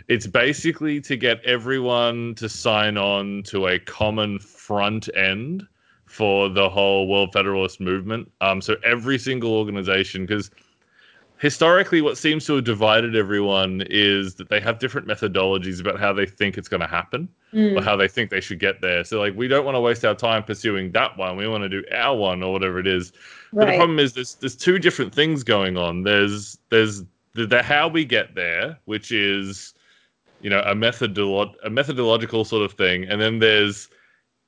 It's 0.07 0.27
basically 0.27 0.99
to 1.01 1.15
get 1.15 1.43
everyone 1.45 2.35
to 2.35 2.49
sign 2.49 2.97
on 2.97 3.43
to 3.43 3.67
a 3.67 3.79
common 3.79 4.39
front 4.39 5.09
end 5.15 5.65
for 6.05 6.49
the 6.49 6.69
whole 6.69 7.07
World 7.07 7.33
Federalist 7.33 7.79
movement. 7.79 8.31
Um, 8.41 8.61
so 8.61 8.75
every 8.83 9.17
single 9.17 9.53
organization, 9.55 10.25
because 10.25 10.51
historically, 11.39 12.01
what 12.01 12.17
seems 12.17 12.45
to 12.45 12.55
have 12.55 12.63
divided 12.63 13.15
everyone 13.15 13.83
is 13.89 14.35
that 14.35 14.49
they 14.49 14.59
have 14.59 14.79
different 14.79 15.07
methodologies 15.07 15.81
about 15.81 15.99
how 15.99 16.13
they 16.13 16.25
think 16.25 16.57
it's 16.57 16.67
going 16.69 16.81
to 16.81 16.87
happen 16.87 17.27
mm. 17.53 17.77
or 17.77 17.83
how 17.83 17.95
they 17.95 18.07
think 18.07 18.29
they 18.29 18.41
should 18.41 18.59
get 18.59 18.79
there. 18.79 19.03
So, 19.03 19.19
like, 19.19 19.35
we 19.35 19.47
don't 19.47 19.65
want 19.65 19.75
to 19.75 19.81
waste 19.81 20.05
our 20.05 20.15
time 20.15 20.43
pursuing 20.43 20.91
that 20.91 21.17
one. 21.17 21.35
We 21.35 21.47
want 21.47 21.63
to 21.63 21.69
do 21.69 21.83
our 21.91 22.15
one 22.15 22.43
or 22.43 22.53
whatever 22.53 22.79
it 22.79 22.87
is. 22.87 23.11
Right. 23.51 23.65
But 23.65 23.71
the 23.71 23.77
problem 23.77 23.99
is, 23.99 24.13
there's 24.13 24.35
there's 24.35 24.55
two 24.55 24.79
different 24.79 25.13
things 25.13 25.43
going 25.43 25.77
on. 25.77 26.03
There's 26.03 26.57
there's 26.69 27.03
the, 27.33 27.47
the 27.47 27.63
how 27.63 27.87
we 27.87 28.05
get 28.05 28.35
there, 28.35 28.79
which 28.85 29.11
is 29.11 29.73
you 30.43 30.49
know 30.49 30.59
a 30.59 30.75
methodolo- 30.75 31.55
a 31.63 31.69
methodological 31.69 32.45
sort 32.45 32.63
of 32.63 32.73
thing, 32.73 33.05
and 33.05 33.19
then 33.19 33.39
there's 33.39 33.89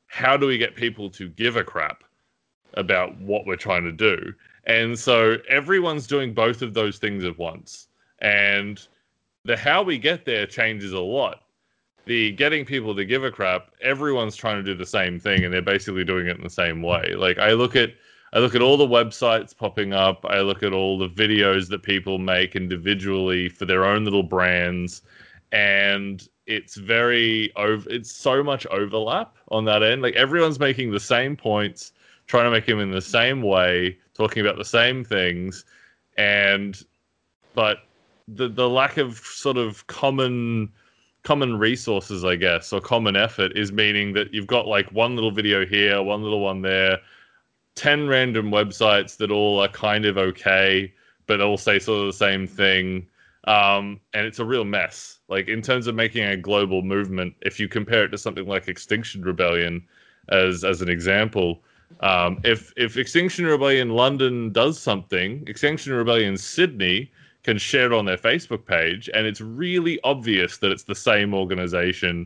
how 0.07 0.37
do 0.37 0.45
we 0.45 0.57
get 0.57 0.75
people 0.75 1.09
to 1.09 1.29
give 1.29 1.55
a 1.55 1.63
crap 1.63 2.03
about 2.75 3.19
what 3.19 3.45
we're 3.45 3.55
trying 3.55 3.83
to 3.83 3.91
do? 3.91 4.33
And 4.65 4.97
so 4.97 5.37
everyone's 5.49 6.07
doing 6.07 6.33
both 6.33 6.61
of 6.61 6.73
those 6.73 6.97
things 6.97 7.23
at 7.23 7.37
once. 7.37 7.87
And 8.19 8.85
the 9.43 9.57
how 9.57 9.83
we 9.83 9.97
get 9.97 10.25
there 10.25 10.45
changes 10.45 10.93
a 10.93 10.99
lot. 10.99 11.41
The 12.05 12.31
getting 12.33 12.65
people 12.65 12.95
to 12.95 13.05
give 13.05 13.23
a 13.23 13.31
crap, 13.31 13.71
everyone's 13.81 14.35
trying 14.35 14.57
to 14.57 14.63
do 14.63 14.75
the 14.75 14.85
same 14.85 15.19
thing 15.19 15.43
and 15.43 15.53
they're 15.53 15.61
basically 15.61 16.03
doing 16.03 16.27
it 16.27 16.37
in 16.37 16.43
the 16.43 16.49
same 16.49 16.81
way. 16.81 17.13
Like 17.15 17.39
I 17.39 17.53
look 17.53 17.75
at 17.75 17.93
I 18.33 18.39
look 18.39 18.53
at 18.53 18.61
all 18.61 18.77
the 18.77 18.87
websites 18.87 19.57
popping 19.57 19.93
up, 19.93 20.25
I 20.25 20.41
look 20.41 20.61
at 20.61 20.73
all 20.73 20.97
the 20.97 21.09
videos 21.09 21.69
that 21.69 21.83
people 21.83 22.17
make 22.17 22.55
individually 22.55 23.49
for 23.49 23.65
their 23.65 23.85
own 23.85 24.03
little 24.03 24.23
brands 24.23 25.01
and 25.55 26.27
it's 26.47 26.75
very 26.75 27.55
over 27.55 27.89
it's 27.89 28.11
so 28.11 28.43
much 28.43 28.67
overlap 28.67 29.37
on 29.49 29.63
that 29.65 29.81
end. 29.81 30.01
Like 30.01 30.15
everyone's 30.15 30.59
making 30.59 30.91
the 30.91 30.99
same 30.99 31.37
points, 31.37 31.93
trying 32.27 32.43
to 32.43 32.51
make 32.51 32.65
them 32.65 32.79
in 32.79 32.91
the 32.91 33.01
same 33.01 33.41
way 33.41 33.97
talking 34.13 34.45
about 34.45 34.57
the 34.57 34.65
same 34.65 35.03
things, 35.05 35.63
and 36.17 36.83
but 37.53 37.77
the 38.27 38.49
the 38.49 38.67
lack 38.69 38.97
of 38.97 39.17
sort 39.17 39.55
of 39.57 39.87
common 39.87 40.69
common 41.23 41.57
resources, 41.57 42.25
I 42.25 42.35
guess, 42.35 42.73
or 42.73 42.81
common 42.81 43.15
effort 43.15 43.57
is 43.57 43.71
meaning 43.71 44.13
that 44.13 44.33
you've 44.33 44.47
got 44.47 44.67
like 44.67 44.91
one 44.91 45.15
little 45.15 45.31
video 45.31 45.65
here, 45.65 46.03
one 46.03 46.21
little 46.21 46.41
one 46.41 46.61
there, 46.63 46.99
ten 47.75 48.09
random 48.09 48.51
websites 48.51 49.15
that 49.17 49.31
all 49.31 49.61
are 49.61 49.69
kind 49.69 50.05
of 50.05 50.17
okay, 50.17 50.93
but 51.27 51.39
all 51.39 51.57
say 51.57 51.79
sort 51.79 52.01
of 52.01 52.07
the 52.07 52.13
same 52.13 52.45
thing. 52.45 53.07
Um, 53.45 53.99
and 54.13 54.25
it's 54.25 54.39
a 54.39 54.45
real 54.45 54.65
mess. 54.65 55.19
Like 55.27 55.47
in 55.47 55.61
terms 55.61 55.87
of 55.87 55.95
making 55.95 56.23
a 56.23 56.37
global 56.37 56.81
movement, 56.81 57.35
if 57.41 57.59
you 57.59 57.67
compare 57.67 58.03
it 58.03 58.09
to 58.09 58.17
something 58.17 58.47
like 58.47 58.67
Extinction 58.67 59.21
Rebellion, 59.21 59.85
as 60.29 60.63
as 60.63 60.81
an 60.81 60.89
example, 60.89 61.61
um, 61.99 62.39
if 62.43 62.73
if 62.75 62.97
Extinction 62.97 63.45
Rebellion 63.45 63.89
London 63.89 64.51
does 64.51 64.79
something, 64.79 65.43
Extinction 65.47 65.93
Rebellion 65.93 66.37
Sydney 66.37 67.11
can 67.43 67.57
share 67.59 67.85
it 67.85 67.93
on 67.93 68.05
their 68.05 68.17
Facebook 68.17 68.65
page, 68.65 69.09
and 69.13 69.27
it's 69.27 69.41
really 69.41 69.99
obvious 70.03 70.57
that 70.57 70.71
it's 70.71 70.83
the 70.83 70.95
same 70.95 71.33
organization. 71.33 72.25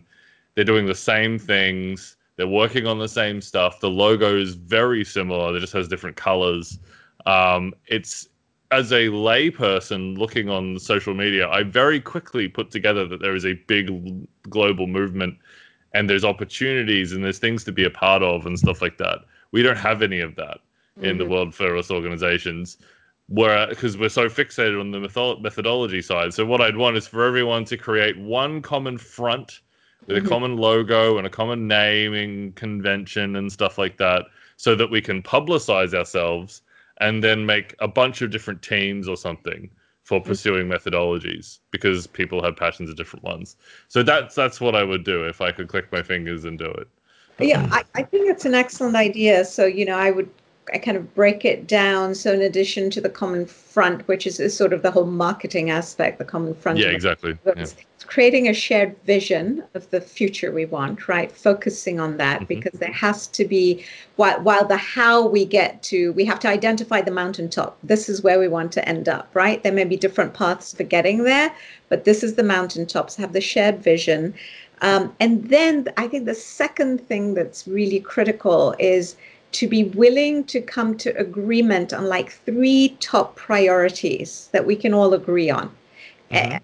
They're 0.55 0.63
doing 0.63 0.85
the 0.85 0.95
same 0.95 1.37
things. 1.37 2.15
They're 2.37 2.47
working 2.47 2.87
on 2.87 2.99
the 2.99 3.07
same 3.09 3.41
stuff. 3.41 3.81
The 3.81 3.89
logo 3.89 4.37
is 4.37 4.55
very 4.55 5.03
similar. 5.03 5.55
It 5.55 5.59
just 5.59 5.73
has 5.73 5.89
different 5.89 6.15
colors. 6.15 6.79
Um, 7.25 7.73
it's 7.87 8.29
as 8.71 8.91
a 8.91 9.07
layperson 9.07 10.17
looking 10.17 10.49
on 10.49 10.77
social 10.77 11.13
media, 11.13 11.47
I 11.49 11.63
very 11.63 11.99
quickly 11.99 12.47
put 12.47 12.69
together 12.69 13.07
that 13.07 13.19
there 13.19 13.35
is 13.35 13.45
a 13.45 13.53
big 13.67 13.89
global 14.49 14.85
movement, 14.85 15.37
and 15.93 16.07
there's 16.07 16.23
opportunities 16.23 17.13
and 17.13 17.23
there's 17.23 17.39
things 17.39 17.63
to 17.63 17.71
be 17.71 17.83
a 17.83 17.89
part 17.89 18.21
of 18.21 18.45
and 18.45 18.59
stuff 18.59 18.81
like 18.81 18.99
that. 18.99 19.19
We 19.51 19.63
don't 19.63 19.77
have 19.77 20.03
any 20.03 20.19
of 20.19 20.35
that 20.35 20.59
mm-hmm. 20.97 21.05
in 21.05 21.17
the 21.17 21.23
mm-hmm. 21.23 21.33
World 21.33 21.55
Federalist 21.55 21.89
organizations, 21.89 22.77
where 23.27 23.67
because 23.67 23.97
we're 23.97 24.09
so 24.09 24.29
fixated 24.29 24.79
on 24.79 24.91
the 24.91 24.99
methodology 25.41 26.01
side. 26.01 26.33
So 26.33 26.45
what 26.45 26.61
I'd 26.61 26.77
want 26.77 26.97
is 26.97 27.07
for 27.07 27.25
everyone 27.25 27.65
to 27.65 27.77
create 27.77 28.19
one 28.19 28.61
common 28.61 28.99
front 28.99 29.61
with 30.05 30.17
mm-hmm. 30.17 30.25
a 30.27 30.29
common 30.29 30.57
logo 30.57 31.17
and 31.17 31.25
a 31.25 31.29
common 31.29 31.67
naming 31.67 32.51
convention 32.53 33.35
and 33.35 33.51
stuff 33.51 33.79
like 33.79 33.97
that, 33.97 34.25
so 34.57 34.75
that 34.75 34.91
we 34.91 35.01
can 35.01 35.23
publicize 35.23 35.95
ourselves 35.95 36.61
and 36.99 37.23
then 37.23 37.45
make 37.45 37.75
a 37.79 37.87
bunch 37.87 38.21
of 38.21 38.31
different 38.31 38.61
teams 38.61 39.07
or 39.07 39.17
something 39.17 39.69
for 40.03 40.19
mm-hmm. 40.19 40.29
pursuing 40.29 40.67
methodologies 40.67 41.59
because 41.71 42.07
people 42.07 42.43
have 42.43 42.55
passions 42.55 42.89
of 42.89 42.95
different 42.95 43.23
ones. 43.23 43.55
So 43.87 44.03
that's 44.03 44.35
that's 44.35 44.59
what 44.59 44.75
I 44.75 44.83
would 44.83 45.03
do 45.03 45.25
if 45.25 45.41
I 45.41 45.51
could 45.51 45.67
click 45.67 45.91
my 45.91 46.01
fingers 46.01 46.45
and 46.45 46.57
do 46.57 46.65
it 46.65 46.87
yeah 47.41 47.65
I, 47.71 47.83
I 47.95 48.03
think 48.03 48.29
it's 48.29 48.43
an 48.43 48.53
excellent 48.53 48.97
idea 48.97 49.45
so 49.45 49.65
you 49.65 49.85
know 49.85 49.95
i 49.95 50.11
would 50.11 50.29
I 50.73 50.77
kind 50.77 50.97
of 50.97 51.13
break 51.15 51.45
it 51.45 51.67
down. 51.67 52.15
So, 52.15 52.33
in 52.33 52.41
addition 52.41 52.89
to 52.91 53.01
the 53.01 53.09
common 53.09 53.45
front, 53.45 54.07
which 54.07 54.27
is, 54.27 54.39
is 54.39 54.55
sort 54.55 54.73
of 54.73 54.81
the 54.81 54.91
whole 54.91 55.05
marketing 55.05 55.69
aspect, 55.69 56.19
the 56.19 56.25
common 56.25 56.53
front. 56.53 56.77
Yeah, 56.77 56.87
exactly. 56.87 57.37
Yeah. 57.45 57.65
Creating 58.09 58.47
a 58.47 58.53
shared 58.53 58.95
vision 59.03 59.63
of 59.75 59.87
the 59.91 60.01
future 60.01 60.51
we 60.51 60.65
want, 60.65 61.07
right? 61.07 61.31
Focusing 61.31 61.99
on 61.99 62.17
that 62.17 62.37
mm-hmm. 62.37 62.45
because 62.45 62.79
there 62.79 62.91
has 62.91 63.27
to 63.27 63.45
be, 63.45 63.85
while, 64.15 64.41
while 64.41 64.65
the 64.65 64.75
how 64.77 65.27
we 65.27 65.45
get 65.45 65.83
to, 65.83 66.11
we 66.13 66.25
have 66.25 66.39
to 66.39 66.47
identify 66.47 67.01
the 67.01 67.11
mountaintop. 67.11 67.77
This 67.83 68.09
is 68.09 68.23
where 68.23 68.39
we 68.39 68.47
want 68.47 68.71
to 68.71 68.89
end 68.89 69.07
up, 69.07 69.29
right? 69.35 69.61
There 69.61 69.71
may 69.71 69.83
be 69.83 69.95
different 69.95 70.33
paths 70.33 70.73
for 70.73 70.83
getting 70.83 71.23
there, 71.23 71.53
but 71.87 72.03
this 72.03 72.23
is 72.23 72.33
the 72.33 72.43
mountaintops. 72.43 73.15
Have 73.15 73.33
the 73.33 73.41
shared 73.41 73.83
vision. 73.83 74.33
Um, 74.81 75.13
and 75.19 75.47
then 75.47 75.87
I 75.97 76.07
think 76.07 76.25
the 76.25 76.33
second 76.33 77.07
thing 77.07 77.35
that's 77.35 77.67
really 77.67 77.99
critical 77.99 78.73
is 78.79 79.17
to 79.51 79.67
be 79.67 79.83
willing 79.83 80.45
to 80.45 80.61
come 80.61 80.97
to 80.97 81.15
agreement 81.15 81.93
on 81.93 82.07
like 82.07 82.31
three 82.31 82.97
top 83.01 83.35
priorities 83.35 84.49
that 84.51 84.65
we 84.65 84.75
can 84.75 84.95
all 84.95 85.13
agree 85.13 85.51
on. 85.51 85.67
Mm-hmm. 86.31 86.57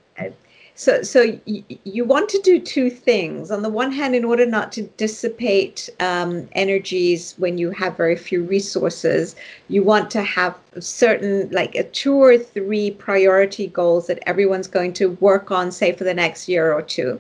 So, 0.78 1.04
so 1.04 1.40
y- 1.48 1.64
you 1.86 2.04
want 2.04 2.28
to 2.30 2.40
do 2.42 2.60
two 2.60 2.90
things. 2.90 3.50
On 3.50 3.62
the 3.62 3.70
one 3.70 3.92
hand, 3.92 4.14
in 4.14 4.26
order 4.26 4.46
not 4.46 4.74
to 4.74 4.84
dissipate 4.84 5.90
um, 6.02 6.50
energies 6.52 7.34
when 7.38 7.58
you 7.58 7.72
have 7.72 7.96
very 7.96 8.18
few 8.18 8.44
resources, 8.44 9.36
you 9.70 9.84
want 9.84 10.12
to 10.12 10.22
have 10.22 10.56
certain, 10.80 11.50
like 11.52 11.76
a 11.76 11.84
two 11.84 12.16
or 12.16 12.38
three 12.38 12.92
priority 12.92 13.68
goals 13.68 14.08
that 14.08 14.20
everyone's 14.28 14.68
going 14.68 14.92
to 14.94 15.12
work 15.22 15.50
on, 15.50 15.72
say, 15.72 15.94
for 15.94 16.04
the 16.04 16.14
next 16.14 16.50
year 16.50 16.74
or 16.74 16.82
two 16.82 17.20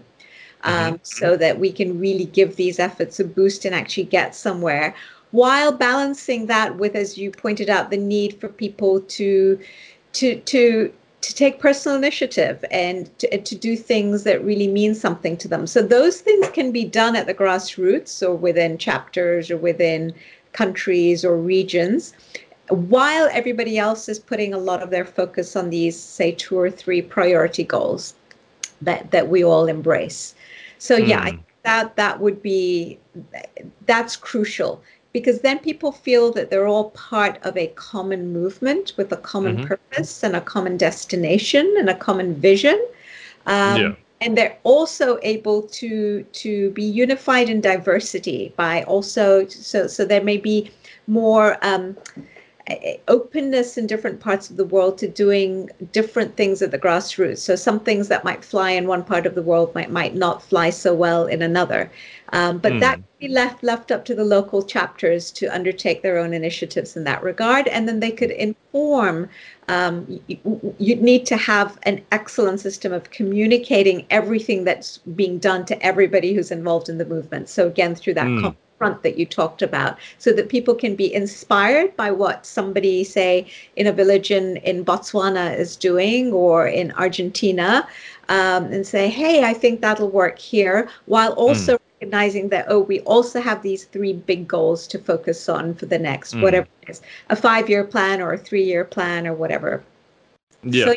um, 0.64 0.74
mm-hmm. 0.74 0.96
so 1.04 1.38
that 1.38 1.58
we 1.58 1.72
can 1.72 1.98
really 1.98 2.26
give 2.26 2.58
these 2.58 2.78
efforts 2.78 3.20
a 3.20 3.24
boost 3.24 3.64
and 3.64 3.74
actually 3.74 4.04
get 4.04 4.36
somewhere 4.36 4.94
while 5.32 5.72
balancing 5.72 6.46
that 6.46 6.78
with 6.78 6.96
as 6.96 7.18
you 7.18 7.30
pointed 7.32 7.70
out 7.70 7.90
the 7.90 7.98
need 7.98 8.40
for 8.40 8.48
people 8.48 9.02
to 9.02 9.60
to 10.14 10.40
to 10.42 10.94
to 11.26 11.34
take 11.34 11.60
personal 11.60 11.98
initiative 11.98 12.64
and 12.70 13.10
to, 13.18 13.42
to 13.42 13.56
do 13.56 13.76
things 13.76 14.24
that 14.26 14.46
really 14.46 14.68
mean 14.68 14.94
something 14.94 15.36
to 15.36 15.48
them 15.48 15.66
so 15.66 15.82
those 15.82 16.22
things 16.22 16.48
can 16.50 16.72
be 16.72 16.86
done 16.86 17.16
at 17.16 17.26
the 17.26 17.34
grassroots 17.34 18.22
or 18.22 18.36
within 18.36 18.78
chapters 18.78 19.50
or 19.50 19.58
within 19.58 20.14
countries 20.54 21.26
or 21.26 21.36
regions 21.36 22.14
while 22.70 23.28
everybody 23.32 23.80
else 23.80 24.08
is 24.08 24.20
putting 24.20 24.54
a 24.54 24.60
lot 24.60 24.84
of 24.84 24.92
their 24.92 25.04
focus 25.04 25.56
on 25.56 25.72
these 25.72 26.00
say 26.00 26.32
two 26.32 26.60
or 26.60 26.70
three 26.70 27.02
priority 27.02 27.64
goals 27.64 28.14
that 28.80 29.10
that 29.10 29.28
we 29.28 29.44
all 29.44 29.66
embrace 29.66 30.36
so 30.78 31.00
mm. 31.00 31.08
yeah, 31.08 31.32
hmm. 31.32 31.38
that 31.64 31.96
that 31.96 32.20
would 32.20 32.40
be 32.44 33.00
that's 33.88 34.16
crucial 34.16 34.80
because 35.16 35.40
then 35.40 35.60
people 35.60 35.94
feel 35.94 36.30
that 36.34 36.50
they're 36.50 36.68
all 36.68 36.90
part 36.90 37.40
of 37.44 37.56
a 37.56 37.68
common 37.68 38.34
movement 38.34 38.92
with 38.98 39.14
a 39.14 39.16
common 39.16 39.56
mm-hmm. 39.56 39.68
purpose 39.68 40.22
and 40.24 40.36
a 40.36 40.42
common 40.42 40.76
destination 40.76 41.74
and 41.80 41.90
a 41.90 41.96
common 41.96 42.36
vision. 42.36 42.78
Um, 43.46 43.82
yeah. 43.82 43.96
And 44.20 44.38
they're 44.38 44.58
also 44.64 45.18
able 45.24 45.62
to 45.80 46.24
to 46.24 46.70
be 46.72 46.84
unified 46.84 47.48
in 47.50 47.62
diversity 47.62 48.54
by 48.58 48.84
also 48.84 49.48
so 49.48 49.88
so 49.88 50.04
there 50.04 50.22
may 50.22 50.36
be 50.36 50.70
more 51.08 51.58
um, 51.62 51.96
openness 53.08 53.78
in 53.78 53.88
different 53.88 54.20
parts 54.20 54.50
of 54.50 54.58
the 54.58 54.66
world 54.66 54.98
to 54.98 55.08
doing 55.08 55.70
different 55.92 56.36
things 56.36 56.62
at 56.62 56.72
the 56.72 56.80
grassroots. 56.80 57.38
So 57.38 57.56
some 57.56 57.80
things 57.80 58.08
that 58.10 58.26
might 58.26 58.44
fly 58.44 58.72
in 58.72 58.88
one 58.88 59.04
part 59.04 59.26
of 59.26 59.36
the 59.36 59.44
world 59.44 59.74
might 59.76 59.92
might 59.92 60.16
not 60.16 60.42
fly 60.42 60.72
so 60.72 60.94
well 60.94 61.26
in 61.26 61.42
another. 61.42 61.90
Um, 62.36 62.58
but 62.58 62.74
mm. 62.74 62.80
that 62.82 63.00
be 63.20 63.30
left 63.30 63.64
left 63.64 63.92
up 63.92 64.04
to 64.06 64.14
the 64.14 64.26
local 64.26 64.62
chapters 64.62 65.32
to 65.32 65.48
undertake 65.48 66.02
their 66.02 66.18
own 66.18 66.34
initiatives 66.34 66.98
in 66.98 67.06
that 67.06 67.24
regard, 67.24 67.70
and 67.70 67.88
then 67.88 68.02
they 68.02 68.12
could 68.12 68.32
inform. 68.32 69.30
Um, 69.70 70.22
you, 70.28 70.76
you'd 70.78 71.02
need 71.02 71.26
to 71.28 71.38
have 71.38 71.80
an 71.84 72.04
excellent 72.12 72.60
system 72.60 72.92
of 72.92 73.10
communicating 73.10 74.06
everything 74.10 74.66
that's 74.66 74.98
being 74.98 75.40
done 75.40 75.66
to 75.68 75.82
everybody 75.82 76.34
who's 76.34 76.52
involved 76.52 76.90
in 76.90 76.98
the 76.98 77.06
movement. 77.06 77.48
So 77.50 77.68
again, 77.68 77.96
through 77.96 78.16
that. 78.16 78.28
Mm 78.28 78.56
front 78.78 79.04
that 79.04 79.18
you 79.18 79.26
talked 79.26 79.62
about 79.62 79.98
so 80.18 80.34
that 80.34 80.50
people 80.50 80.76
can 80.76 80.96
be 80.96 81.14
inspired 81.14 81.96
by 81.96 82.12
what 82.12 82.46
somebody 82.46 83.04
say 83.04 83.48
in 83.76 83.88
a 83.88 83.92
village 83.92 84.32
in, 84.32 84.58
in 84.58 84.84
botswana 84.84 85.58
is 85.58 85.76
doing 85.76 86.34
or 86.34 86.68
in 86.68 86.92
argentina 86.94 87.88
um, 88.28 88.66
and 88.66 88.86
say 88.86 89.08
hey 89.08 89.44
i 89.44 89.54
think 89.54 89.80
that'll 89.82 90.10
work 90.10 90.38
here 90.38 90.90
while 91.06 91.32
hmm. 91.34 91.40
also 91.40 91.78
mm. 91.78 91.85
Recognizing 92.02 92.50
that 92.50 92.66
oh 92.70 92.80
we 92.80 93.00
also 93.02 93.42
have 93.42 93.62
these 93.62 93.86
three 93.86 94.14
big 94.14 94.48
goals 94.48 94.88
to 94.88 95.00
focus 95.00 95.48
on 95.50 95.74
for 95.74 95.86
the 95.86 96.00
next 96.00 96.34
mm. 96.34 96.42
whatever 96.42 96.68
it 96.82 96.90
is 96.90 97.02
a 97.30 97.36
five 97.36 97.70
year 97.70 97.84
plan 97.84 98.22
or 98.22 98.34
a 98.34 98.38
three 98.38 98.64
year 98.64 98.84
plan 98.84 99.26
or 99.28 99.34
whatever 99.34 99.84
yeah 100.64 100.86
so, 100.86 100.96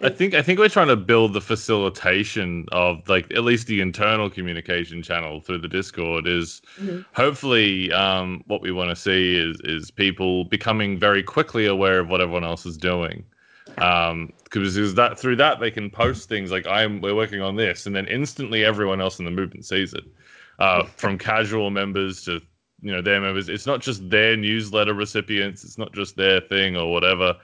I 0.00 0.10
think 0.10 0.34
I 0.34 0.42
think 0.42 0.58
we're 0.58 0.68
trying 0.68 0.88
to 0.88 0.96
build 0.96 1.32
the 1.32 1.40
facilitation 1.40 2.66
of 2.72 3.08
like 3.08 3.32
at 3.32 3.44
least 3.44 3.68
the 3.68 3.80
internal 3.80 4.28
communication 4.28 5.02
channel 5.02 5.40
through 5.40 5.58
the 5.58 5.68
Discord 5.68 6.26
is 6.26 6.60
mm-hmm. 6.78 7.02
hopefully 7.14 7.90
um, 7.92 8.42
what 8.46 8.60
we 8.60 8.70
want 8.70 8.90
to 8.90 8.96
see 8.96 9.36
is 9.36 9.56
is 9.64 9.90
people 9.90 10.44
becoming 10.44 10.98
very 10.98 11.22
quickly 11.22 11.64
aware 11.64 12.00
of 12.00 12.08
what 12.10 12.20
everyone 12.20 12.44
else 12.44 12.66
is 12.66 12.76
doing. 12.76 13.24
Um, 13.78 14.32
because 14.44 14.94
that 14.94 15.18
through 15.18 15.36
that 15.36 15.58
they 15.58 15.70
can 15.70 15.90
post 15.90 16.28
things 16.28 16.50
like 16.50 16.66
I'm 16.66 17.00
we're 17.00 17.14
working 17.14 17.40
on 17.40 17.56
this, 17.56 17.86
and 17.86 17.96
then 17.96 18.06
instantly 18.06 18.64
everyone 18.64 19.00
else 19.00 19.18
in 19.18 19.24
the 19.24 19.30
movement 19.30 19.64
sees 19.64 19.94
it. 19.94 20.04
Uh, 20.58 20.84
from 20.84 21.18
casual 21.18 21.70
members 21.70 22.24
to 22.24 22.40
you 22.82 22.92
know 22.92 23.02
their 23.02 23.20
members, 23.20 23.48
it's 23.48 23.66
not 23.66 23.80
just 23.80 24.08
their 24.10 24.36
newsletter 24.36 24.94
recipients, 24.94 25.64
it's 25.64 25.78
not 25.78 25.92
just 25.92 26.16
their 26.16 26.40
thing 26.40 26.76
or 26.76 26.92
whatever 26.92 27.34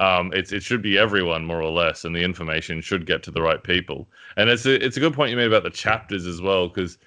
um, 0.00 0.32
it's 0.34 0.52
it 0.52 0.62
should 0.62 0.82
be 0.82 0.98
everyone 0.98 1.44
more 1.44 1.62
or 1.62 1.70
less, 1.70 2.04
and 2.04 2.14
the 2.14 2.22
information 2.22 2.80
should 2.80 3.06
get 3.06 3.22
to 3.24 3.30
the 3.30 3.42
right 3.42 3.62
people. 3.62 4.08
And 4.36 4.50
it's 4.50 4.66
a 4.66 4.84
it's 4.84 4.96
a 4.96 5.00
good 5.00 5.14
point 5.14 5.30
you 5.30 5.36
made 5.36 5.46
about 5.46 5.62
the 5.62 5.70
chapters 5.70 6.26
as 6.26 6.40
well, 6.40 6.68
because 6.68 6.98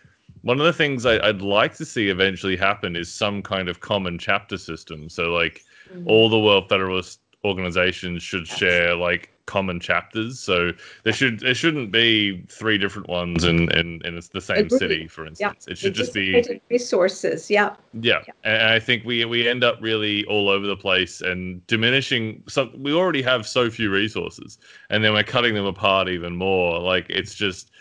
one 0.41 0.59
of 0.59 0.65
the 0.65 0.73
things 0.73 1.05
I, 1.05 1.25
would 1.25 1.41
like 1.41 1.75
to 1.75 1.85
see 1.85 2.09
eventually 2.09 2.55
happen 2.55 2.95
is 2.95 3.13
some 3.13 3.41
kind 3.41 3.67
of 3.67 3.81
common 3.81 4.17
chapter 4.17 4.57
system. 4.57 5.09
So 5.09 5.33
like 5.33 5.63
mm-hmm. 5.91 6.07
all 6.07 6.29
the 6.29 6.39
World 6.39 6.69
Federalist 6.69 7.19
organizations 7.43 8.23
should 8.23 8.47
share 8.47 8.95
like 8.95 9.31
common 9.47 9.79
chapters. 9.79 10.39
So 10.39 10.71
there 11.03 11.13
should 11.13 11.39
there 11.39 11.55
shouldn't 11.55 11.91
be 11.91 12.43
three 12.49 12.77
different 12.77 13.09
ones 13.09 13.43
and 13.43 13.71
and 13.71 14.05
and 14.05 14.17
it's 14.17 14.27
the 14.27 14.41
same 14.41 14.69
city, 14.69 15.07
for 15.07 15.25
instance. 15.25 15.65
Yeah. 15.67 15.71
It 15.71 15.77
should 15.77 15.95
just 15.95 16.13
be 16.13 16.61
resources. 16.69 17.49
Yeah. 17.49 17.75
yeah. 17.93 18.21
Yeah. 18.27 18.33
And 18.43 18.71
I 18.71 18.79
think 18.79 19.03
we 19.05 19.25
we 19.25 19.47
end 19.47 19.63
up 19.63 19.77
really 19.81 20.25
all 20.25 20.49
over 20.49 20.67
the 20.67 20.75
place 20.75 21.21
and 21.21 21.65
diminishing 21.67 22.43
some 22.47 22.71
we 22.77 22.93
already 22.93 23.21
have 23.23 23.47
so 23.47 23.69
few 23.69 23.89
resources 23.89 24.59
and 24.89 25.03
then 25.03 25.13
we're 25.13 25.23
cutting 25.23 25.55
them 25.55 25.65
apart 25.65 26.09
even 26.09 26.35
more. 26.35 26.79
Like 26.79 27.07
it's 27.09 27.33
just 27.33 27.71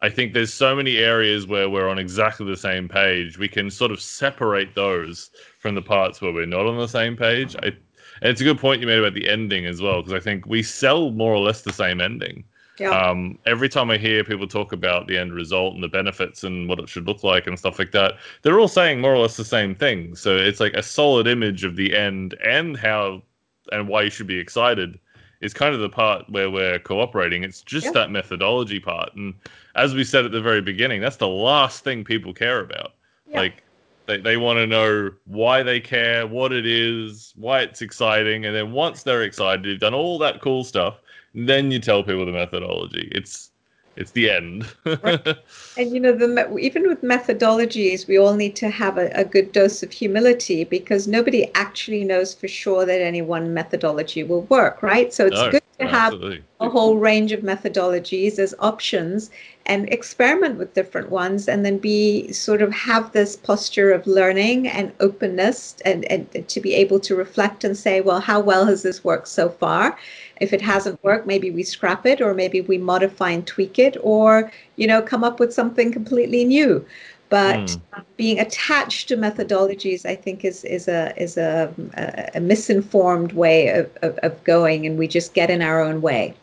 I 0.00 0.08
think 0.08 0.32
there's 0.32 0.52
so 0.52 0.76
many 0.76 0.98
areas 0.98 1.46
where 1.46 1.68
we're 1.68 1.88
on 1.88 1.98
exactly 1.98 2.46
the 2.46 2.56
same 2.56 2.88
page. 2.88 3.36
We 3.36 3.48
can 3.48 3.68
sort 3.68 3.90
of 3.90 4.00
separate 4.00 4.76
those 4.76 5.30
from 5.58 5.74
the 5.74 5.82
parts 5.82 6.20
where 6.20 6.32
we're 6.32 6.46
not 6.46 6.66
on 6.66 6.76
the 6.76 6.86
same 6.86 7.16
page. 7.16 7.56
I 7.56 7.72
and 8.20 8.30
it's 8.30 8.40
a 8.40 8.44
good 8.44 8.58
point 8.58 8.80
you 8.80 8.86
made 8.86 8.98
about 8.98 9.14
the 9.14 9.28
ending 9.28 9.66
as 9.66 9.80
well, 9.80 10.02
because 10.02 10.12
I 10.12 10.20
think 10.20 10.46
we 10.46 10.62
sell 10.62 11.10
more 11.10 11.32
or 11.32 11.40
less 11.40 11.62
the 11.62 11.72
same 11.72 12.00
ending. 12.00 12.44
Yeah. 12.78 12.90
Um, 12.90 13.38
every 13.44 13.68
time 13.68 13.90
I 13.90 13.98
hear 13.98 14.22
people 14.22 14.46
talk 14.46 14.72
about 14.72 15.08
the 15.08 15.18
end 15.18 15.32
result 15.32 15.74
and 15.74 15.82
the 15.82 15.88
benefits 15.88 16.44
and 16.44 16.68
what 16.68 16.78
it 16.78 16.88
should 16.88 17.06
look 17.06 17.24
like 17.24 17.46
and 17.46 17.58
stuff 17.58 17.78
like 17.78 17.90
that, 17.92 18.14
they're 18.42 18.60
all 18.60 18.68
saying 18.68 19.00
more 19.00 19.14
or 19.14 19.18
less 19.18 19.36
the 19.36 19.44
same 19.44 19.74
thing. 19.74 20.14
So 20.14 20.36
it's 20.36 20.60
like 20.60 20.74
a 20.74 20.82
solid 20.82 21.26
image 21.26 21.64
of 21.64 21.76
the 21.76 21.96
end 21.96 22.36
and 22.44 22.76
how 22.76 23.22
and 23.72 23.88
why 23.88 24.02
you 24.02 24.10
should 24.10 24.26
be 24.26 24.38
excited 24.38 24.98
is 25.40 25.54
kind 25.54 25.74
of 25.74 25.80
the 25.80 25.88
part 25.88 26.28
where 26.30 26.50
we're 26.50 26.78
cooperating. 26.78 27.44
It's 27.44 27.62
just 27.62 27.86
yeah. 27.86 27.92
that 27.92 28.10
methodology 28.10 28.80
part. 28.80 29.14
And 29.14 29.34
as 29.74 29.94
we 29.94 30.04
said 30.04 30.24
at 30.24 30.32
the 30.32 30.40
very 30.40 30.62
beginning, 30.62 31.00
that's 31.00 31.16
the 31.16 31.28
last 31.28 31.84
thing 31.84 32.04
people 32.04 32.32
care 32.32 32.60
about. 32.60 32.94
Yeah. 33.28 33.40
Like 33.40 33.62
they, 34.08 34.16
they 34.16 34.36
want 34.38 34.56
to 34.56 34.66
know 34.66 35.10
why 35.26 35.62
they 35.62 35.78
care, 35.80 36.26
what 36.26 36.52
it 36.52 36.66
is, 36.66 37.34
why 37.36 37.60
it's 37.60 37.82
exciting, 37.82 38.46
and 38.46 38.56
then 38.56 38.72
once 38.72 39.02
they're 39.02 39.22
excited, 39.22 39.66
you've 39.66 39.80
done 39.80 39.94
all 39.94 40.18
that 40.18 40.40
cool 40.40 40.64
stuff, 40.64 40.98
then 41.34 41.70
you 41.70 41.78
tell 41.78 42.02
people 42.02 42.26
the 42.26 42.32
methodology. 42.32 43.08
It's 43.12 43.50
it's 43.96 44.12
the 44.12 44.30
end. 44.30 44.64
right. 45.02 45.26
And 45.76 45.92
you 45.92 46.00
know, 46.00 46.12
the 46.12 46.56
even 46.58 46.88
with 46.88 47.02
methodologies, 47.02 48.08
we 48.08 48.18
all 48.18 48.34
need 48.34 48.56
to 48.56 48.70
have 48.70 48.96
a, 48.96 49.10
a, 49.14 49.24
good 49.24 49.52
dose 49.52 49.82
of 49.82 49.92
humility 49.92 50.64
because 50.64 51.06
nobody 51.06 51.52
actually 51.54 52.04
knows 52.04 52.34
for 52.34 52.48
sure 52.48 52.86
that 52.86 53.00
any 53.00 53.22
one 53.22 53.52
methodology 53.54 54.22
will 54.22 54.42
work, 54.42 54.82
right? 54.82 55.12
So 55.12 55.26
it's 55.26 55.36
no, 55.36 55.50
good 55.50 55.62
to 55.80 55.86
have 55.86 56.14
a 56.60 56.68
whole 56.68 56.96
range 56.96 57.30
of 57.30 57.40
methodologies 57.40 58.38
as 58.38 58.54
options 58.58 59.30
and 59.66 59.88
experiment 59.92 60.58
with 60.58 60.74
different 60.74 61.10
ones 61.10 61.46
and 61.46 61.64
then 61.64 61.78
be 61.78 62.32
sort 62.32 62.62
of 62.62 62.72
have 62.72 63.12
this 63.12 63.36
posture 63.36 63.92
of 63.92 64.06
learning 64.06 64.66
and 64.66 64.92
openness 64.98 65.76
and, 65.84 66.04
and 66.10 66.48
to 66.48 66.60
be 66.60 66.74
able 66.74 66.98
to 66.98 67.14
reflect 67.14 67.62
and 67.62 67.76
say, 67.76 68.00
well, 68.00 68.18
how 68.18 68.40
well 68.40 68.64
has 68.64 68.82
this 68.82 69.04
worked 69.04 69.28
so 69.28 69.48
far? 69.48 69.96
If 70.40 70.52
it 70.52 70.62
hasn't 70.62 71.02
worked, 71.04 71.26
maybe 71.26 71.50
we 71.50 71.62
scrap 71.62 72.06
it 72.06 72.20
or 72.20 72.34
maybe 72.34 72.60
we 72.62 72.78
modify 72.78 73.30
and 73.30 73.46
tweak 73.46 73.78
it 73.78 73.96
or, 74.00 74.50
you 74.76 74.86
know, 74.86 75.02
come 75.02 75.22
up 75.22 75.38
with 75.38 75.52
something 75.52 75.92
completely 75.92 76.44
new. 76.44 76.84
But 77.28 77.66
mm. 77.66 78.04
being 78.16 78.40
attached 78.40 79.08
to 79.08 79.16
methodologies, 79.16 80.06
I 80.06 80.14
think, 80.14 80.46
is 80.46 80.64
is 80.64 80.88
a 80.88 81.12
is 81.22 81.36
a, 81.36 81.72
a, 81.94 82.38
a 82.38 82.40
misinformed 82.40 83.32
way 83.32 83.68
of, 83.68 83.90
of, 84.00 84.16
of, 84.22 84.42
going, 84.44 84.86
and 84.86 84.98
we 84.98 85.06
just 85.06 85.34
get 85.34 85.50
in 85.50 85.60
our 85.60 85.82
own 85.82 86.00
way. 86.00 86.34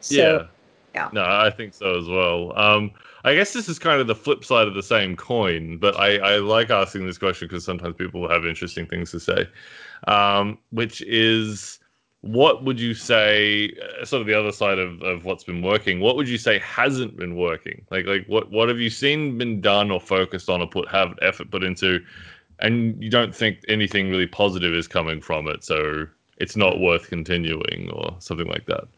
So, 0.00 0.14
yeah. 0.14 0.46
yeah. 0.94 1.10
No, 1.12 1.24
I 1.24 1.50
think 1.50 1.74
so 1.74 1.98
as 1.98 2.08
well. 2.08 2.58
Um, 2.58 2.92
I 3.24 3.34
guess 3.34 3.52
this 3.52 3.68
is 3.68 3.78
kind 3.78 4.00
of 4.00 4.06
the 4.06 4.14
flip 4.14 4.44
side 4.44 4.68
of 4.68 4.74
the 4.74 4.82
same 4.82 5.16
coin, 5.16 5.78
but 5.78 5.98
I, 5.98 6.18
I 6.18 6.36
like 6.38 6.70
asking 6.70 7.06
this 7.06 7.18
question 7.18 7.48
because 7.48 7.64
sometimes 7.64 7.96
people 7.96 8.28
have 8.28 8.46
interesting 8.46 8.86
things 8.86 9.10
to 9.10 9.20
say, 9.20 9.46
um, 10.06 10.58
which 10.70 11.02
is 11.02 11.78
what 12.22 12.64
would 12.64 12.80
you 12.80 12.94
say 12.94 13.72
uh, 14.00 14.04
sort 14.04 14.20
of 14.20 14.26
the 14.26 14.34
other 14.34 14.50
side 14.50 14.78
of, 14.78 15.00
of 15.02 15.24
what's 15.24 15.44
been 15.44 15.62
working 15.62 16.00
what 16.00 16.16
would 16.16 16.28
you 16.28 16.38
say 16.38 16.58
hasn't 16.58 17.16
been 17.16 17.36
working 17.36 17.84
like 17.90 18.06
like 18.06 18.26
what 18.26 18.50
what 18.50 18.68
have 18.68 18.80
you 18.80 18.90
seen 18.90 19.38
been 19.38 19.60
done 19.60 19.90
or 19.90 20.00
focused 20.00 20.48
on 20.48 20.60
or 20.60 20.66
put 20.66 20.88
have 20.88 21.16
effort 21.22 21.48
put 21.50 21.62
into 21.62 22.00
and 22.58 23.00
you 23.00 23.08
don't 23.08 23.34
think 23.34 23.60
anything 23.68 24.10
really 24.10 24.26
positive 24.26 24.74
is 24.74 24.88
coming 24.88 25.20
from 25.20 25.46
it 25.46 25.62
so 25.62 26.06
it's 26.38 26.56
not 26.56 26.80
worth 26.80 27.08
continuing 27.08 27.88
or 27.92 28.16
something 28.18 28.48
like 28.48 28.66
that 28.66 28.88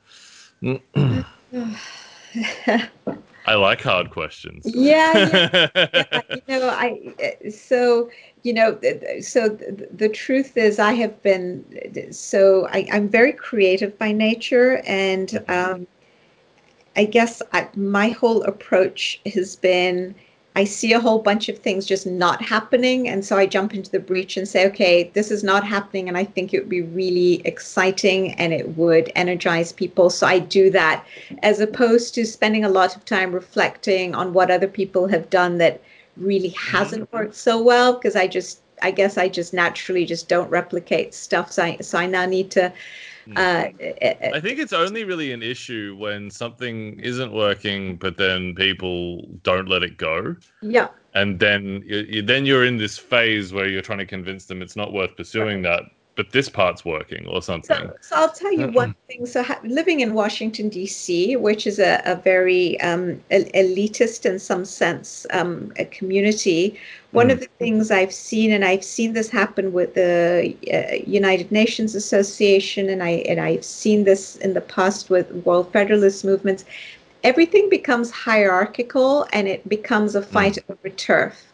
I 3.47 3.55
like 3.55 3.81
hard 3.81 4.11
questions. 4.11 4.65
Yeah, 4.67 5.17
yeah, 5.17 5.69
yeah. 5.95 6.21
you 6.31 6.43
know, 6.49 6.69
I 6.69 7.15
so 7.51 8.11
you 8.43 8.53
know, 8.53 8.79
so 9.21 9.49
the, 9.49 10.09
truth 10.09 10.57
is, 10.57 10.79
I 10.79 10.93
have 10.95 11.23
been 11.23 12.13
so 12.13 12.67
I, 12.69 12.87
am 12.91 13.09
very 13.09 13.33
creative 13.33 13.99
by 13.99 14.13
nature, 14.13 14.83
and 14.87 15.43
um, 15.49 15.87
I 16.97 17.05
guess 17.05 17.43
I, 17.53 17.69
my 17.75 18.11
whole 18.11 18.43
approach 18.43 19.21
has 19.33 19.57
been 19.57 20.15
I 20.61 20.65
see 20.65 20.93
a 20.93 21.01
whole 21.01 21.21
bunch 21.21 21.49
of 21.49 21.59
things 21.59 21.87
just 21.87 22.07
not 22.07 22.43
happening. 22.43 23.09
And 23.09 23.25
so 23.25 23.39
I 23.39 23.47
jump 23.47 23.73
into 23.73 23.91
the 23.91 23.99
breach 23.99 24.37
and 24.37 24.47
say, 24.47 24.67
okay, 24.67 25.11
this 25.15 25.31
is 25.31 25.43
not 25.43 25.67
happening. 25.67 26.07
And 26.07 26.19
I 26.19 26.25
think 26.25 26.53
it 26.53 26.59
would 26.59 26.69
be 26.69 26.83
really 26.83 27.41
exciting 27.47 28.35
and 28.35 28.53
it 28.53 28.77
would 28.77 29.11
energize 29.15 29.73
people. 29.73 30.11
So 30.11 30.27
I 30.27 30.39
do 30.39 30.69
that 30.69 31.07
as 31.43 31.61
opposed 31.61 32.15
to 32.17 32.27
spending 32.27 32.63
a 32.63 32.69
lot 32.69 32.95
of 32.95 33.07
time 33.07 33.33
reflecting 33.33 34.15
on 34.15 34.35
what 34.35 34.51
other 34.51 34.69
people 34.69 35.09
have 35.09 35.31
done 35.31 35.57
that 35.57 35.81
really 36.19 36.51
hasn't 36.51 37.05
mm-hmm. 37.05 37.17
worked 37.17 37.37
so 37.37 37.63
well 37.63 37.95
because 37.95 38.15
I 38.15 38.27
just, 38.27 38.61
I 38.83 38.91
guess 38.91 39.17
I 39.17 39.31
just 39.31 39.55
naturally 39.55 40.05
just 40.05 40.29
don't 40.29 40.51
replicate 40.51 41.15
stuff. 41.15 41.53
So 41.53 41.63
I, 41.63 41.79
so 41.79 41.97
I 41.97 42.05
now 42.05 42.27
need 42.27 42.51
to 42.51 42.71
uh, 43.37 43.67
I 44.35 44.41
think 44.41 44.59
it's 44.59 44.73
only 44.73 45.05
really 45.05 45.33
an 45.33 45.43
issue 45.43 45.97
when 45.99 46.31
something 46.31 46.99
isn't 47.01 47.33
working, 47.33 47.97
but 47.97 48.17
then 48.17 48.55
people 48.55 49.29
don't 49.43 49.69
let 49.69 49.83
it 49.83 49.97
go. 49.97 50.37
Yeah. 50.63 50.89
And 51.15 51.39
then 51.41 51.83
you, 51.87 52.23
then 52.23 52.47
you're 52.47 52.65
in 52.65 52.77
this 52.77 52.99
phase 52.99 53.53
where 53.53 53.69
you're 53.69 53.83
trying 53.83 53.99
to 53.99 54.07
convince 54.07 54.47
them 54.47 54.63
it's 54.63 54.77
not 54.77 54.93
worth 54.93 55.17
pursuing 55.17 55.63
right. 55.63 55.81
that 55.81 55.83
but 56.17 56.33
this 56.33 56.49
part's 56.49 56.85
working 56.85 57.27
or 57.29 57.41
something. 57.41 57.77
So, 57.77 57.97
so 58.01 58.17
I'll 58.17 58.31
tell 58.31 58.53
you 58.53 58.69
one 58.69 58.95
thing. 59.07 59.27
So 59.27 59.43
ha- 59.43 59.61
living 59.65 60.01
in 60.01 60.13
Washington 60.13 60.69
D.C., 60.69 61.37
which 61.37 61.67
is 61.67 61.79
a, 61.79 62.03
a 62.05 62.17
very 62.17 62.81
um, 62.81 63.23
elitist 63.31 64.27
in 64.27 64.39
some 64.39 64.65
sense 64.65 65.27
um, 65.33 65.73
a 65.79 65.85
community, 65.87 66.79
one 67.13 67.29
mm. 67.29 67.33
of 67.33 67.41
the 67.41 67.49
things 67.59 67.91
I've 67.91 68.13
seen, 68.13 68.53
and 68.53 68.65
I've 68.65 68.85
seen 68.85 69.13
this 69.13 69.31
happen 69.31 69.73
with 69.73 69.95
the 69.95 70.57
uh, 70.73 70.97
United 71.11 71.51
Nations 71.53 71.95
Association, 71.95 72.89
and 72.89 73.03
I 73.03 73.25
and 73.29 73.41
I've 73.41 73.65
seen 73.65 74.05
this 74.05 74.37
in 74.37 74.55
the 74.55 74.61
past 74.61 75.11
with 75.11 75.31
World 75.47 75.73
Federalist 75.73 76.25
movements. 76.25 76.65
Everything 77.23 77.69
becomes 77.69 78.11
hierarchical, 78.11 79.27
and 79.33 79.47
it 79.47 79.69
becomes 79.69 80.15
a 80.15 80.23
fight 80.23 80.55
mm. 80.55 80.73
over 80.73 80.89
turf 80.91 81.50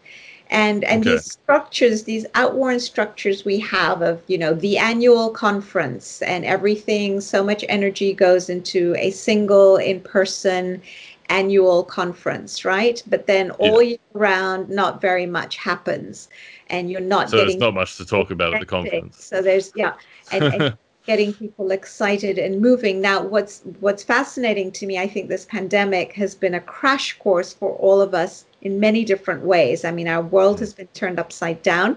and 0.51 0.85
and 0.85 1.07
okay. 1.07 1.17
these 1.17 1.33
structures 1.33 2.05
these 2.05 2.27
outworn 2.35 2.79
structures 2.79 3.45
we 3.45 3.59
have 3.59 4.03
of 4.03 4.23
you 4.27 4.39
know 4.39 4.55
the 4.55 4.79
annual 4.79 5.31
conference 5.31 6.23
and 6.23 6.45
everything 6.45 7.21
so 7.21 7.43
much 7.43 7.65
energy 7.69 8.13
goes 8.13 8.49
into 8.49 8.95
a 8.99 9.11
single 9.11 9.77
in 9.77 10.01
person 10.01 10.81
annual 11.29 11.83
conference 11.83 12.65
right 12.65 13.03
but 13.09 13.27
then 13.27 13.51
all 13.53 13.83
yeah. 13.83 13.91
year 13.91 13.99
round 14.13 14.69
not 14.69 15.01
very 15.01 15.27
much 15.27 15.57
happens 15.57 16.29
and 16.69 16.91
you're 16.91 17.01
not 17.01 17.29
so 17.29 17.39
there's 17.39 17.57
not 17.57 17.75
much 17.75 17.97
to 17.97 18.05
talk 18.05 18.31
about 18.31 18.55
at 18.55 18.61
the 18.61 18.67
conference 18.67 19.25
so 19.25 19.43
there's 19.43 19.73
yeah 19.75 19.95
and, 20.31 20.45
and 20.45 20.79
getting 21.07 21.33
people 21.33 21.71
excited 21.71 22.37
and 22.39 22.61
moving 22.61 23.01
now 23.01 23.23
what's 23.23 23.63
what's 23.81 24.03
fascinating 24.03 24.71
to 24.71 24.87
me 24.87 24.99
i 24.99 25.07
think 25.07 25.29
this 25.29 25.45
pandemic 25.47 26.13
has 26.13 26.35
been 26.35 26.55
a 26.55 26.61
crash 26.61 27.17
course 27.19 27.53
for 27.53 27.73
all 27.77 28.01
of 28.01 28.15
us 28.15 28.45
in 28.67 28.81
many 28.81 29.05
different 29.05 29.43
ways. 29.43 29.85
I 29.85 29.93
mean, 29.93 30.09
our 30.09 30.23
world 30.23 30.59
has 30.61 30.75
been 30.75 30.89
turned 30.89 31.19
upside 31.19 31.63
down, 31.63 31.97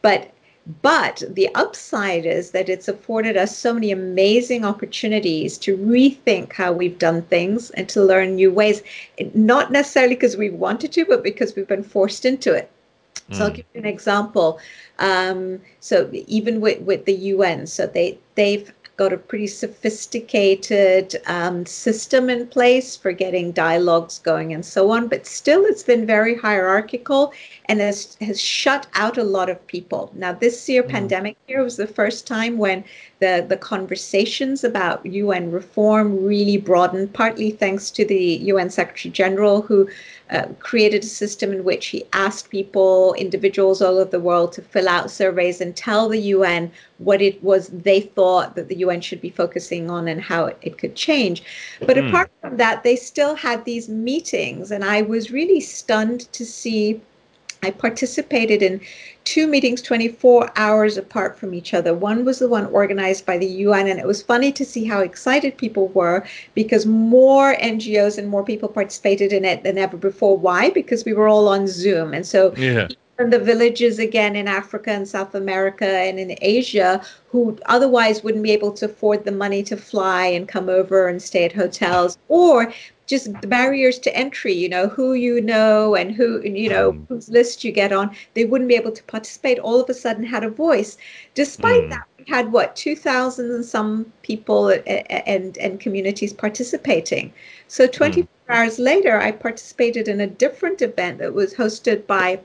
but 0.00 0.30
but 0.82 1.22
the 1.28 1.54
upside 1.54 2.24
is 2.24 2.52
that 2.52 2.70
it's 2.70 2.88
afforded 2.88 3.36
us 3.36 3.54
so 3.54 3.74
many 3.74 3.90
amazing 3.90 4.64
opportunities 4.64 5.58
to 5.58 5.76
rethink 5.76 6.54
how 6.54 6.72
we've 6.72 6.98
done 6.98 7.20
things 7.22 7.70
and 7.72 7.86
to 7.90 8.02
learn 8.02 8.36
new 8.36 8.50
ways, 8.50 8.82
not 9.34 9.70
necessarily 9.70 10.14
because 10.14 10.38
we 10.38 10.48
wanted 10.48 10.90
to, 10.92 11.04
but 11.04 11.22
because 11.22 11.54
we've 11.54 11.68
been 11.68 11.82
forced 11.82 12.24
into 12.24 12.54
it. 12.54 12.70
So 13.30 13.36
mm. 13.36 13.40
I'll 13.42 13.48
hmm. 13.50 13.56
give 13.56 13.66
you 13.74 13.80
an 13.80 13.86
example. 13.86 14.58
Um, 14.98 15.60
so 15.80 16.08
even 16.12 16.62
with, 16.62 16.80
with 16.80 17.04
the 17.04 17.14
UN, 17.34 17.66
so 17.66 17.86
they 17.86 18.18
they've 18.34 18.72
got 18.96 19.12
a 19.12 19.16
pretty 19.16 19.48
sophisticated 19.48 21.16
um, 21.26 21.66
system 21.66 22.30
in 22.30 22.46
place 22.46 22.96
for 22.96 23.10
getting 23.10 23.50
dialogues 23.50 24.20
going 24.20 24.52
and 24.54 24.64
so 24.64 24.90
on, 24.92 25.08
but 25.08 25.26
still 25.26 25.64
it's 25.64 25.82
been 25.82 26.06
very 26.06 26.36
hierarchical 26.36 27.32
and 27.66 27.80
has, 27.80 28.16
has 28.20 28.40
shut 28.40 28.86
out 28.94 29.18
a 29.18 29.24
lot 29.24 29.50
of 29.50 29.66
people. 29.66 30.12
Now, 30.14 30.32
this 30.32 30.68
year, 30.68 30.84
mm. 30.84 30.88
pandemic 30.90 31.36
year, 31.48 31.62
was 31.62 31.76
the 31.76 31.86
first 31.86 32.26
time 32.26 32.56
when 32.56 32.84
the, 33.18 33.44
the 33.48 33.56
conversations 33.56 34.62
about 34.62 35.04
UN 35.04 35.50
reform 35.50 36.24
really 36.24 36.56
broadened, 36.56 37.12
partly 37.12 37.50
thanks 37.50 37.90
to 37.92 38.04
the 38.04 38.36
UN 38.44 38.70
Secretary 38.70 39.10
General, 39.10 39.62
who 39.62 39.88
uh, 40.34 40.48
created 40.58 41.04
a 41.04 41.06
system 41.06 41.52
in 41.52 41.62
which 41.62 41.86
he 41.86 42.04
asked 42.12 42.50
people, 42.50 43.14
individuals 43.14 43.80
all 43.80 43.98
over 43.98 44.10
the 44.10 44.18
world, 44.18 44.52
to 44.52 44.62
fill 44.62 44.88
out 44.88 45.10
surveys 45.10 45.60
and 45.60 45.76
tell 45.76 46.08
the 46.08 46.18
UN 46.18 46.72
what 46.98 47.22
it 47.22 47.42
was 47.42 47.68
they 47.68 48.00
thought 48.00 48.56
that 48.56 48.68
the 48.68 48.76
UN 48.76 49.00
should 49.00 49.20
be 49.20 49.30
focusing 49.30 49.88
on 49.88 50.08
and 50.08 50.20
how 50.20 50.46
it, 50.46 50.58
it 50.60 50.76
could 50.76 50.96
change. 50.96 51.44
But 51.80 51.96
mm. 51.96 52.08
apart 52.08 52.30
from 52.40 52.56
that, 52.56 52.82
they 52.82 52.96
still 52.96 53.36
had 53.36 53.64
these 53.64 53.88
meetings, 53.88 54.72
and 54.72 54.84
I 54.84 55.02
was 55.02 55.30
really 55.30 55.60
stunned 55.60 56.32
to 56.32 56.44
see 56.44 57.00
I 57.64 57.70
participated 57.70 58.62
in 58.62 58.80
two 59.24 59.46
meetings 59.46 59.80
24 59.82 60.52
hours 60.56 60.96
apart 60.96 61.38
from 61.38 61.54
each 61.54 61.72
other. 61.72 61.94
One 61.94 62.24
was 62.24 62.38
the 62.38 62.48
one 62.48 62.66
organized 62.66 63.24
by 63.24 63.38
the 63.38 63.46
UN, 63.46 63.88
and 63.88 63.98
it 63.98 64.06
was 64.06 64.22
funny 64.22 64.52
to 64.52 64.64
see 64.64 64.84
how 64.84 65.00
excited 65.00 65.56
people 65.56 65.88
were 65.88 66.26
because 66.54 66.84
more 66.86 67.56
NGOs 67.56 68.18
and 68.18 68.28
more 68.28 68.44
people 68.44 68.68
participated 68.68 69.32
in 69.32 69.44
it 69.44 69.62
than 69.62 69.78
ever 69.78 69.96
before. 69.96 70.36
Why? 70.36 70.70
Because 70.70 71.04
we 71.04 71.14
were 71.14 71.28
all 71.28 71.48
on 71.48 71.66
Zoom. 71.66 72.12
And 72.12 72.26
so 72.26 72.54
yeah 72.56 72.88
from 73.16 73.30
the 73.30 73.38
villages 73.38 73.98
again 73.98 74.34
in 74.34 74.48
Africa 74.48 74.90
and 74.90 75.06
South 75.06 75.34
America 75.34 75.86
and 75.86 76.18
in 76.18 76.36
Asia 76.40 77.00
who 77.30 77.56
otherwise 77.66 78.24
wouldn't 78.24 78.42
be 78.42 78.50
able 78.50 78.72
to 78.72 78.86
afford 78.86 79.24
the 79.24 79.32
money 79.32 79.62
to 79.62 79.76
fly 79.76 80.26
and 80.26 80.48
come 80.48 80.68
over 80.68 81.08
and 81.08 81.22
stay 81.22 81.44
at 81.44 81.52
hotels 81.52 82.18
or 82.28 82.72
just 83.06 83.32
the 83.40 83.46
barriers 83.46 83.98
to 83.98 84.14
entry 84.16 84.52
you 84.52 84.68
know 84.68 84.88
who 84.88 85.14
you 85.14 85.40
know 85.40 85.94
and 85.94 86.12
who 86.12 86.40
you 86.42 86.68
know 86.68 86.92
mm. 86.92 87.08
whose 87.08 87.28
list 87.28 87.64
you 87.64 87.72
get 87.72 87.92
on 87.92 88.14
they 88.34 88.44
wouldn't 88.44 88.68
be 88.68 88.74
able 88.74 88.92
to 88.92 89.02
participate 89.04 89.58
all 89.58 89.80
of 89.80 89.88
a 89.90 89.94
sudden 89.94 90.24
had 90.24 90.44
a 90.44 90.48
voice 90.48 90.96
despite 91.34 91.82
mm. 91.84 91.90
that 91.90 92.04
we 92.18 92.24
had 92.26 92.50
what 92.52 92.74
2000 92.76 93.50
and 93.50 93.64
some 93.64 94.10
people 94.22 94.68
and 94.96 95.58
and 95.58 95.80
communities 95.80 96.32
participating 96.32 97.32
so 97.68 97.86
24 97.86 98.24
mm. 98.24 98.54
hours 98.54 98.78
later 98.78 99.20
i 99.20 99.30
participated 99.30 100.08
in 100.08 100.20
a 100.20 100.26
different 100.26 100.80
event 100.80 101.18
that 101.18 101.34
was 101.34 101.54
hosted 101.54 102.06
by 102.06 102.40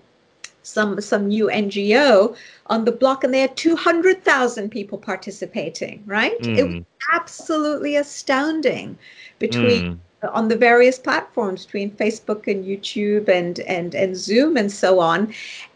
some 0.61 1.01
some 1.01 1.27
new 1.27 1.47
NGO 1.47 2.35
on 2.67 2.85
the 2.85 2.91
block, 2.91 3.23
and 3.23 3.33
they 3.33 3.39
had 3.39 3.55
two 3.57 3.75
hundred 3.75 4.23
thousand 4.23 4.69
people 4.69 4.97
participating. 4.97 6.03
Right? 6.05 6.39
Mm. 6.41 6.57
It 6.57 6.63
was 6.63 6.75
mm. 6.75 6.85
absolutely 7.13 7.95
astounding 7.95 8.97
between. 9.39 9.93
Mm. 9.93 9.99
On 10.23 10.49
the 10.49 10.57
various 10.57 10.99
platforms 10.99 11.65
between 11.65 11.91
Facebook 11.91 12.47
and 12.47 12.65
YouTube 12.65 13.29
and, 13.29 13.59
and, 13.61 13.95
and 13.95 14.17
Zoom 14.17 14.57
and 14.57 14.71
so 14.71 14.99
on. 14.99 15.33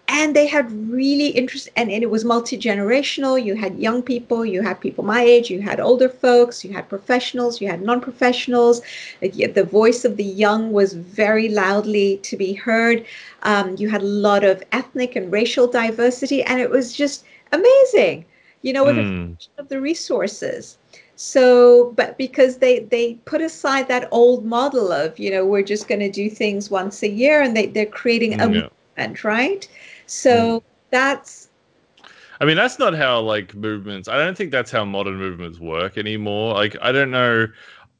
And 0.10 0.36
they 0.36 0.48
had 0.48 0.70
really 0.91 1.28
interest 1.28 1.70
and, 1.78 1.89
and 1.89 2.04
it 2.04 2.10
was 2.10 2.26
multi-generational. 2.26 3.41
You 3.41 3.56
had 3.56 3.80
young 3.80 4.04
people 4.04 4.46
you 4.46 4.62
had 4.62 4.82
people 4.82 5.04
my 5.04 5.22
age 5.22 5.50
you 5.50 5.62
had 5.62 5.80
older 5.80 6.10
folks 6.10 6.66
you 6.66 6.74
had 6.74 6.89
professionals 6.89 7.62
you 7.62 7.70
had 7.70 7.82
non-professionals. 7.82 8.82
The 9.22 9.64
voice 9.64 10.04
of 10.04 10.18
the 10.18 10.24
young 10.24 10.74
was 10.74 10.91
very 10.94 11.48
loudly 11.48 12.18
to 12.18 12.36
be 12.36 12.54
heard. 12.54 13.06
Um, 13.44 13.76
you 13.78 13.89
had 13.89 14.02
a 14.02 14.14
lot 14.30 14.44
of 14.44 14.62
ethnic 14.74 15.16
and 15.16 15.32
racial 15.32 15.68
diversity 15.68 16.44
and 16.44 16.60
it 16.60 16.70
was 16.70 16.91
just 16.91 17.24
amazing 17.54 18.26
you 18.62 18.74
know 18.74 18.84
with 18.84 18.98
mm. 18.98 19.38
the 19.70 19.80
resources 19.80 20.78
so 21.24 21.94
but 21.96 22.18
because 22.18 22.58
they 22.58 22.80
they 22.80 23.14
put 23.24 23.40
aside 23.40 23.88
that 23.88 24.10
old 24.12 24.44
model 24.46 24.92
of 24.92 25.18
you 25.18 25.32
know 25.32 25.46
we're 25.46 25.64
just 25.64 25.88
going 25.88 26.02
to 26.02 26.12
do 26.12 26.30
things 26.30 26.70
once 26.70 27.02
a 27.02 27.08
year 27.08 27.42
and 27.42 27.56
they, 27.56 27.68
they're 27.68 27.86
creating 27.86 28.34
a 28.42 28.52
yeah. 28.52 28.68
movement 28.98 29.24
right 29.24 29.70
so 30.06 30.60
mm. 30.60 30.64
that's 30.90 31.48
I 32.42 32.46
mean, 32.46 32.58
that's 32.58 32.78
not 32.78 32.94
how 32.94 33.22
like 33.22 33.56
movements. 33.56 34.10
I 34.10 34.18
don't 34.18 34.36
think 34.36 34.52
that's 34.52 34.70
how 34.70 34.84
modern 34.84 35.16
movements 35.16 35.60
work 35.60 35.98
anymore. 35.98 36.56
Like, 36.56 36.76
I 36.82 36.92
don't 36.92 37.12
know. 37.12 37.48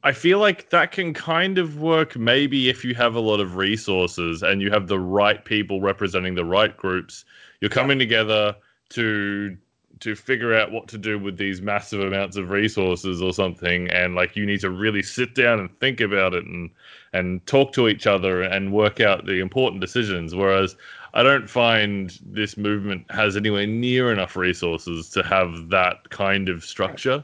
I 0.02 0.12
feel 0.12 0.38
like 0.38 0.68
that 0.68 0.92
can 0.92 1.14
kind 1.14 1.56
of 1.56 1.80
work 1.80 2.14
maybe 2.14 2.68
if 2.68 2.84
you 2.84 2.94
have 2.94 3.14
a 3.14 3.20
lot 3.20 3.40
of 3.40 3.56
resources 3.56 4.42
and 4.42 4.60
you 4.60 4.70
have 4.70 4.86
the 4.86 4.98
right 4.98 5.42
people 5.42 5.80
representing 5.80 6.34
the 6.34 6.44
right 6.44 6.76
groups. 6.76 7.24
You're 7.62 7.70
coming 7.70 7.98
together 7.98 8.54
to 8.90 9.56
to 10.00 10.14
figure 10.14 10.54
out 10.54 10.72
what 10.72 10.88
to 10.88 10.98
do 10.98 11.18
with 11.18 11.36
these 11.36 11.62
massive 11.62 12.00
amounts 12.00 12.36
of 12.36 12.50
resources 12.50 13.22
or 13.22 13.32
something 13.32 13.88
and 13.90 14.14
like 14.14 14.36
you 14.36 14.44
need 14.44 14.60
to 14.60 14.70
really 14.70 15.02
sit 15.02 15.34
down 15.34 15.60
and 15.60 15.78
think 15.80 16.00
about 16.00 16.34
it 16.34 16.44
and 16.44 16.70
and 17.12 17.44
talk 17.46 17.72
to 17.72 17.88
each 17.88 18.06
other 18.06 18.42
and 18.42 18.72
work 18.72 19.00
out 19.00 19.24
the 19.26 19.40
important 19.40 19.80
decisions 19.80 20.34
whereas 20.34 20.76
I 21.14 21.22
don't 21.22 21.48
find 21.48 22.18
this 22.26 22.56
movement 22.56 23.08
has 23.10 23.36
anywhere 23.36 23.68
near 23.68 24.12
enough 24.12 24.34
resources 24.34 25.08
to 25.10 25.22
have 25.22 25.68
that 25.70 26.10
kind 26.10 26.48
of 26.48 26.64
structure. 26.64 27.22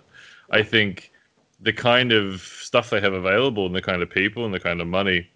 I 0.53 0.63
think 0.63 1.11
the 1.61 1.73
kind 1.73 2.13
of 2.13 2.41
stuff 2.41 2.91
they 2.91 3.01
have 3.01 3.13
available 3.13 3.67
and 3.67 3.75
the 3.75 3.83
kind 3.83 4.01
of 4.01 4.09
people 4.09 4.45
and 4.45 4.55
the 4.55 4.61
kind 4.61 4.81
of 4.81 4.87
money, 4.87 5.29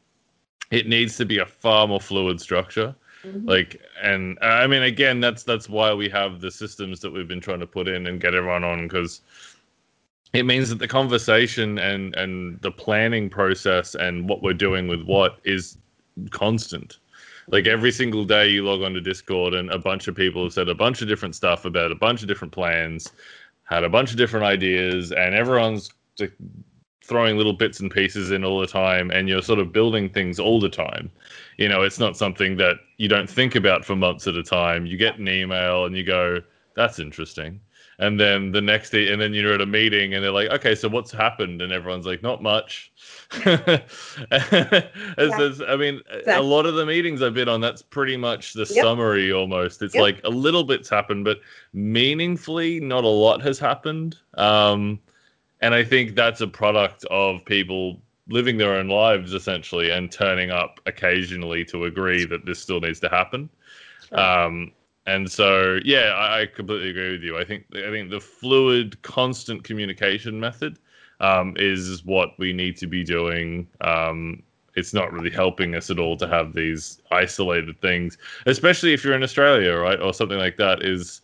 it 0.71 0.89
needs 0.89 1.17
to 1.17 1.25
be 1.25 1.39
a 1.39 1.47
far 1.47 1.89
more 1.89 2.01
fluid 2.01 2.41
structure. 2.41 2.95
Mm-hmm. 3.25 3.49
Like, 3.49 3.81
and 4.03 4.39
I 4.43 4.67
mean, 4.67 4.83
again, 4.83 5.21
that's 5.21 5.43
that's 5.43 5.69
why 5.69 5.93
we 5.95 6.09
have 6.11 6.41
the 6.41 6.51
systems 6.51 7.01
that 7.01 7.11
we've 7.11 7.29
been 7.29 7.41
trying 7.41 7.61
to 7.61 7.67
put 7.67 7.89
in 7.89 8.07
and 8.07 8.21
get 8.21 8.35
everyone 8.35 8.65
on 8.65 8.87
because 8.87 9.23
it 10.33 10.45
means 10.45 10.69
that 10.69 10.79
the 10.79 10.89
conversation 10.89 11.79
and 11.79 12.15
and 12.17 12.61
the 12.61 12.71
planning 12.71 13.31
process 13.31 13.95
and 13.95 14.29
what 14.29 14.43
we're 14.43 14.53
doing 14.53 14.89
with 14.89 15.03
what 15.03 15.39
is 15.45 15.79
constant 16.31 16.99
like 17.49 17.67
every 17.67 17.93
single 17.93 18.25
day 18.25 18.49
you 18.49 18.65
log 18.65 18.83
on 18.83 18.95
to 18.95 19.01
Discord 19.01 19.55
and 19.55 19.71
a 19.71 19.79
bunch 19.79 20.09
of 20.09 20.15
people 20.15 20.45
have 20.45 20.53
said 20.53 20.69
a 20.69 20.75
bunch 20.75 21.03
of 21.03 21.09
different 21.09 21.35
stuff 21.35 21.65
about 21.65 21.93
a 21.93 21.97
bunch 21.97 22.23
of 22.23 22.29
different 22.29 22.53
plans, 22.53 23.11
had 23.65 23.85
a 23.85 23.89
bunch 23.89 24.11
of 24.11 24.17
different 24.17 24.47
ideas, 24.47 25.13
and 25.13 25.35
everyone's 25.35 25.91
throwing 27.07 27.37
little 27.37 27.53
bits 27.53 27.81
and 27.81 27.91
pieces 27.91 28.31
in 28.31 28.45
all 28.45 28.59
the 28.59 28.67
time 28.67 29.11
and 29.11 29.29
you're 29.29 29.43
sort 29.43 29.59
of 29.59 29.73
building 29.73 30.09
things 30.09 30.39
all 30.39 30.59
the 30.59 30.69
time. 30.69 31.11
You 31.59 31.69
know, 31.69 31.83
it's 31.83 31.99
not 31.99 32.17
something 32.17 32.57
that 32.57 32.77
you 32.97 33.09
don't 33.09 33.29
think 33.29 33.55
about 33.55 33.85
for 33.85 33.95
months 33.95 34.27
at 34.27 34.35
a 34.37 34.43
time. 34.43 34.87
You 34.87 34.97
get 34.97 35.19
an 35.19 35.29
email 35.29 35.85
and 35.85 35.97
you 35.97 36.05
go, 36.05 36.41
that's 36.75 36.99
interesting 36.99 37.61
and 37.99 38.19
then 38.19 38.53
the 38.53 38.61
next 38.61 38.91
day 38.91 39.13
and 39.13 39.21
then 39.21 39.33
you're 39.33 39.55
at 39.55 39.61
a 39.61 39.67
meeting 39.67 40.15
and 40.15 40.25
they're 40.25 40.33
like 40.33 40.49
okay 40.51 40.75
so 40.75 40.89
what's 40.89 41.13
happened 41.13 41.63
and 41.63 41.73
everyone's 41.73 42.07
like 42.07 42.23
not 42.23 42.43
much 42.43 42.93
yeah. 43.47 43.81
as, 45.19 45.63
i 45.63 45.77
mean 45.77 46.01
exactly. 46.11 46.33
a 46.33 46.43
lot 46.43 46.67
of 46.67 46.75
the 46.75 46.85
meetings 46.85 47.23
i've 47.23 47.35
been 47.35 47.49
on 47.49 47.61
that's 47.61 47.83
pretty 47.83 48.17
much 48.17 48.53
the 48.53 48.67
yep. 48.75 48.85
summary 48.85 49.33
almost 49.33 49.83
it's 49.83 49.95
yep. 49.95 50.03
like 50.03 50.21
a 50.25 50.31
little 50.31 50.65
bit's 50.65 50.89
happened 50.89 51.25
but 51.25 51.39
meaningfully 51.73 52.81
not 52.81 53.05
a 53.05 53.09
lot 53.09 53.41
has 53.41 53.59
happened 53.59 54.17
um, 54.35 54.99
and 55.65 55.75
i 55.75 55.83
think 55.85 56.15
that's 56.15 56.41
a 56.41 56.47
product 56.47 57.05
of 57.07 57.45
people 57.45 58.01
living 58.29 58.57
their 58.57 58.75
own 58.75 58.89
lives 58.89 59.35
essentially 59.35 59.91
and 59.91 60.11
turning 60.11 60.51
up 60.51 60.81
occasionally 60.87 61.65
to 61.65 61.85
agree 61.85 62.25
that 62.25 62.47
this 62.47 62.59
still 62.59 62.81
needs 62.81 63.01
to 63.01 63.09
happen 63.09 63.49
sure. 64.09 64.19
um, 64.19 64.73
and 65.07 65.31
so, 65.31 65.81
yeah, 65.85 66.15
I, 66.17 66.43
I, 66.43 66.47
completely 66.47 66.91
agree 66.91 67.13
with 67.13 67.23
you. 67.23 67.39
I 67.39 67.45
think 67.45 67.67
I 67.75 67.91
think 67.91 68.11
the 68.11 68.21
fluid, 68.21 69.01
constant 69.03 69.63
communication 69.63 70.41
method 70.41 70.79
um, 71.21 71.55
is 71.57 72.05
what 72.05 72.31
we 72.39 72.53
need 72.53 72.77
to 72.79 72.87
be 72.87 73.05
doing. 73.05 73.67
Um, 73.83 74.43
it's 74.77 74.95
not 74.95 75.13
really 75.13 75.31
helping 75.31 75.75
us 75.75 75.91
at 75.91 75.99
all 75.99 76.17
to 76.17 76.27
have 76.27 76.55
these 76.55 77.01
isolated 77.11 77.81
things, 77.81 78.19
especially 78.47 78.93
if 78.93 79.05
you're 79.05 79.15
in 79.15 79.23
Australia, 79.23 79.75
right, 79.75 80.01
or 80.01 80.15
something 80.15 80.39
like 80.39 80.57
that. 80.57 80.83
Is 80.83 81.21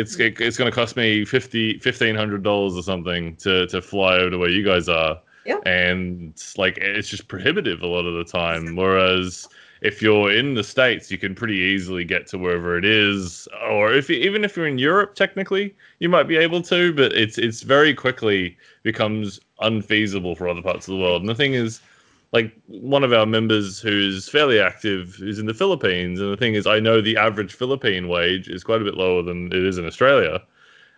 it's 0.00 0.18
it, 0.18 0.40
it's 0.40 0.56
going 0.56 0.70
to 0.70 0.74
cost 0.74 0.96
me 0.96 1.24
50 1.24 1.74
1500 1.74 2.42
dollars 2.42 2.76
or 2.76 2.82
something 2.82 3.36
to 3.36 3.66
to 3.68 3.80
fly 3.82 4.16
over 4.16 4.30
to 4.30 4.38
where 4.38 4.48
you 4.48 4.64
guys 4.64 4.88
are, 4.88 5.20
yeah. 5.44 5.58
and 5.66 6.34
like 6.56 6.78
it's 6.78 7.08
just 7.08 7.28
prohibitive 7.28 7.82
a 7.82 7.86
lot 7.86 8.06
of 8.06 8.14
the 8.14 8.24
time. 8.24 8.76
Whereas 8.76 9.48
if 9.82 10.02
you're 10.02 10.32
in 10.32 10.54
the 10.54 10.64
states, 10.64 11.10
you 11.10 11.18
can 11.18 11.34
pretty 11.34 11.56
easily 11.56 12.04
get 12.04 12.26
to 12.28 12.38
wherever 12.38 12.76
it 12.76 12.84
is, 12.84 13.48
or 13.68 13.92
if 13.92 14.10
you, 14.10 14.16
even 14.16 14.44
if 14.44 14.56
you're 14.56 14.66
in 14.66 14.78
Europe, 14.78 15.14
technically 15.14 15.74
you 16.00 16.08
might 16.08 16.28
be 16.28 16.36
able 16.36 16.62
to, 16.62 16.92
but 16.92 17.12
it's 17.12 17.38
it's 17.38 17.62
very 17.62 17.94
quickly 17.94 18.56
becomes 18.82 19.40
unfeasible 19.60 20.34
for 20.34 20.48
other 20.48 20.62
parts 20.62 20.88
of 20.88 20.94
the 20.94 21.00
world. 21.00 21.22
And 21.22 21.28
the 21.28 21.34
thing 21.34 21.54
is, 21.54 21.80
like 22.32 22.52
one 22.66 23.02
of 23.02 23.12
our 23.12 23.26
members 23.26 23.80
who's 23.80 24.28
fairly 24.28 24.60
active 24.60 25.20
is 25.20 25.38
in 25.38 25.46
the 25.46 25.54
Philippines, 25.54 26.20
and 26.20 26.32
the 26.32 26.36
thing 26.36 26.54
is, 26.54 26.66
I 26.66 26.78
know 26.78 27.00
the 27.00 27.16
average 27.16 27.54
Philippine 27.54 28.08
wage 28.08 28.48
is 28.48 28.62
quite 28.62 28.80
a 28.80 28.84
bit 28.84 28.94
lower 28.94 29.22
than 29.22 29.46
it 29.48 29.64
is 29.64 29.78
in 29.78 29.86
Australia. 29.86 30.40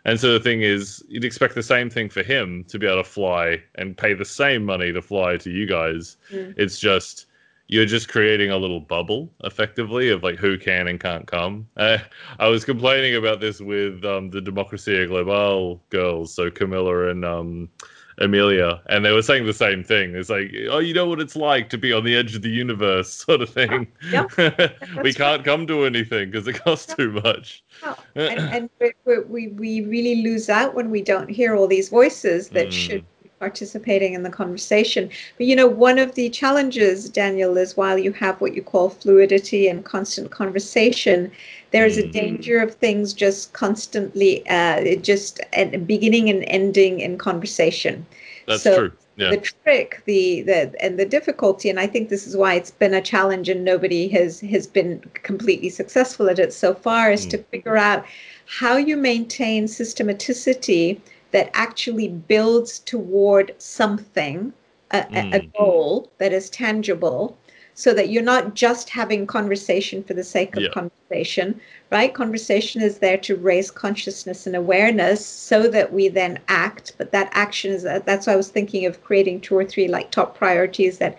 And 0.05 0.19
so 0.19 0.33
the 0.33 0.41
thing 0.41 0.63
is, 0.63 1.03
you'd 1.09 1.25
expect 1.25 1.55
the 1.55 1.63
same 1.63 1.89
thing 1.89 2.09
for 2.09 2.23
him 2.23 2.65
to 2.65 2.79
be 2.79 2.87
able 2.87 3.03
to 3.03 3.09
fly 3.09 3.63
and 3.77 3.97
pay 3.97 4.15
the 4.15 4.25
same 4.25 4.65
money 4.65 4.93
to 4.93 5.01
fly 5.01 5.37
to 5.39 5.51
you 5.51 5.67
guys. 5.67 6.17
Mm. 6.31 6.55
It's 6.57 6.79
just 6.79 7.27
you're 7.69 7.87
just 7.87 8.09
creating 8.09 8.51
a 8.51 8.57
little 8.59 8.81
bubble 8.81 9.33
effectively 9.45 10.11
of 10.11 10.23
like 10.23 10.39
who 10.39 10.59
can 10.59 10.89
and 10.89 11.01
can't 11.01 11.27
come. 11.27 11.67
Uh, 11.77 11.99
I 12.39 12.49
was 12.49 12.65
complaining 12.65 13.15
about 13.15 13.41
this 13.41 13.61
with 13.61 14.05
um, 14.05 14.29
the 14.31 14.41
Democracia 14.41 15.07
Global 15.07 15.81
girls, 15.89 16.35
so 16.35 16.51
Camilla 16.51 17.09
and 17.09 17.25
um, 17.25 17.71
Amelia, 18.19 18.81
and 18.89 19.05
they 19.05 19.13
were 19.13 19.23
saying 19.23 19.47
the 19.47 19.53
same 19.53 19.83
thing. 19.83 20.15
It's 20.15 20.29
like, 20.29 20.53
oh, 20.71 20.79
you 20.79 20.95
know 20.95 21.07
what 21.07 21.21
it's 21.21 21.37
like 21.37 21.69
to 21.71 21.79
be 21.79 21.93
on 21.93 22.05
the 22.05 22.17
edge 22.17 22.35
of 22.35 22.43
the 22.43 22.51
universe, 22.51 23.13
sort 23.27 23.41
of 23.43 23.51
thing. 23.51 23.89
Yeah, 24.11 24.27
we 25.03 25.13
can't 25.13 25.45
come 25.45 25.67
to 25.67 25.85
anything 25.85 26.31
because 26.31 26.47
it 26.47 26.63
costs 26.63 26.95
too 26.95 27.13
much. 27.13 27.65
Oh, 27.83 27.97
and, 28.17 28.53
and 28.53 28.71
we, 29.07 29.19
we, 29.29 29.49
we 29.49 29.81
really 29.87 30.23
lose 30.23 30.49
out 30.49 30.75
when 30.75 30.91
we 30.91 31.03
don't 31.03 31.29
hear 31.29 31.57
all 31.57 31.67
these 31.67 31.89
voices 31.89 32.49
that 32.51 32.69
Mm. 32.69 32.73
should 32.73 33.05
be 33.23 33.31
participating 33.41 34.15
in 34.15 34.23
the 34.23 34.31
conversation. 34.31 35.11
But 35.37 35.47
you 35.47 35.57
know, 35.57 35.67
one 35.67 35.99
of 35.99 36.15
the 36.15 36.29
challenges, 36.31 37.09
Daniel, 37.09 37.57
is 37.57 37.77
while 37.77 37.99
you 37.99 38.13
have 38.13 38.41
what 38.41 38.55
you 38.55 38.63
call 38.63 38.91
fluidity 38.91 39.69
and 39.69 39.85
constant 39.85 40.31
conversation, 40.31 41.33
there 41.73 41.87
is 41.87 41.99
a 41.99 42.03
Mm. 42.03 42.13
danger 42.13 42.61
of 42.61 42.75
things 42.75 43.13
just 43.15 43.53
constantly, 43.53 44.47
uh, 44.49 44.97
just 44.97 45.41
uh, 45.57 45.65
beginning 45.79 46.29
and 46.31 46.45
ending 46.49 47.01
in 47.01 47.19
conversation. 47.19 48.07
That's 48.47 48.63
So, 48.63 48.75
true. 48.75 48.93
Yeah. 49.17 49.31
the 49.31 49.37
trick 49.39 50.03
the 50.07 50.43
the 50.43 50.73
and 50.81 50.99
the 50.99 51.05
difficulty 51.05 51.69
and 51.71 51.79
i 51.79 51.87
think 51.87 52.09
this 52.09 52.27
is 52.27 52.37
why 52.37 52.55
it's 52.55 52.71
been 52.71 52.95
a 52.95 53.01
challenge 53.01 53.49
and 53.49 53.63
nobody 53.65 54.09
has 54.09 54.41
has 54.41 54.67
been 54.67 55.01
completely 55.23 55.69
successful 55.69 56.29
at 56.31 56.39
it 56.39 56.53
so 56.53 56.75
far 56.75 57.13
is 57.13 57.27
to 57.27 57.39
figure 57.53 57.77
out 57.77 58.05
how 58.61 58.77
you 58.77 58.97
maintain 58.97 59.65
systematicity 59.67 61.01
that 61.33 61.51
actually 61.55 62.09
builds 62.09 62.79
toward 62.81 63.55
something 63.59 64.53
a, 64.91 65.07
a- 65.15 65.27
a 65.33 65.41
Mm. 65.41 65.53
goal 65.57 66.11
that 66.19 66.33
is 66.33 66.49
tangible 66.51 67.37
so 67.75 67.95
that 67.95 68.11
you're 68.11 68.23
not 68.23 68.55
just 68.55 68.91
having 68.91 69.27
conversation 69.27 70.03
for 70.03 70.15
the 70.15 70.25
sake 70.25 70.57
of 70.57 70.63
Yeah. 70.63 70.69
conversation 70.69 71.61
right 71.91 72.13
conversation 72.15 72.81
is 72.83 72.99
there 72.99 73.19
to 73.19 73.37
raise 73.37 73.71
consciousness 73.71 74.47
and 74.47 74.57
awareness 74.57 75.25
so 75.25 75.69
that 75.69 75.93
we 75.93 76.09
then 76.09 76.39
act 76.49 76.93
but 76.99 77.13
that 77.13 77.31
action 77.33 77.73
is 77.73 77.83
that's 77.83 78.27
why 78.27 78.33
i 78.33 78.37
was 78.37 78.49
thinking 78.49 78.87
of 78.87 79.03
creating 79.05 79.41
two 79.41 79.57
or 79.57 79.65
three 79.65 79.89
like 79.89 80.11
top 80.11 80.37
priorities 80.37 80.99
that 80.99 81.19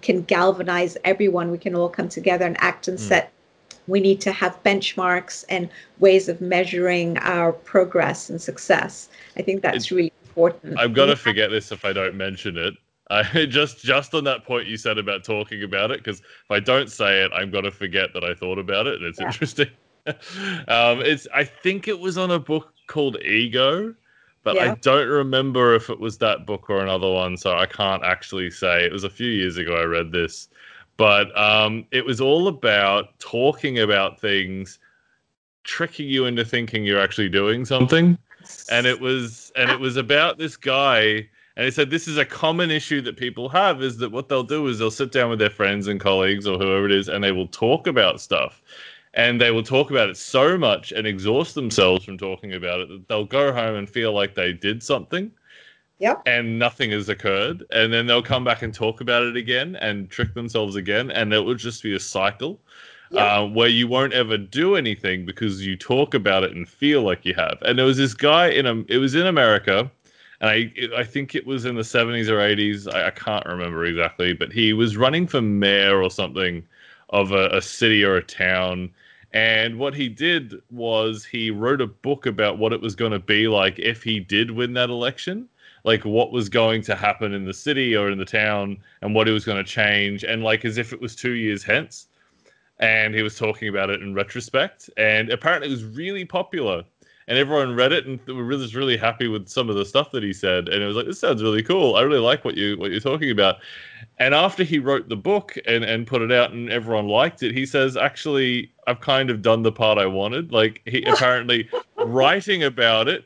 can 0.00 0.22
galvanize 0.22 0.96
everyone 1.04 1.50
we 1.50 1.58
can 1.58 1.74
all 1.74 1.88
come 1.88 2.08
together 2.08 2.46
and 2.46 2.56
act 2.60 2.88
and 2.88 2.98
Mm. 2.98 3.02
set 3.02 3.32
we 3.88 3.98
need 3.98 4.20
to 4.20 4.30
have 4.30 4.62
benchmarks 4.62 5.44
and 5.48 5.68
ways 5.98 6.28
of 6.28 6.40
measuring 6.40 7.18
our 7.18 7.52
progress 7.52 8.30
and 8.30 8.40
success 8.40 9.08
i 9.36 9.42
think 9.42 9.60
that's 9.62 9.90
really 9.90 10.12
important 10.26 10.78
I'm 10.78 10.92
gonna 10.92 11.16
forget 11.16 11.50
this 11.50 11.72
if 11.72 11.84
I 11.84 11.92
don't 11.92 12.14
mention 12.16 12.56
it. 12.56 12.74
I 13.12 13.46
just 13.46 13.82
just 13.84 14.14
on 14.14 14.24
that 14.24 14.44
point 14.44 14.66
you 14.66 14.76
said 14.76 14.98
about 14.98 15.24
talking 15.24 15.62
about 15.62 15.90
it, 15.90 15.98
because 15.98 16.20
if 16.20 16.50
I 16.50 16.60
don't 16.60 16.90
say 16.90 17.22
it, 17.22 17.32
I'm 17.34 17.50
gonna 17.50 17.70
forget 17.70 18.12
that 18.14 18.24
I 18.24 18.34
thought 18.34 18.58
about 18.58 18.86
it, 18.86 18.96
and 18.96 19.04
it's 19.04 19.20
Yeah. 19.20 19.26
interesting. 19.26 19.70
um, 20.68 21.00
it's 21.02 21.26
I 21.34 21.44
think 21.44 21.88
it 21.88 21.98
was 21.98 22.18
on 22.18 22.30
a 22.30 22.38
book 22.38 22.72
called 22.86 23.22
Ego, 23.22 23.94
but 24.42 24.58
I 24.58 24.70
don't 24.70 25.08
remember 25.08 25.74
if 25.74 25.90
it 25.90 26.00
was 26.00 26.18
that 26.18 26.46
book 26.46 26.68
or 26.68 26.82
another 26.82 27.10
one, 27.10 27.36
so 27.36 27.56
I 27.56 27.66
can't 27.66 28.02
actually 28.02 28.50
say. 28.50 28.84
It 28.84 28.92
was 28.92 29.04
a 29.04 29.10
few 29.10 29.30
years 29.30 29.58
ago 29.58 29.76
I 29.76 29.84
read 29.84 30.10
this, 30.10 30.48
but 30.96 31.36
um, 31.38 31.86
it 31.92 32.04
was 32.04 32.20
all 32.20 32.48
about 32.48 33.18
talking 33.20 33.78
about 33.78 34.20
things, 34.20 34.78
tricking 35.62 36.08
you 36.08 36.24
into 36.24 36.44
thinking 36.44 36.84
you're 36.84 37.00
actually 37.00 37.28
doing 37.28 37.64
something 37.64 38.18
and 38.70 38.86
it 38.86 39.00
was 39.00 39.52
and 39.56 39.70
it 39.70 39.78
was 39.78 39.96
about 39.96 40.38
this 40.38 40.56
guy 40.56 41.28
and 41.56 41.64
he 41.64 41.70
said 41.70 41.90
this 41.90 42.08
is 42.08 42.18
a 42.18 42.24
common 42.24 42.70
issue 42.70 43.00
that 43.00 43.16
people 43.16 43.48
have 43.48 43.82
is 43.82 43.98
that 43.98 44.10
what 44.10 44.28
they'll 44.28 44.42
do 44.42 44.66
is 44.68 44.78
they'll 44.78 44.90
sit 44.90 45.12
down 45.12 45.30
with 45.30 45.38
their 45.38 45.50
friends 45.50 45.86
and 45.88 46.00
colleagues 46.00 46.46
or 46.46 46.58
whoever 46.58 46.86
it 46.86 46.92
is 46.92 47.08
and 47.08 47.22
they 47.22 47.32
will 47.32 47.48
talk 47.48 47.86
about 47.86 48.20
stuff 48.20 48.62
and 49.14 49.40
they 49.40 49.50
will 49.50 49.62
talk 49.62 49.90
about 49.90 50.08
it 50.08 50.16
so 50.16 50.56
much 50.56 50.92
and 50.92 51.06
exhaust 51.06 51.54
themselves 51.54 52.04
from 52.04 52.16
talking 52.16 52.54
about 52.54 52.80
it 52.80 52.88
that 52.88 53.06
they'll 53.08 53.24
go 53.24 53.52
home 53.52 53.74
and 53.76 53.88
feel 53.88 54.12
like 54.12 54.34
they 54.34 54.52
did 54.52 54.82
something 54.82 55.30
Yep. 55.98 56.22
and 56.26 56.58
nothing 56.58 56.90
has 56.90 57.08
occurred 57.08 57.64
and 57.70 57.92
then 57.92 58.06
they'll 58.06 58.22
come 58.22 58.42
back 58.42 58.62
and 58.62 58.74
talk 58.74 59.00
about 59.00 59.22
it 59.22 59.36
again 59.36 59.76
and 59.76 60.10
trick 60.10 60.34
themselves 60.34 60.74
again 60.74 61.12
and 61.12 61.32
it 61.32 61.38
will 61.40 61.54
just 61.54 61.80
be 61.82 61.94
a 61.94 62.00
cycle 62.00 62.58
uh, 63.14 63.46
where 63.46 63.68
you 63.68 63.86
won't 63.86 64.12
ever 64.12 64.38
do 64.38 64.74
anything 64.74 65.26
because 65.26 65.64
you 65.64 65.76
talk 65.76 66.14
about 66.14 66.44
it 66.44 66.52
and 66.56 66.68
feel 66.68 67.02
like 67.02 67.24
you 67.24 67.34
have. 67.34 67.58
And 67.62 67.78
there 67.78 67.86
was 67.86 67.98
this 67.98 68.14
guy 68.14 68.48
in 68.48 68.66
a, 68.66 68.82
it 68.88 68.98
was 68.98 69.14
in 69.14 69.26
America, 69.26 69.90
and 70.42 70.50
I 70.50 70.72
I 70.96 71.04
think 71.04 71.34
it 71.34 71.46
was 71.46 71.64
in 71.64 71.76
the 71.76 71.84
seventies 71.84 72.28
or 72.28 72.40
eighties. 72.40 72.86
I, 72.88 73.06
I 73.06 73.10
can't 73.10 73.46
remember 73.46 73.84
exactly, 73.86 74.34
but 74.34 74.52
he 74.52 74.72
was 74.74 74.96
running 74.96 75.26
for 75.26 75.40
mayor 75.40 76.02
or 76.02 76.10
something 76.10 76.66
of 77.10 77.32
a, 77.32 77.48
a 77.48 77.62
city 77.62 78.04
or 78.04 78.16
a 78.16 78.22
town. 78.22 78.90
And 79.34 79.78
what 79.78 79.94
he 79.94 80.08
did 80.08 80.60
was 80.70 81.24
he 81.24 81.50
wrote 81.50 81.80
a 81.80 81.86
book 81.86 82.26
about 82.26 82.58
what 82.58 82.72
it 82.74 82.80
was 82.82 82.94
going 82.94 83.12
to 83.12 83.18
be 83.18 83.48
like 83.48 83.78
if 83.78 84.02
he 84.02 84.20
did 84.20 84.50
win 84.50 84.74
that 84.74 84.90
election. 84.90 85.48
Like 85.84 86.04
what 86.04 86.32
was 86.32 86.48
going 86.48 86.82
to 86.82 86.94
happen 86.94 87.32
in 87.34 87.44
the 87.44 87.54
city 87.54 87.96
or 87.96 88.10
in 88.10 88.18
the 88.18 88.24
town 88.24 88.78
and 89.00 89.14
what 89.14 89.28
it 89.28 89.32
was 89.32 89.44
going 89.44 89.58
to 89.58 89.68
change. 89.68 90.22
And 90.22 90.44
like 90.44 90.64
as 90.64 90.78
if 90.78 90.92
it 90.92 91.00
was 91.00 91.16
two 91.16 91.32
years 91.32 91.64
hence. 91.64 92.08
And 92.78 93.14
he 93.14 93.22
was 93.22 93.36
talking 93.36 93.68
about 93.68 93.90
it 93.90 94.02
in 94.02 94.14
retrospect. 94.14 94.90
And 94.96 95.30
apparently 95.30 95.68
it 95.68 95.72
was 95.72 95.84
really 95.84 96.24
popular 96.24 96.84
and 97.28 97.38
everyone 97.38 97.74
read 97.76 97.92
it 97.92 98.06
and 98.06 98.18
were 98.26 98.42
really, 98.44 98.62
was 98.62 98.74
really 98.74 98.96
happy 98.96 99.28
with 99.28 99.48
some 99.48 99.70
of 99.70 99.76
the 99.76 99.84
stuff 99.84 100.10
that 100.10 100.22
he 100.22 100.32
said 100.32 100.68
and 100.68 100.82
it 100.82 100.86
was 100.86 100.96
like 100.96 101.06
this 101.06 101.20
sounds 101.20 101.42
really 101.42 101.62
cool. 101.62 101.96
I 101.96 102.02
really 102.02 102.18
like 102.20 102.44
what 102.44 102.56
you 102.56 102.76
what 102.78 102.90
you're 102.90 103.00
talking 103.00 103.30
about. 103.30 103.56
And 104.18 104.34
after 104.34 104.62
he 104.64 104.78
wrote 104.78 105.08
the 105.08 105.16
book 105.16 105.56
and 105.66 105.84
and 105.84 106.06
put 106.06 106.22
it 106.22 106.32
out 106.32 106.52
and 106.52 106.70
everyone 106.70 107.08
liked 107.08 107.42
it 107.42 107.52
he 107.52 107.64
says 107.66 107.96
actually 107.96 108.72
i've 108.86 109.00
kind 109.00 109.30
of 109.30 109.42
done 109.42 109.62
the 109.62 109.72
part 109.72 109.98
i 109.98 110.06
wanted. 110.06 110.52
Like 110.52 110.82
he 110.86 111.02
apparently 111.06 111.68
writing 111.96 112.64
about 112.64 113.08
it 113.08 113.24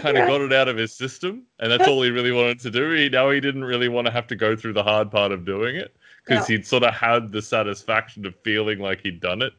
kind 0.00 0.18
of 0.18 0.28
got 0.28 0.40
it 0.42 0.52
out 0.52 0.68
of 0.68 0.76
his 0.76 0.92
system 0.94 1.44
and 1.58 1.72
that's 1.72 1.88
all 1.88 2.02
he 2.02 2.10
really 2.10 2.32
wanted 2.32 2.60
to 2.60 2.70
do. 2.70 2.90
He 2.92 3.08
now 3.08 3.30
he 3.30 3.40
didn't 3.40 3.64
really 3.64 3.88
want 3.88 4.06
to 4.06 4.12
have 4.12 4.26
to 4.28 4.36
go 4.36 4.54
through 4.54 4.74
the 4.74 4.82
hard 4.82 5.10
part 5.10 5.32
of 5.32 5.44
doing 5.44 5.76
it 5.76 5.96
because 6.24 6.48
Yeah. 6.48 6.56
he'd 6.58 6.66
sort 6.66 6.82
of 6.84 6.94
had 6.94 7.32
the 7.32 7.42
satisfaction 7.42 8.26
of 8.26 8.34
feeling 8.44 8.78
like 8.78 9.00
he'd 9.02 9.20
done 9.20 9.42
it. 9.42 9.52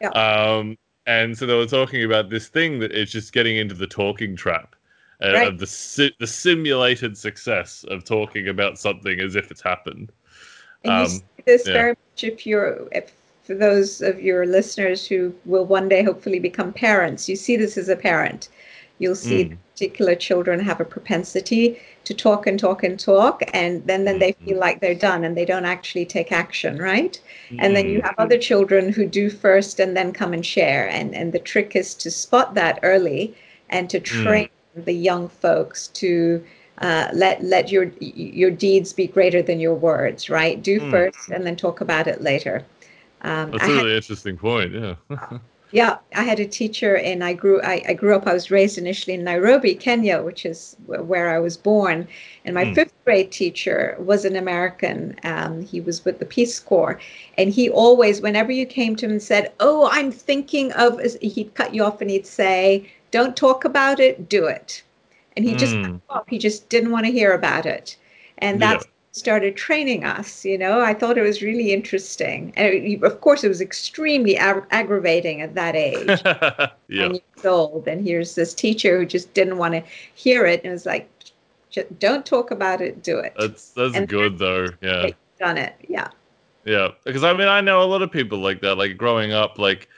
Yeah. 0.00 0.08
um 0.10 0.76
and 1.06 1.36
so 1.36 1.46
they 1.46 1.54
were 1.54 1.66
talking 1.66 2.04
about 2.04 2.30
this 2.30 2.48
thing 2.48 2.78
that 2.80 2.92
it's 2.92 3.12
just 3.12 3.32
getting 3.32 3.56
into 3.56 3.74
the 3.74 3.86
talking 3.86 4.36
trap 4.36 4.76
uh, 5.22 5.38
Right. 5.38 5.48
of 5.48 5.58
the 5.58 5.66
si- 5.66 6.14
the 6.20 6.26
simulated 6.26 7.16
success 7.16 7.84
of 7.88 8.04
talking 8.04 8.48
about 8.48 8.78
something 8.78 9.20
as 9.20 9.36
if 9.36 9.50
it's 9.50 9.62
happened 9.62 10.12
And 10.84 10.98
you 10.98 11.04
Um, 11.04 11.08
see 11.08 11.42
this 11.46 11.66
yeah. 11.66 11.72
very 11.72 11.90
much 11.90 12.24
if 12.24 12.46
you're, 12.46 12.88
if, 12.92 13.12
for 13.42 13.54
those 13.54 14.00
of 14.00 14.20
your 14.22 14.46
listeners 14.46 15.06
who 15.06 15.34
will 15.44 15.64
one 15.64 15.88
day 15.88 16.02
hopefully 16.02 16.38
become 16.38 16.72
parents, 16.72 17.28
you 17.28 17.36
see 17.36 17.56
this 17.56 17.76
as 17.76 17.88
a 17.88 17.96
parent. 17.96 18.48
You'll 19.02 19.16
see 19.28 19.40
Mm. 19.44 19.58
particular 19.74 20.14
children 20.28 20.60
have 20.60 20.80
a 20.80 20.84
propensity 20.96 21.64
to 22.04 22.14
talk 22.14 22.46
and 22.46 22.58
talk 22.58 22.84
and 22.88 22.98
talk, 23.12 23.42
and 23.62 23.70
then, 23.88 24.04
then 24.06 24.18
they 24.18 24.32
feel 24.44 24.58
like 24.66 24.80
they're 24.80 24.94
done 25.10 25.24
and 25.24 25.36
they 25.36 25.44
don't 25.52 25.64
actually 25.76 26.06
take 26.16 26.30
action, 26.44 26.78
right? 26.78 27.14
And 27.58 27.74
then 27.76 27.86
you 27.92 27.98
Mm. 27.98 28.04
have 28.06 28.14
other 28.18 28.38
children 28.38 28.92
who 28.96 29.04
do 29.06 29.30
first 29.30 29.80
and 29.80 29.96
then 29.96 30.12
come 30.12 30.32
and 30.32 30.44
share. 30.56 30.88
And, 30.98 31.14
and 31.14 31.32
the 31.32 31.38
trick 31.52 31.76
is 31.82 31.94
to 32.02 32.10
spot 32.10 32.54
that 32.54 32.78
early 32.82 33.34
and 33.70 33.90
to 33.90 33.98
train 34.00 34.48
the 34.74 34.92
young 35.10 35.28
folks 35.28 35.88
to 36.02 36.42
uh, 36.78 37.08
let 37.12 37.36
let 37.44 37.70
your 37.70 37.84
your 38.00 38.50
deeds 38.50 38.92
be 38.92 39.06
greater 39.06 39.42
than 39.42 39.60
your 39.60 39.74
words, 39.74 40.30
right? 40.30 40.56
Do 40.62 40.80
Mm. 40.80 40.90
first 40.90 41.28
and 41.30 41.46
then 41.46 41.56
talk 41.56 41.80
about 41.80 42.06
it 42.12 42.18
later. 42.22 42.64
Um, 43.22 43.50
that's 43.52 43.62
I 43.64 43.66
a 43.66 43.74
had- 43.76 43.82
really 43.84 43.96
interesting 43.96 44.36
point 44.36 44.72
yeah 44.74 44.94
yeah, 45.72 45.98
I 46.14 46.22
had 46.24 46.38
a 46.40 46.46
teacher, 46.46 46.96
and 46.96 47.24
I 47.24 47.32
grew. 47.32 47.60
I, 47.62 47.82
I 47.88 47.94
grew 47.94 48.14
up. 48.14 48.26
I 48.26 48.34
was 48.34 48.50
raised 48.50 48.78
initially 48.78 49.14
in 49.14 49.24
Nairobi, 49.24 49.74
Kenya, 49.74 50.22
which 50.22 50.46
is 50.46 50.76
where 50.86 51.30
I 51.30 51.38
was 51.40 51.56
born. 51.56 52.08
And 52.44 52.54
my 52.54 52.64
Mm. 52.64 52.74
fifth 52.74 52.92
grade 53.04 53.32
teacher 53.32 53.96
was 53.98 54.24
an 54.24 54.36
American. 54.36 55.16
Um, 55.24 55.62
he 55.62 55.80
was 55.80 56.04
with 56.04 56.18
the 56.20 56.26
Peace 56.26 56.60
Corps, 56.60 57.00
and 57.38 57.50
he 57.50 57.70
always, 57.70 58.20
whenever 58.20 58.52
you 58.52 58.66
came 58.66 58.96
to 58.96 59.06
him 59.06 59.12
and 59.12 59.22
said, 59.22 59.52
"Oh, 59.60 59.88
I'm 59.92 60.12
thinking 60.12 60.72
of," 60.72 61.00
he'd 61.22 61.54
cut 61.54 61.74
you 61.74 61.84
off 61.84 62.00
and 62.02 62.10
he'd 62.10 62.26
say, 62.26 62.90
"Don't 63.10 63.36
talk 63.36 63.64
about 63.64 63.98
it. 64.00 64.28
Do 64.28 64.46
it." 64.46 64.82
And 65.36 65.44
he 65.44 65.54
just 65.54 65.78
Mm. 65.80 66.00
you 66.08 66.14
off. 66.16 66.28
he 66.28 66.38
just 66.38 66.68
didn't 66.68 66.90
want 66.92 67.06
to 67.06 67.12
hear 67.12 67.32
about 67.32 67.66
it, 67.66 67.96
and 68.38 68.60
Yeah. 68.60 68.82
Started 69.12 69.56
training 69.56 70.04
us 70.04 70.44
you 70.44 70.56
know 70.56 70.80
i 70.80 70.94
thought 70.94 71.18
it 71.18 71.22
was 71.22 71.42
really 71.42 71.72
interesting 71.72 72.52
and 72.56 72.72
it, 72.72 73.02
of 73.02 73.20
course 73.20 73.44
it 73.44 73.48
was 73.48 73.60
extremely 73.60 74.36
ag- 74.36 74.66
aggravating 74.70 75.42
at 75.42 75.54
that 75.54 75.76
age 75.76 76.08
yeah 76.88 77.08
10 77.08 77.10
years 77.14 77.44
old 77.44 77.86
and 77.86 78.06
here's 78.06 78.34
this 78.34 78.54
teacher 78.54 78.98
who 78.98 79.06
just 79.06 79.32
didn't 79.34 79.58
want 79.58 79.74
to 79.74 79.82
hear 80.14 80.46
it 80.46 80.60
and 80.64 80.70
it 80.70 80.72
was 80.72 80.86
like 80.86 81.08
don't 81.98 82.26
talk 82.26 82.50
about 82.50 82.80
it 82.80 83.02
do 83.02 83.18
it 83.18 83.34
that's 83.38 83.70
that's 83.70 83.94
And 83.94 84.08
good 84.08 84.38
though 84.38 84.68
yeah 84.80 85.10
done 85.42 85.58
it. 85.58 85.74
Yeah. 85.88 86.08
Yeah, 86.64 86.88
because 87.04 87.24
I 87.24 87.32
mean, 87.32 87.48
I 87.48 87.60
know 87.60 87.82
a 87.82 87.84
lot 87.84 88.02
of 88.02 88.12
people 88.12 88.38
like 88.38 88.60
that. 88.60 88.76
Like 88.76 88.96
growing 88.96 89.32
up, 89.32 89.58
like 89.58 89.88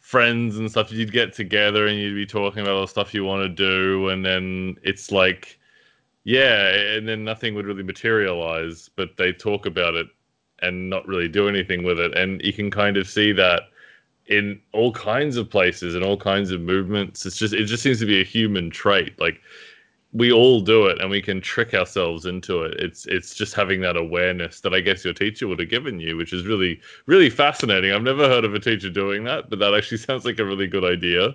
friends 0.00 0.56
and 0.56 0.70
stuff, 0.70 0.90
you'd 0.90 1.12
get 1.12 1.34
together 1.34 1.86
and 1.86 1.98
you'd 1.98 2.14
be 2.14 2.24
talking 2.24 2.62
about 2.62 2.74
all 2.74 2.80
the 2.80 2.88
stuff 2.88 3.12
you 3.12 3.24
want 3.24 3.42
to 3.42 3.48
do, 3.48 4.08
and 4.08 4.24
then 4.24 4.76
it's 4.82 5.12
like, 5.12 5.57
yeah, 6.28 6.74
and 6.74 7.08
then 7.08 7.24
nothing 7.24 7.54
would 7.54 7.64
really 7.64 7.82
materialize, 7.82 8.90
but 8.96 9.16
they 9.16 9.32
talk 9.32 9.64
about 9.64 9.94
it 9.94 10.08
and 10.60 10.90
not 10.90 11.08
really 11.08 11.26
do 11.26 11.48
anything 11.48 11.82
with 11.84 11.98
it, 11.98 12.14
and 12.18 12.42
you 12.42 12.52
can 12.52 12.70
kind 12.70 12.98
of 12.98 13.08
see 13.08 13.32
that 13.32 13.62
in 14.26 14.60
all 14.72 14.92
kinds 14.92 15.38
of 15.38 15.48
places 15.48 15.94
and 15.94 16.04
all 16.04 16.18
kinds 16.18 16.50
of 16.50 16.60
movements. 16.60 17.24
It's 17.24 17.38
just 17.38 17.54
it 17.54 17.64
just 17.64 17.82
seems 17.82 17.98
to 18.00 18.04
be 18.04 18.20
a 18.20 18.24
human 18.24 18.68
trait. 18.68 19.18
Like 19.18 19.40
we 20.12 20.30
all 20.30 20.60
do 20.60 20.88
it 20.88 21.00
and 21.00 21.08
we 21.08 21.22
can 21.22 21.40
trick 21.40 21.72
ourselves 21.72 22.26
into 22.26 22.60
it. 22.62 22.78
It's 22.78 23.06
it's 23.06 23.34
just 23.34 23.54
having 23.54 23.80
that 23.80 23.96
awareness 23.96 24.60
that 24.60 24.74
I 24.74 24.80
guess 24.80 25.06
your 25.06 25.14
teacher 25.14 25.48
would 25.48 25.60
have 25.60 25.70
given 25.70 25.98
you, 25.98 26.18
which 26.18 26.34
is 26.34 26.46
really 26.46 26.78
really 27.06 27.30
fascinating. 27.30 27.90
I've 27.90 28.02
never 28.02 28.28
heard 28.28 28.44
of 28.44 28.52
a 28.52 28.60
teacher 28.60 28.90
doing 28.90 29.24
that, 29.24 29.48
but 29.48 29.60
that 29.60 29.72
actually 29.72 29.96
sounds 30.08 30.26
like 30.26 30.38
a 30.40 30.44
really 30.44 30.66
good 30.66 30.84
idea. 30.84 31.34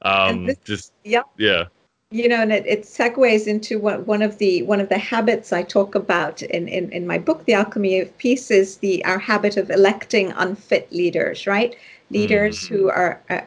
Um, 0.00 0.46
this, 0.46 0.56
just 0.64 0.92
yeah, 1.04 1.24
yeah. 1.36 1.64
You 2.12 2.28
know, 2.28 2.42
and 2.42 2.52
it, 2.52 2.66
it 2.66 2.82
segues 2.82 3.46
into 3.46 3.78
what 3.78 4.04
one 4.04 4.20
of 4.20 4.38
the 4.38 4.64
one 4.64 4.80
of 4.80 4.88
the 4.88 4.98
habits 4.98 5.52
I 5.52 5.62
talk 5.62 5.94
about 5.94 6.42
in, 6.42 6.66
in, 6.66 6.90
in 6.90 7.06
my 7.06 7.18
book, 7.18 7.44
The 7.44 7.52
Alchemy 7.52 8.00
of 8.00 8.18
Peace, 8.18 8.50
is 8.50 8.78
the 8.78 9.04
our 9.04 9.20
habit 9.20 9.56
of 9.56 9.70
electing 9.70 10.32
unfit 10.32 10.90
leaders, 10.92 11.46
right? 11.46 11.76
Leaders 12.10 12.64
mm-hmm. 12.64 12.74
who 12.74 12.90
are, 12.90 13.20
are 13.30 13.46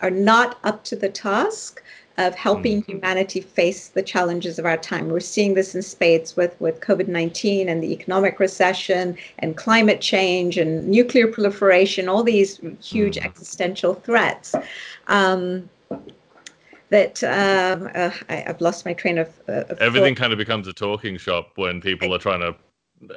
are 0.00 0.10
not 0.10 0.58
up 0.64 0.82
to 0.84 0.96
the 0.96 1.10
task 1.10 1.82
of 2.16 2.34
helping 2.34 2.80
mm-hmm. 2.80 2.92
humanity 2.92 3.42
face 3.42 3.88
the 3.88 4.02
challenges 4.02 4.58
of 4.58 4.64
our 4.64 4.78
time. 4.78 5.08
We're 5.08 5.20
seeing 5.20 5.52
this 5.52 5.74
in 5.74 5.82
spades 5.82 6.36
with, 6.36 6.58
with 6.60 6.80
COVID 6.80 7.08
19 7.08 7.68
and 7.68 7.82
the 7.82 7.92
economic 7.92 8.40
recession 8.40 9.16
and 9.40 9.58
climate 9.58 10.00
change 10.00 10.56
and 10.56 10.88
nuclear 10.88 11.26
proliferation, 11.28 12.08
all 12.08 12.22
these 12.22 12.60
huge 12.82 13.16
mm-hmm. 13.16 13.26
existential 13.26 13.92
threats. 13.92 14.54
Um, 15.08 15.68
that 16.90 17.22
um, 17.24 17.88
uh, 17.94 18.10
I, 18.28 18.36
have 18.46 18.60
lost 18.60 18.84
my 18.84 18.92
train 18.92 19.18
of, 19.18 19.28
uh, 19.48 19.64
of 19.68 19.78
everything 19.80 20.14
thought. 20.14 20.20
kind 20.20 20.32
of 20.32 20.38
becomes 20.38 20.68
a 20.68 20.72
talking 20.72 21.16
shop 21.16 21.52
when 21.56 21.80
people 21.80 22.14
are 22.14 22.18
trying 22.18 22.40
to 22.40 22.54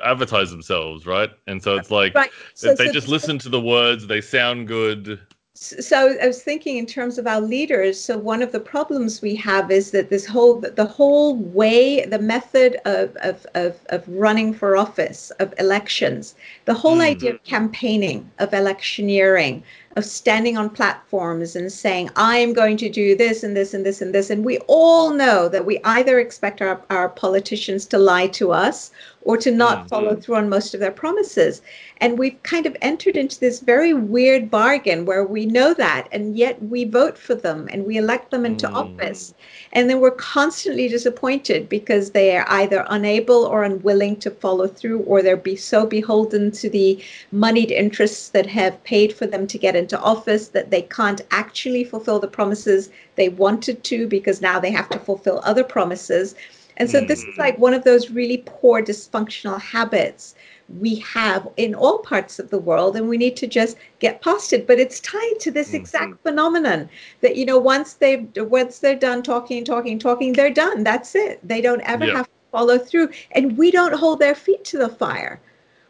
advertise 0.03 0.49
themselves, 0.49 1.05
right? 1.05 1.29
And 1.47 1.61
so 1.61 1.75
it's 1.75 1.91
like 1.91 2.15
right. 2.15 2.31
so, 2.53 2.73
they 2.75 2.87
so 2.87 2.93
just 2.93 3.07
listen 3.07 3.37
to 3.39 3.49
the 3.49 3.59
words, 3.61 4.07
they 4.07 4.21
sound 4.21 4.67
good, 4.67 5.19
so 5.55 6.17
I 6.19 6.25
was 6.25 6.41
thinking 6.41 6.77
in 6.77 6.87
terms 6.87 7.19
of 7.19 7.27
our 7.27 7.39
leaders. 7.39 8.03
So 8.03 8.17
one 8.17 8.41
of 8.41 8.51
the 8.51 8.59
problems 8.59 9.21
we 9.21 9.35
have 9.35 9.69
is 9.69 9.91
that 9.91 10.09
this 10.09 10.25
whole 10.25 10.59
the 10.59 10.85
whole 10.85 11.35
way, 11.35 12.05
the 12.05 12.17
method 12.17 12.77
of 12.85 13.15
of 13.17 13.45
of, 13.53 13.79
of 13.89 14.03
running 14.07 14.53
for 14.53 14.75
office, 14.75 15.31
of 15.39 15.53
elections, 15.59 16.33
the 16.65 16.73
whole 16.73 16.97
mm. 16.97 17.11
idea 17.11 17.35
of 17.35 17.43
campaigning, 17.43 18.29
of 18.39 18.51
electioneering, 18.51 19.63
of 19.95 20.05
standing 20.05 20.57
on 20.57 20.69
platforms 20.69 21.55
and 21.55 21.71
saying, 21.71 22.09
I 22.15 22.37
am 22.37 22.53
going 22.53 22.77
to 22.77 22.89
do 22.89 23.15
this 23.15 23.43
and 23.43 23.55
this 23.55 23.73
and 23.73 23.85
this 23.85 24.01
and 24.01 24.13
this. 24.13 24.29
And 24.29 24.43
we 24.43 24.57
all 24.67 25.11
know 25.11 25.47
that 25.49 25.65
we 25.65 25.79
either 25.83 26.19
expect 26.19 26.61
our, 26.61 26.81
our 26.89 27.09
politicians 27.09 27.85
to 27.87 27.97
lie 27.97 28.27
to 28.27 28.51
us 28.51 28.91
or 29.25 29.37
to 29.37 29.51
not 29.51 29.79
mm-hmm. 29.79 29.87
follow 29.87 30.15
through 30.15 30.35
on 30.35 30.49
most 30.49 30.73
of 30.73 30.79
their 30.79 30.91
promises. 30.91 31.61
And 31.97 32.19
we've 32.19 32.41
kind 32.43 32.65
of 32.65 32.75
entered 32.81 33.15
into 33.15 33.39
this 33.39 33.61
very 33.61 33.93
weird 33.93 34.51
bargain 34.51 35.05
where 35.05 35.25
we 35.25 35.45
know 35.45 35.73
that, 35.75 36.07
and 36.11 36.35
yet 36.35 36.61
we 36.63 36.83
vote 36.83 37.17
for 37.17 37.35
them 37.35 37.69
and 37.71 37.85
we 37.85 37.97
elect 37.97 38.31
them 38.31 38.45
into 38.45 38.67
mm. 38.67 38.73
office. 38.73 39.33
And 39.71 39.89
then 39.89 40.01
we're 40.01 40.11
constantly 40.11 40.87
disappointed 40.89 41.69
because 41.69 42.11
they 42.11 42.35
are 42.35 42.45
either 42.49 42.85
unable 42.89 43.45
or 43.45 43.63
unwilling 43.63 44.17
to 44.17 44.31
follow 44.31 44.67
through, 44.67 44.99
or 45.01 45.21
they're 45.21 45.37
be 45.37 45.55
so 45.55 45.85
beholden 45.85 46.51
to 46.51 46.69
the 46.69 47.01
moneyed 47.31 47.71
interests 47.71 48.29
that 48.29 48.45
have 48.47 48.83
paid 48.83 49.13
for 49.13 49.25
them 49.25 49.47
to 49.47 49.57
get 49.57 49.75
into 49.75 49.99
office 49.99 50.49
that 50.49 50.71
they 50.71 50.81
can't 50.81 51.21
actually 51.31 51.83
fulfill 51.83 52.19
the 52.19 52.27
promises 52.27 52.89
they 53.15 53.29
wanted 53.29 53.83
to 53.85 54.07
because 54.07 54.41
now 54.41 54.59
they 54.59 54.71
have 54.71 54.89
to 54.89 54.99
fulfill 54.99 55.41
other 55.43 55.63
promises. 55.63 56.35
And 56.77 56.89
so 56.89 57.01
this 57.01 57.23
is 57.23 57.37
like 57.37 57.57
one 57.59 57.73
of 57.73 57.83
those 57.83 58.09
really 58.09 58.43
poor 58.45 58.81
dysfunctional 58.81 59.59
habits 59.61 60.35
we 60.79 60.95
have 60.95 61.47
in 61.57 61.75
all 61.75 61.99
parts 61.99 62.39
of 62.39 62.49
the 62.49 62.57
world 62.57 62.95
and 62.95 63.07
we 63.07 63.17
need 63.17 63.35
to 63.37 63.47
just 63.47 63.77
get 63.99 64.21
past 64.21 64.53
it. 64.53 64.65
But 64.65 64.79
it's 64.79 64.99
tied 64.99 65.39
to 65.41 65.51
this 65.51 65.67
mm-hmm. 65.67 65.77
exact 65.77 66.23
phenomenon 66.23 66.89
that 67.21 67.35
you 67.35 67.45
know 67.45 67.59
once 67.59 67.93
they've 67.93 68.27
once 68.37 68.79
they're 68.79 68.95
done 68.95 69.23
talking 69.23 69.63
talking 69.63 69.99
talking 69.99 70.33
they're 70.33 70.53
done. 70.53 70.83
That's 70.83 71.15
it. 71.15 71.45
They 71.47 71.61
don't 71.61 71.81
ever 71.81 72.05
have 72.05 72.25
to 72.25 72.31
follow 72.51 72.77
through. 72.77 73.09
And 73.31 73.57
we 73.57 73.71
don't 73.71 73.95
hold 73.95 74.19
their 74.19 74.35
feet 74.35 74.63
to 74.65 74.77
the 74.77 74.89
fire. 74.89 75.39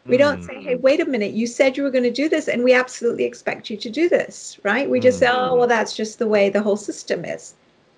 We 0.06 0.18
don't 0.18 0.42
say 0.42 0.60
hey 0.62 0.74
mm. 0.74 0.80
wait 0.82 1.00
a 1.00 1.06
minute. 1.06 1.32
You 1.32 1.46
said 1.46 1.78
you 1.78 1.82
were 1.82 1.90
going 1.90 2.04
to 2.04 2.10
do 2.10 2.28
this 2.28 2.46
and 2.46 2.62
we 2.62 2.74
absolutely 2.74 3.24
expect 3.24 3.70
you 3.70 3.76
to 3.78 3.88
do 3.88 4.08
this 4.08 4.58
right? 4.62 4.90
We 4.90 5.00
just 5.00 5.20
mm-hmm. 5.20 5.32
say 5.32 5.40
oh 5.40 5.56
well 5.56 5.68
that's 5.68 5.96
just 5.96 6.18
the 6.18 6.26
way 6.26 6.50
the 6.50 6.62
whole 6.62 6.76
system 6.76 7.24
is 7.24 7.54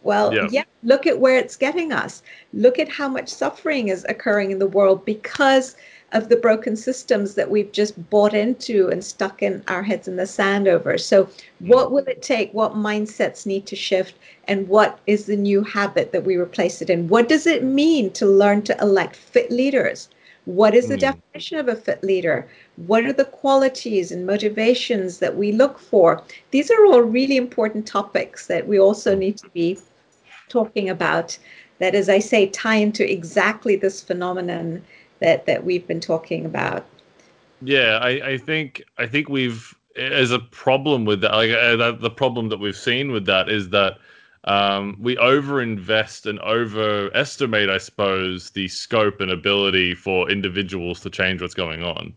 well, 0.07 0.33
yeah. 0.33 0.49
yeah. 0.51 0.65
look 0.85 1.07
at 1.07 1.19
where 1.19 1.37
it's 1.37 1.57
getting 1.57 1.93
us. 1.93 2.23
Look 2.55 2.79
at 2.79 2.89
how 2.89 3.09
much 3.09 3.29
suffering 3.29 3.89
is 3.89 4.07
occurring 4.09 4.53
in 4.53 4.59
the 4.59 4.67
world 4.67 5.05
because 5.05 5.77
of 6.13 6.29
the 6.29 6.37
broken 6.37 6.77
systems 6.77 7.35
that 7.35 7.51
we've 7.51 7.73
just 7.73 8.09
bought 8.09 8.33
into 8.33 8.89
and 8.89 9.05
stuck 9.05 9.43
in 9.43 9.63
our 9.67 9.83
heads 9.83 10.07
in 10.07 10.17
the 10.17 10.27
sand 10.27 10.69
over. 10.69 10.97
So, 10.97 11.29
what 11.59 11.91
will 11.91 12.05
it 12.07 12.23
take? 12.23 12.53
What 12.53 12.75
mindsets 12.75 13.45
need 13.45 13.67
to 13.67 13.77
shift? 13.77 14.15
And 14.47 14.69
what 14.69 15.01
is 15.07 15.27
the 15.27 15.37
new 15.37 15.63
habit 15.63 16.13
that 16.13 16.25
we 16.25 16.37
replace 16.37 16.81
it 16.81 16.89
in? 16.89 17.09
What 17.09 17.29
does 17.29 17.47
it 17.47 17.65
mean 17.65 18.13
to 18.13 18.27
learn 18.27 18.63
to 18.63 18.81
elect 18.81 19.17
fit 19.17 19.51
leaders? 19.51 20.09
What 20.45 20.77
is 20.77 20.87
the 20.87 20.95
mm. 20.95 21.01
definition 21.01 21.59
of 21.59 21.67
a 21.67 21.75
fit 21.75 22.05
leader? 22.05 22.47
What 22.87 23.05
are 23.05 23.13
the 23.13 23.25
qualities 23.25 24.13
and 24.13 24.25
motivations 24.25 25.19
that 25.19 25.37
we 25.37 25.51
look 25.51 25.77
for? 25.77 26.23
These 26.53 26.71
are 26.71 26.87
all 26.87 27.01
really 27.01 27.37
important 27.37 27.85
topics 27.85 28.47
that 28.47 28.69
we 28.69 28.79
also 28.79 29.17
need 29.17 29.39
to 29.39 29.49
be 29.49 29.77
talking 30.49 30.88
about 30.88 31.38
that, 31.78 31.94
as 31.94 32.09
I 32.09 32.18
say, 32.18 32.47
tie 32.49 32.76
into 32.76 33.11
exactly 33.11 33.76
this 33.76 34.03
phenomenon 34.03 34.82
that 35.20 35.47
that 35.47 35.64
we've 35.64 35.86
been 35.86 36.01
talking 36.01 36.44
about. 36.44 36.86
Yeah, 37.62 37.99
I, 38.03 38.30
I 38.30 38.38
think 38.38 38.82
I 38.99 39.07
think 39.07 39.28
we've 39.28 39.74
as 39.97 40.30
a 40.30 40.38
problem 40.38 41.05
with 41.05 41.20
that. 41.22 41.32
Like 41.32 41.51
uh, 41.51 41.92
the 41.92 42.11
problem 42.11 42.49
that 42.51 42.59
we've 42.59 42.76
seen 42.76 43.12
with 43.12 43.26
that 43.26 43.49
is 43.49 43.70
that 43.70 43.99
um, 44.44 44.97
we 45.01 45.16
overinvest 45.16 46.26
and 46.26 46.38
overestimate, 46.40 47.68
I 47.68 47.78
suppose, 47.78 48.51
the 48.51 48.68
scope 48.68 49.20
and 49.20 49.30
ability 49.30 49.94
for 49.94 50.30
individuals 50.30 51.01
to 51.01 51.11
change 51.11 51.42
what's 51.42 51.55
going 51.55 51.82
on. 51.82 52.14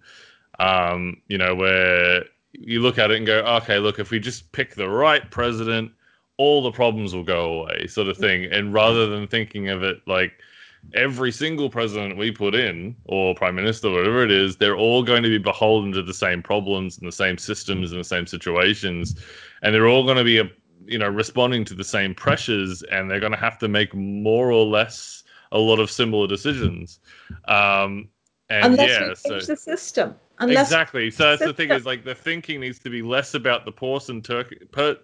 Um, 0.60 1.22
you 1.28 1.38
know, 1.38 1.56
where 1.56 2.26
you 2.52 2.82
look 2.82 2.98
at 3.00 3.12
it 3.12 3.18
and 3.18 3.26
go, 3.26 3.40
okay, 3.40 3.80
look, 3.80 3.98
if 4.00 4.12
we 4.12 4.20
just 4.20 4.52
pick 4.52 4.76
the 4.76 4.90
right 4.90 5.30
president 5.32 5.92
all 6.40 6.62
the 6.62 6.72
problems 6.72 7.14
will 7.14 7.24
go 7.24 7.62
away, 7.62 7.86
sort 7.88 8.08
of 8.08 8.18
thing. 8.18 8.46
And 8.46 8.74
rather 8.74 9.08
than 9.08 9.28
thinking 9.28 9.68
of 9.68 9.84
it 9.84 9.98
like 10.08 10.32
every 10.94 11.34
single 11.34 11.70
president 11.70 12.18
we 12.18 12.32
put 12.32 12.56
in, 12.56 12.96
or 13.06 13.36
prime 13.36 13.56
minister, 13.56 13.92
whatever 13.92 14.24
it 14.24 14.32
is, 14.32 14.56
they're 14.56 14.78
all 14.78 15.04
going 15.04 15.22
to 15.22 15.28
be 15.28 15.38
beholden 15.38 15.92
to 15.92 16.02
the 16.02 16.14
same 16.14 16.42
problems 16.42 16.98
and 16.98 17.06
the 17.06 17.12
same 17.12 17.38
systems 17.38 17.92
and 17.92 18.00
the 18.00 18.06
same 18.06 18.26
situations, 18.26 19.16
and 19.62 19.76
they're 19.76 19.90
all 19.90 20.06
going 20.06 20.18
to 20.18 20.24
be 20.24 20.42
you 20.86 20.98
know 20.98 21.10
responding 21.10 21.66
to 21.66 21.76
the 21.76 21.84
same 21.84 22.16
pressures, 22.16 22.84
and 22.84 23.12
they're 23.12 23.20
going 23.20 23.34
to 23.34 23.38
have 23.38 23.58
to 23.60 23.68
make 23.68 23.94
more 23.94 24.50
or 24.50 24.66
less 24.66 25.24
a 25.52 25.60
lot 25.60 25.80
of 25.80 25.92
similar 25.92 26.26
decisions. 26.26 27.02
Um, 27.50 28.08
and 28.50 28.74
Unless 28.74 28.90
yeah, 28.90 29.00
we 29.00 29.06
change 29.08 29.44
so, 29.44 29.54
the 29.54 29.58
system. 29.58 30.16
Unless 30.40 30.68
exactly. 30.68 31.12
So 31.12 31.30
that's 31.30 31.44
the 31.44 31.54
thing 31.54 31.70
is 31.70 31.86
like 31.86 32.06
the 32.06 32.16
thinking 32.16 32.62
needs 32.62 32.80
to 32.80 32.90
be 32.90 33.02
less 33.02 33.34
about 33.34 33.66
the 33.66 33.72
person 33.72 34.22
Turkey. 34.22 34.58
Per, 34.72 34.98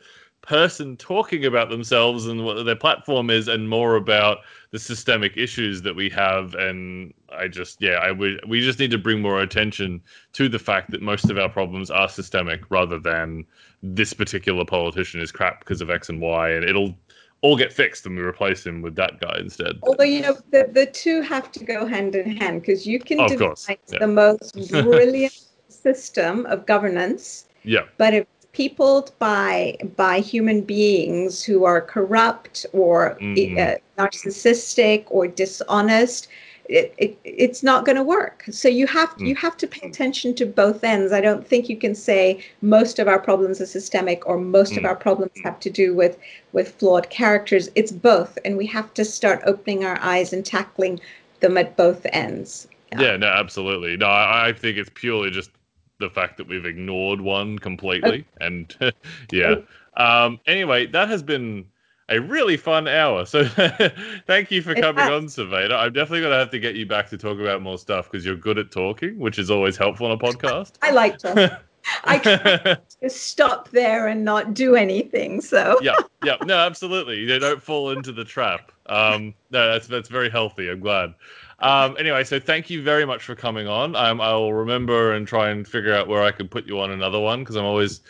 person 0.46 0.96
talking 0.98 1.46
about 1.46 1.70
themselves 1.70 2.28
and 2.28 2.46
what 2.46 2.64
their 2.64 2.76
platform 2.76 3.30
is 3.30 3.48
and 3.48 3.70
more 3.70 3.96
about 3.96 4.40
the 4.72 4.80
systemic 4.80 5.36
issues 5.38 5.82
that 5.82 5.96
we 5.96 6.10
have. 6.10 6.54
And 6.56 7.14
i 7.38 7.48
just 7.48 7.82
yeah 7.82 7.96
i 8.02 8.12
would 8.12 8.40
we 8.48 8.62
just 8.62 8.80
need 8.80 8.92
to 8.92 8.98
bring 8.98 9.22
more 9.22 9.42
attention 9.42 10.02
to 10.34 10.50
the 10.50 10.60
fact 10.60 10.92
that 10.92 11.02
most 11.02 11.30
of 11.30 11.38
our 11.38 11.50
problems 11.50 11.90
are 11.90 12.10
systemic 12.10 12.62
rather 12.70 13.00
than 13.00 13.46
this 13.84 14.14
particular 14.14 14.66
politician 14.66 15.22
is 15.22 15.32
crap 15.32 15.60
because 15.60 15.82
of 15.82 15.90
x 15.90 16.10
and 16.10 16.22
y 16.22 16.50
and 16.50 16.64
it'll 16.64 16.96
all 17.42 17.58
get 17.58 17.72
fixed 17.72 18.06
and 18.06 18.16
we 18.16 18.24
replace 18.24 18.66
him 18.66 18.82
with 18.82 18.96
that 18.96 19.20
guy 19.20 19.38
instead. 19.40 19.78
Although 19.84 20.06
you 20.06 20.22
know 20.22 20.38
the, 20.52 20.70
the 20.72 20.88
two 20.88 21.22
have 21.22 21.52
to 21.52 21.64
go 21.64 21.86
hand 21.86 22.16
in 22.16 22.38
hand 22.38 22.62
because 22.62 22.88
you 22.88 23.00
can 23.00 23.20
oh, 23.20 23.28
devise 23.28 23.68
yeah. 23.70 24.00
the 24.00 24.08
most 24.08 24.72
brilliant 24.72 25.38
system 25.70 26.46
of 26.48 26.66
governance 26.66 27.46
yeah. 27.64 27.82
but 27.98 28.14
if 28.14 28.26
peopled 28.56 29.12
by 29.20 29.76
by 29.98 30.20
human 30.20 30.62
beings 30.62 31.44
who 31.44 31.66
are 31.66 31.82
corrupt 31.82 32.66
or 32.72 33.18
mm. 33.20 33.60
uh, 33.60 33.78
narcissistic 33.98 35.04
or 35.10 35.28
dishonest 35.28 36.30
it, 36.68 36.96
it, 36.98 37.20
it's 37.26 37.62
not 37.64 37.86
going 37.86 37.98
to 37.98 38.02
work 38.02 38.46
so 38.50 38.70
you 38.70 38.88
have 38.88 39.10
mm. 39.18 39.28
you 39.28 39.36
have 39.36 39.58
to 39.58 39.68
pay 39.68 39.86
attention 39.86 40.34
to 40.34 40.46
both 40.46 40.86
ends 40.86 41.12
i 41.12 41.20
don't 41.20 41.46
think 41.46 41.68
you 41.68 41.76
can 41.76 41.94
say 41.94 42.42
most 42.62 42.98
of 42.98 43.10
our 43.10 43.20
problems 43.20 43.60
are 43.60 43.66
systemic 43.66 44.26
or 44.26 44.38
most 44.38 44.74
mm. 44.74 44.78
of 44.78 44.86
our 44.86 44.96
problems 44.96 45.34
have 45.44 45.60
to 45.60 45.70
do 45.70 45.94
with 45.94 46.18
with 46.54 46.74
flawed 46.76 47.10
characters 47.10 47.70
it's 47.76 47.92
both 47.92 48.38
and 48.46 48.56
we 48.56 48.66
have 48.66 48.94
to 48.94 49.04
start 49.04 49.42
opening 49.46 49.84
our 49.84 50.00
eyes 50.02 50.32
and 50.32 50.46
tackling 50.46 50.98
them 51.42 51.58
at 51.58 51.76
both 51.76 52.06
ends 52.14 52.70
Yeah, 52.94 53.02
yeah 53.02 53.18
no, 53.18 53.28
absolutely. 53.28 53.98
No, 53.98 54.08
I, 54.08 54.48
I, 54.48 54.54
think 54.54 54.78
it's 54.78 54.90
purely 54.94 55.30
just 55.30 55.52
the 56.00 56.10
fact 56.10 56.38
that 56.38 56.48
we've 56.48 56.66
ignored 56.66 57.22
one 57.22 57.58
completely. 57.60 58.26
And 58.42 58.76
yeah. 59.32 59.56
Um, 59.98 60.40
anyway, 60.46 60.88
that 60.88 61.10
has 61.10 61.24
been 61.24 61.66
a 62.10 62.20
really 62.20 62.58
fun 62.58 62.88
hour. 62.88 63.26
So 63.26 63.46
thank 64.28 64.52
you 64.52 64.62
for 64.62 64.76
coming 64.76 65.06
on, 65.06 65.26
Sovaida. 65.26 65.74
I'm 65.74 65.94
definitely 65.94 66.22
going 66.22 66.34
to 66.34 66.38
have 66.40 66.52
to 66.52 66.60
get 66.60 66.76
you 66.76 66.86
back 66.86 67.10
to 67.10 67.18
talk 67.18 67.40
about 67.40 67.62
more 67.62 67.78
stuff 67.78 68.12
because 68.12 68.26
you're 68.26 68.36
good 68.36 68.58
at 68.58 68.72
talking, 68.72 69.18
which 69.20 69.40
is 69.40 69.50
always 69.50 69.78
helpful 69.78 70.08
on 70.08 70.12
a 70.14 70.18
podcast. 70.18 70.74
I 70.82 70.92
like 70.92 71.18
to. 71.20 71.62
I 72.04 72.18
can't 72.18 72.80
just 73.00 73.28
stop 73.28 73.70
there 73.70 74.08
and 74.08 74.26
not 74.26 74.56
do 74.56 74.76
anything. 74.76 75.40
So 75.40 75.78
yeah, 75.84 75.96
yeah, 76.24 76.38
no, 76.44 76.58
absolutely. 76.58 77.20
You 77.20 77.40
don't 77.40 77.62
fall 77.62 77.92
into 77.92 78.12
the 78.12 78.24
trap. 78.24 78.72
Um, 78.88 79.36
no, 79.52 79.72
that's 79.72 79.86
that's 79.86 80.10
very 80.10 80.32
healthy. 80.32 80.68
I'm 80.70 80.80
glad. 80.80 81.14
Um, 81.60 81.96
anyway, 81.98 82.24
so 82.24 82.40
thank 82.40 82.70
you 82.70 82.84
very 82.84 83.06
much 83.06 83.24
for 83.24 83.36
coming 83.36 83.68
on. 83.68 83.96
Um, 83.96 84.20
I'll 84.20 84.54
remember 84.54 85.14
and 85.14 85.28
try 85.28 85.50
and 85.50 85.68
figure 85.68 85.94
out 85.94 86.08
where 86.08 86.22
I 86.22 86.32
can 86.32 86.48
put 86.48 86.66
you 86.66 86.80
on 86.80 86.92
another 86.92 87.20
one 87.20 87.40
because 87.40 87.56
I'm 87.56 87.66
always 87.66 88.02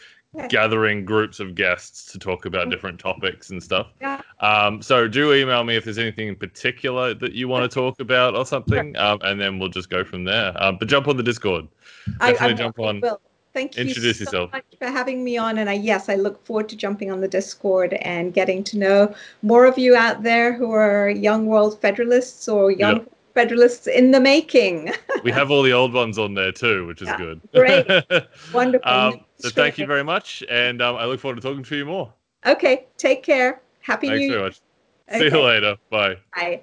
gathering 0.50 1.06
groups 1.06 1.40
of 1.40 1.56
guests 1.56 2.12
to 2.12 2.20
talk 2.20 2.46
about 2.46 2.70
different 2.70 3.00
topics 3.00 3.50
and 3.50 3.62
stuff. 3.62 3.88
Um, 4.42 4.82
so 4.82 5.08
do 5.08 5.34
email 5.34 5.64
me 5.64 5.76
if 5.76 5.86
there's 5.86 5.98
anything 5.98 6.28
in 6.28 6.36
particular 6.36 7.14
that 7.14 7.34
you 7.34 7.48
want 7.48 7.70
to 7.70 7.74
talk 7.74 8.00
about 8.00 8.36
or 8.36 8.46
something, 8.46 8.96
um, 8.98 9.20
and 9.22 9.40
then 9.40 9.60
we'll 9.60 9.70
just 9.70 9.90
go 9.90 10.04
from 10.04 10.26
there. 10.26 10.54
Um, 10.62 10.78
but 10.78 10.88
jump 10.88 11.08
on 11.08 11.18
the 11.18 11.24
Discord. 11.24 11.68
Definitely 12.20 12.48
I, 12.48 12.50
I 12.50 12.54
jump 12.54 12.80
on. 12.80 13.00
Will. 13.02 13.22
Thank 13.54 13.78
you 13.78 13.86
Introduce 13.86 14.18
so 14.18 14.24
yourself. 14.26 14.52
much 14.52 14.66
for 14.78 14.88
having 14.88 15.24
me 15.24 15.38
on. 15.38 15.58
And 15.60 15.70
I, 15.70 15.74
yes, 15.74 16.10
I 16.10 16.16
look 16.16 16.46
forward 16.46 16.68
to 16.68 16.76
jumping 16.76 17.10
on 17.10 17.22
the 17.22 17.28
Discord 17.30 17.94
and 17.94 18.34
getting 18.34 18.66
to 18.66 18.78
know 18.78 19.16
more 19.44 19.64
of 19.66 19.78
you 19.78 19.96
out 19.96 20.24
there 20.24 20.52
who 20.52 20.72
are 20.72 21.10
young 21.10 21.46
world 21.46 21.80
federalists 21.80 22.50
or 22.50 22.70
young 22.70 22.98
yep. 22.98 23.15
Federalists 23.36 23.86
in 23.86 24.10
the 24.10 24.20
making. 24.20 24.92
we 25.24 25.32
have 25.32 25.52
all 25.52 25.62
the 25.62 25.74
old 25.74 25.94
ones 25.94 26.18
on 26.18 26.34
there 26.34 26.52
too, 26.52 26.88
which 26.88 27.04
is 27.04 27.08
yeah. 27.10 27.18
good. 27.18 27.42
Great. 27.54 27.86
Wonderful. 28.54 28.90
Um, 28.90 29.26
so 29.38 29.50
thank 29.50 29.78
you 29.78 29.86
very 29.86 30.04
much. 30.04 30.44
And 30.50 30.82
um, 30.82 30.96
I 30.96 31.06
look 31.06 31.20
forward 31.20 31.36
to 31.36 31.42
talking 31.42 31.64
to 31.64 31.76
you 31.76 31.86
more. 31.86 32.12
Okay. 32.48 32.88
Take 32.98 33.22
care. 33.22 33.62
Happy 33.82 34.08
Thanks 34.08 34.22
New 34.22 34.28
Year. 34.28 34.40
Thanks 34.40 34.40
very 34.40 34.44
much. 34.44 34.62
Okay. 35.08 35.30
See 35.30 35.38
you 35.38 35.44
later. 35.44 35.78
Bye. 35.92 36.16
Bye. 36.34 36.62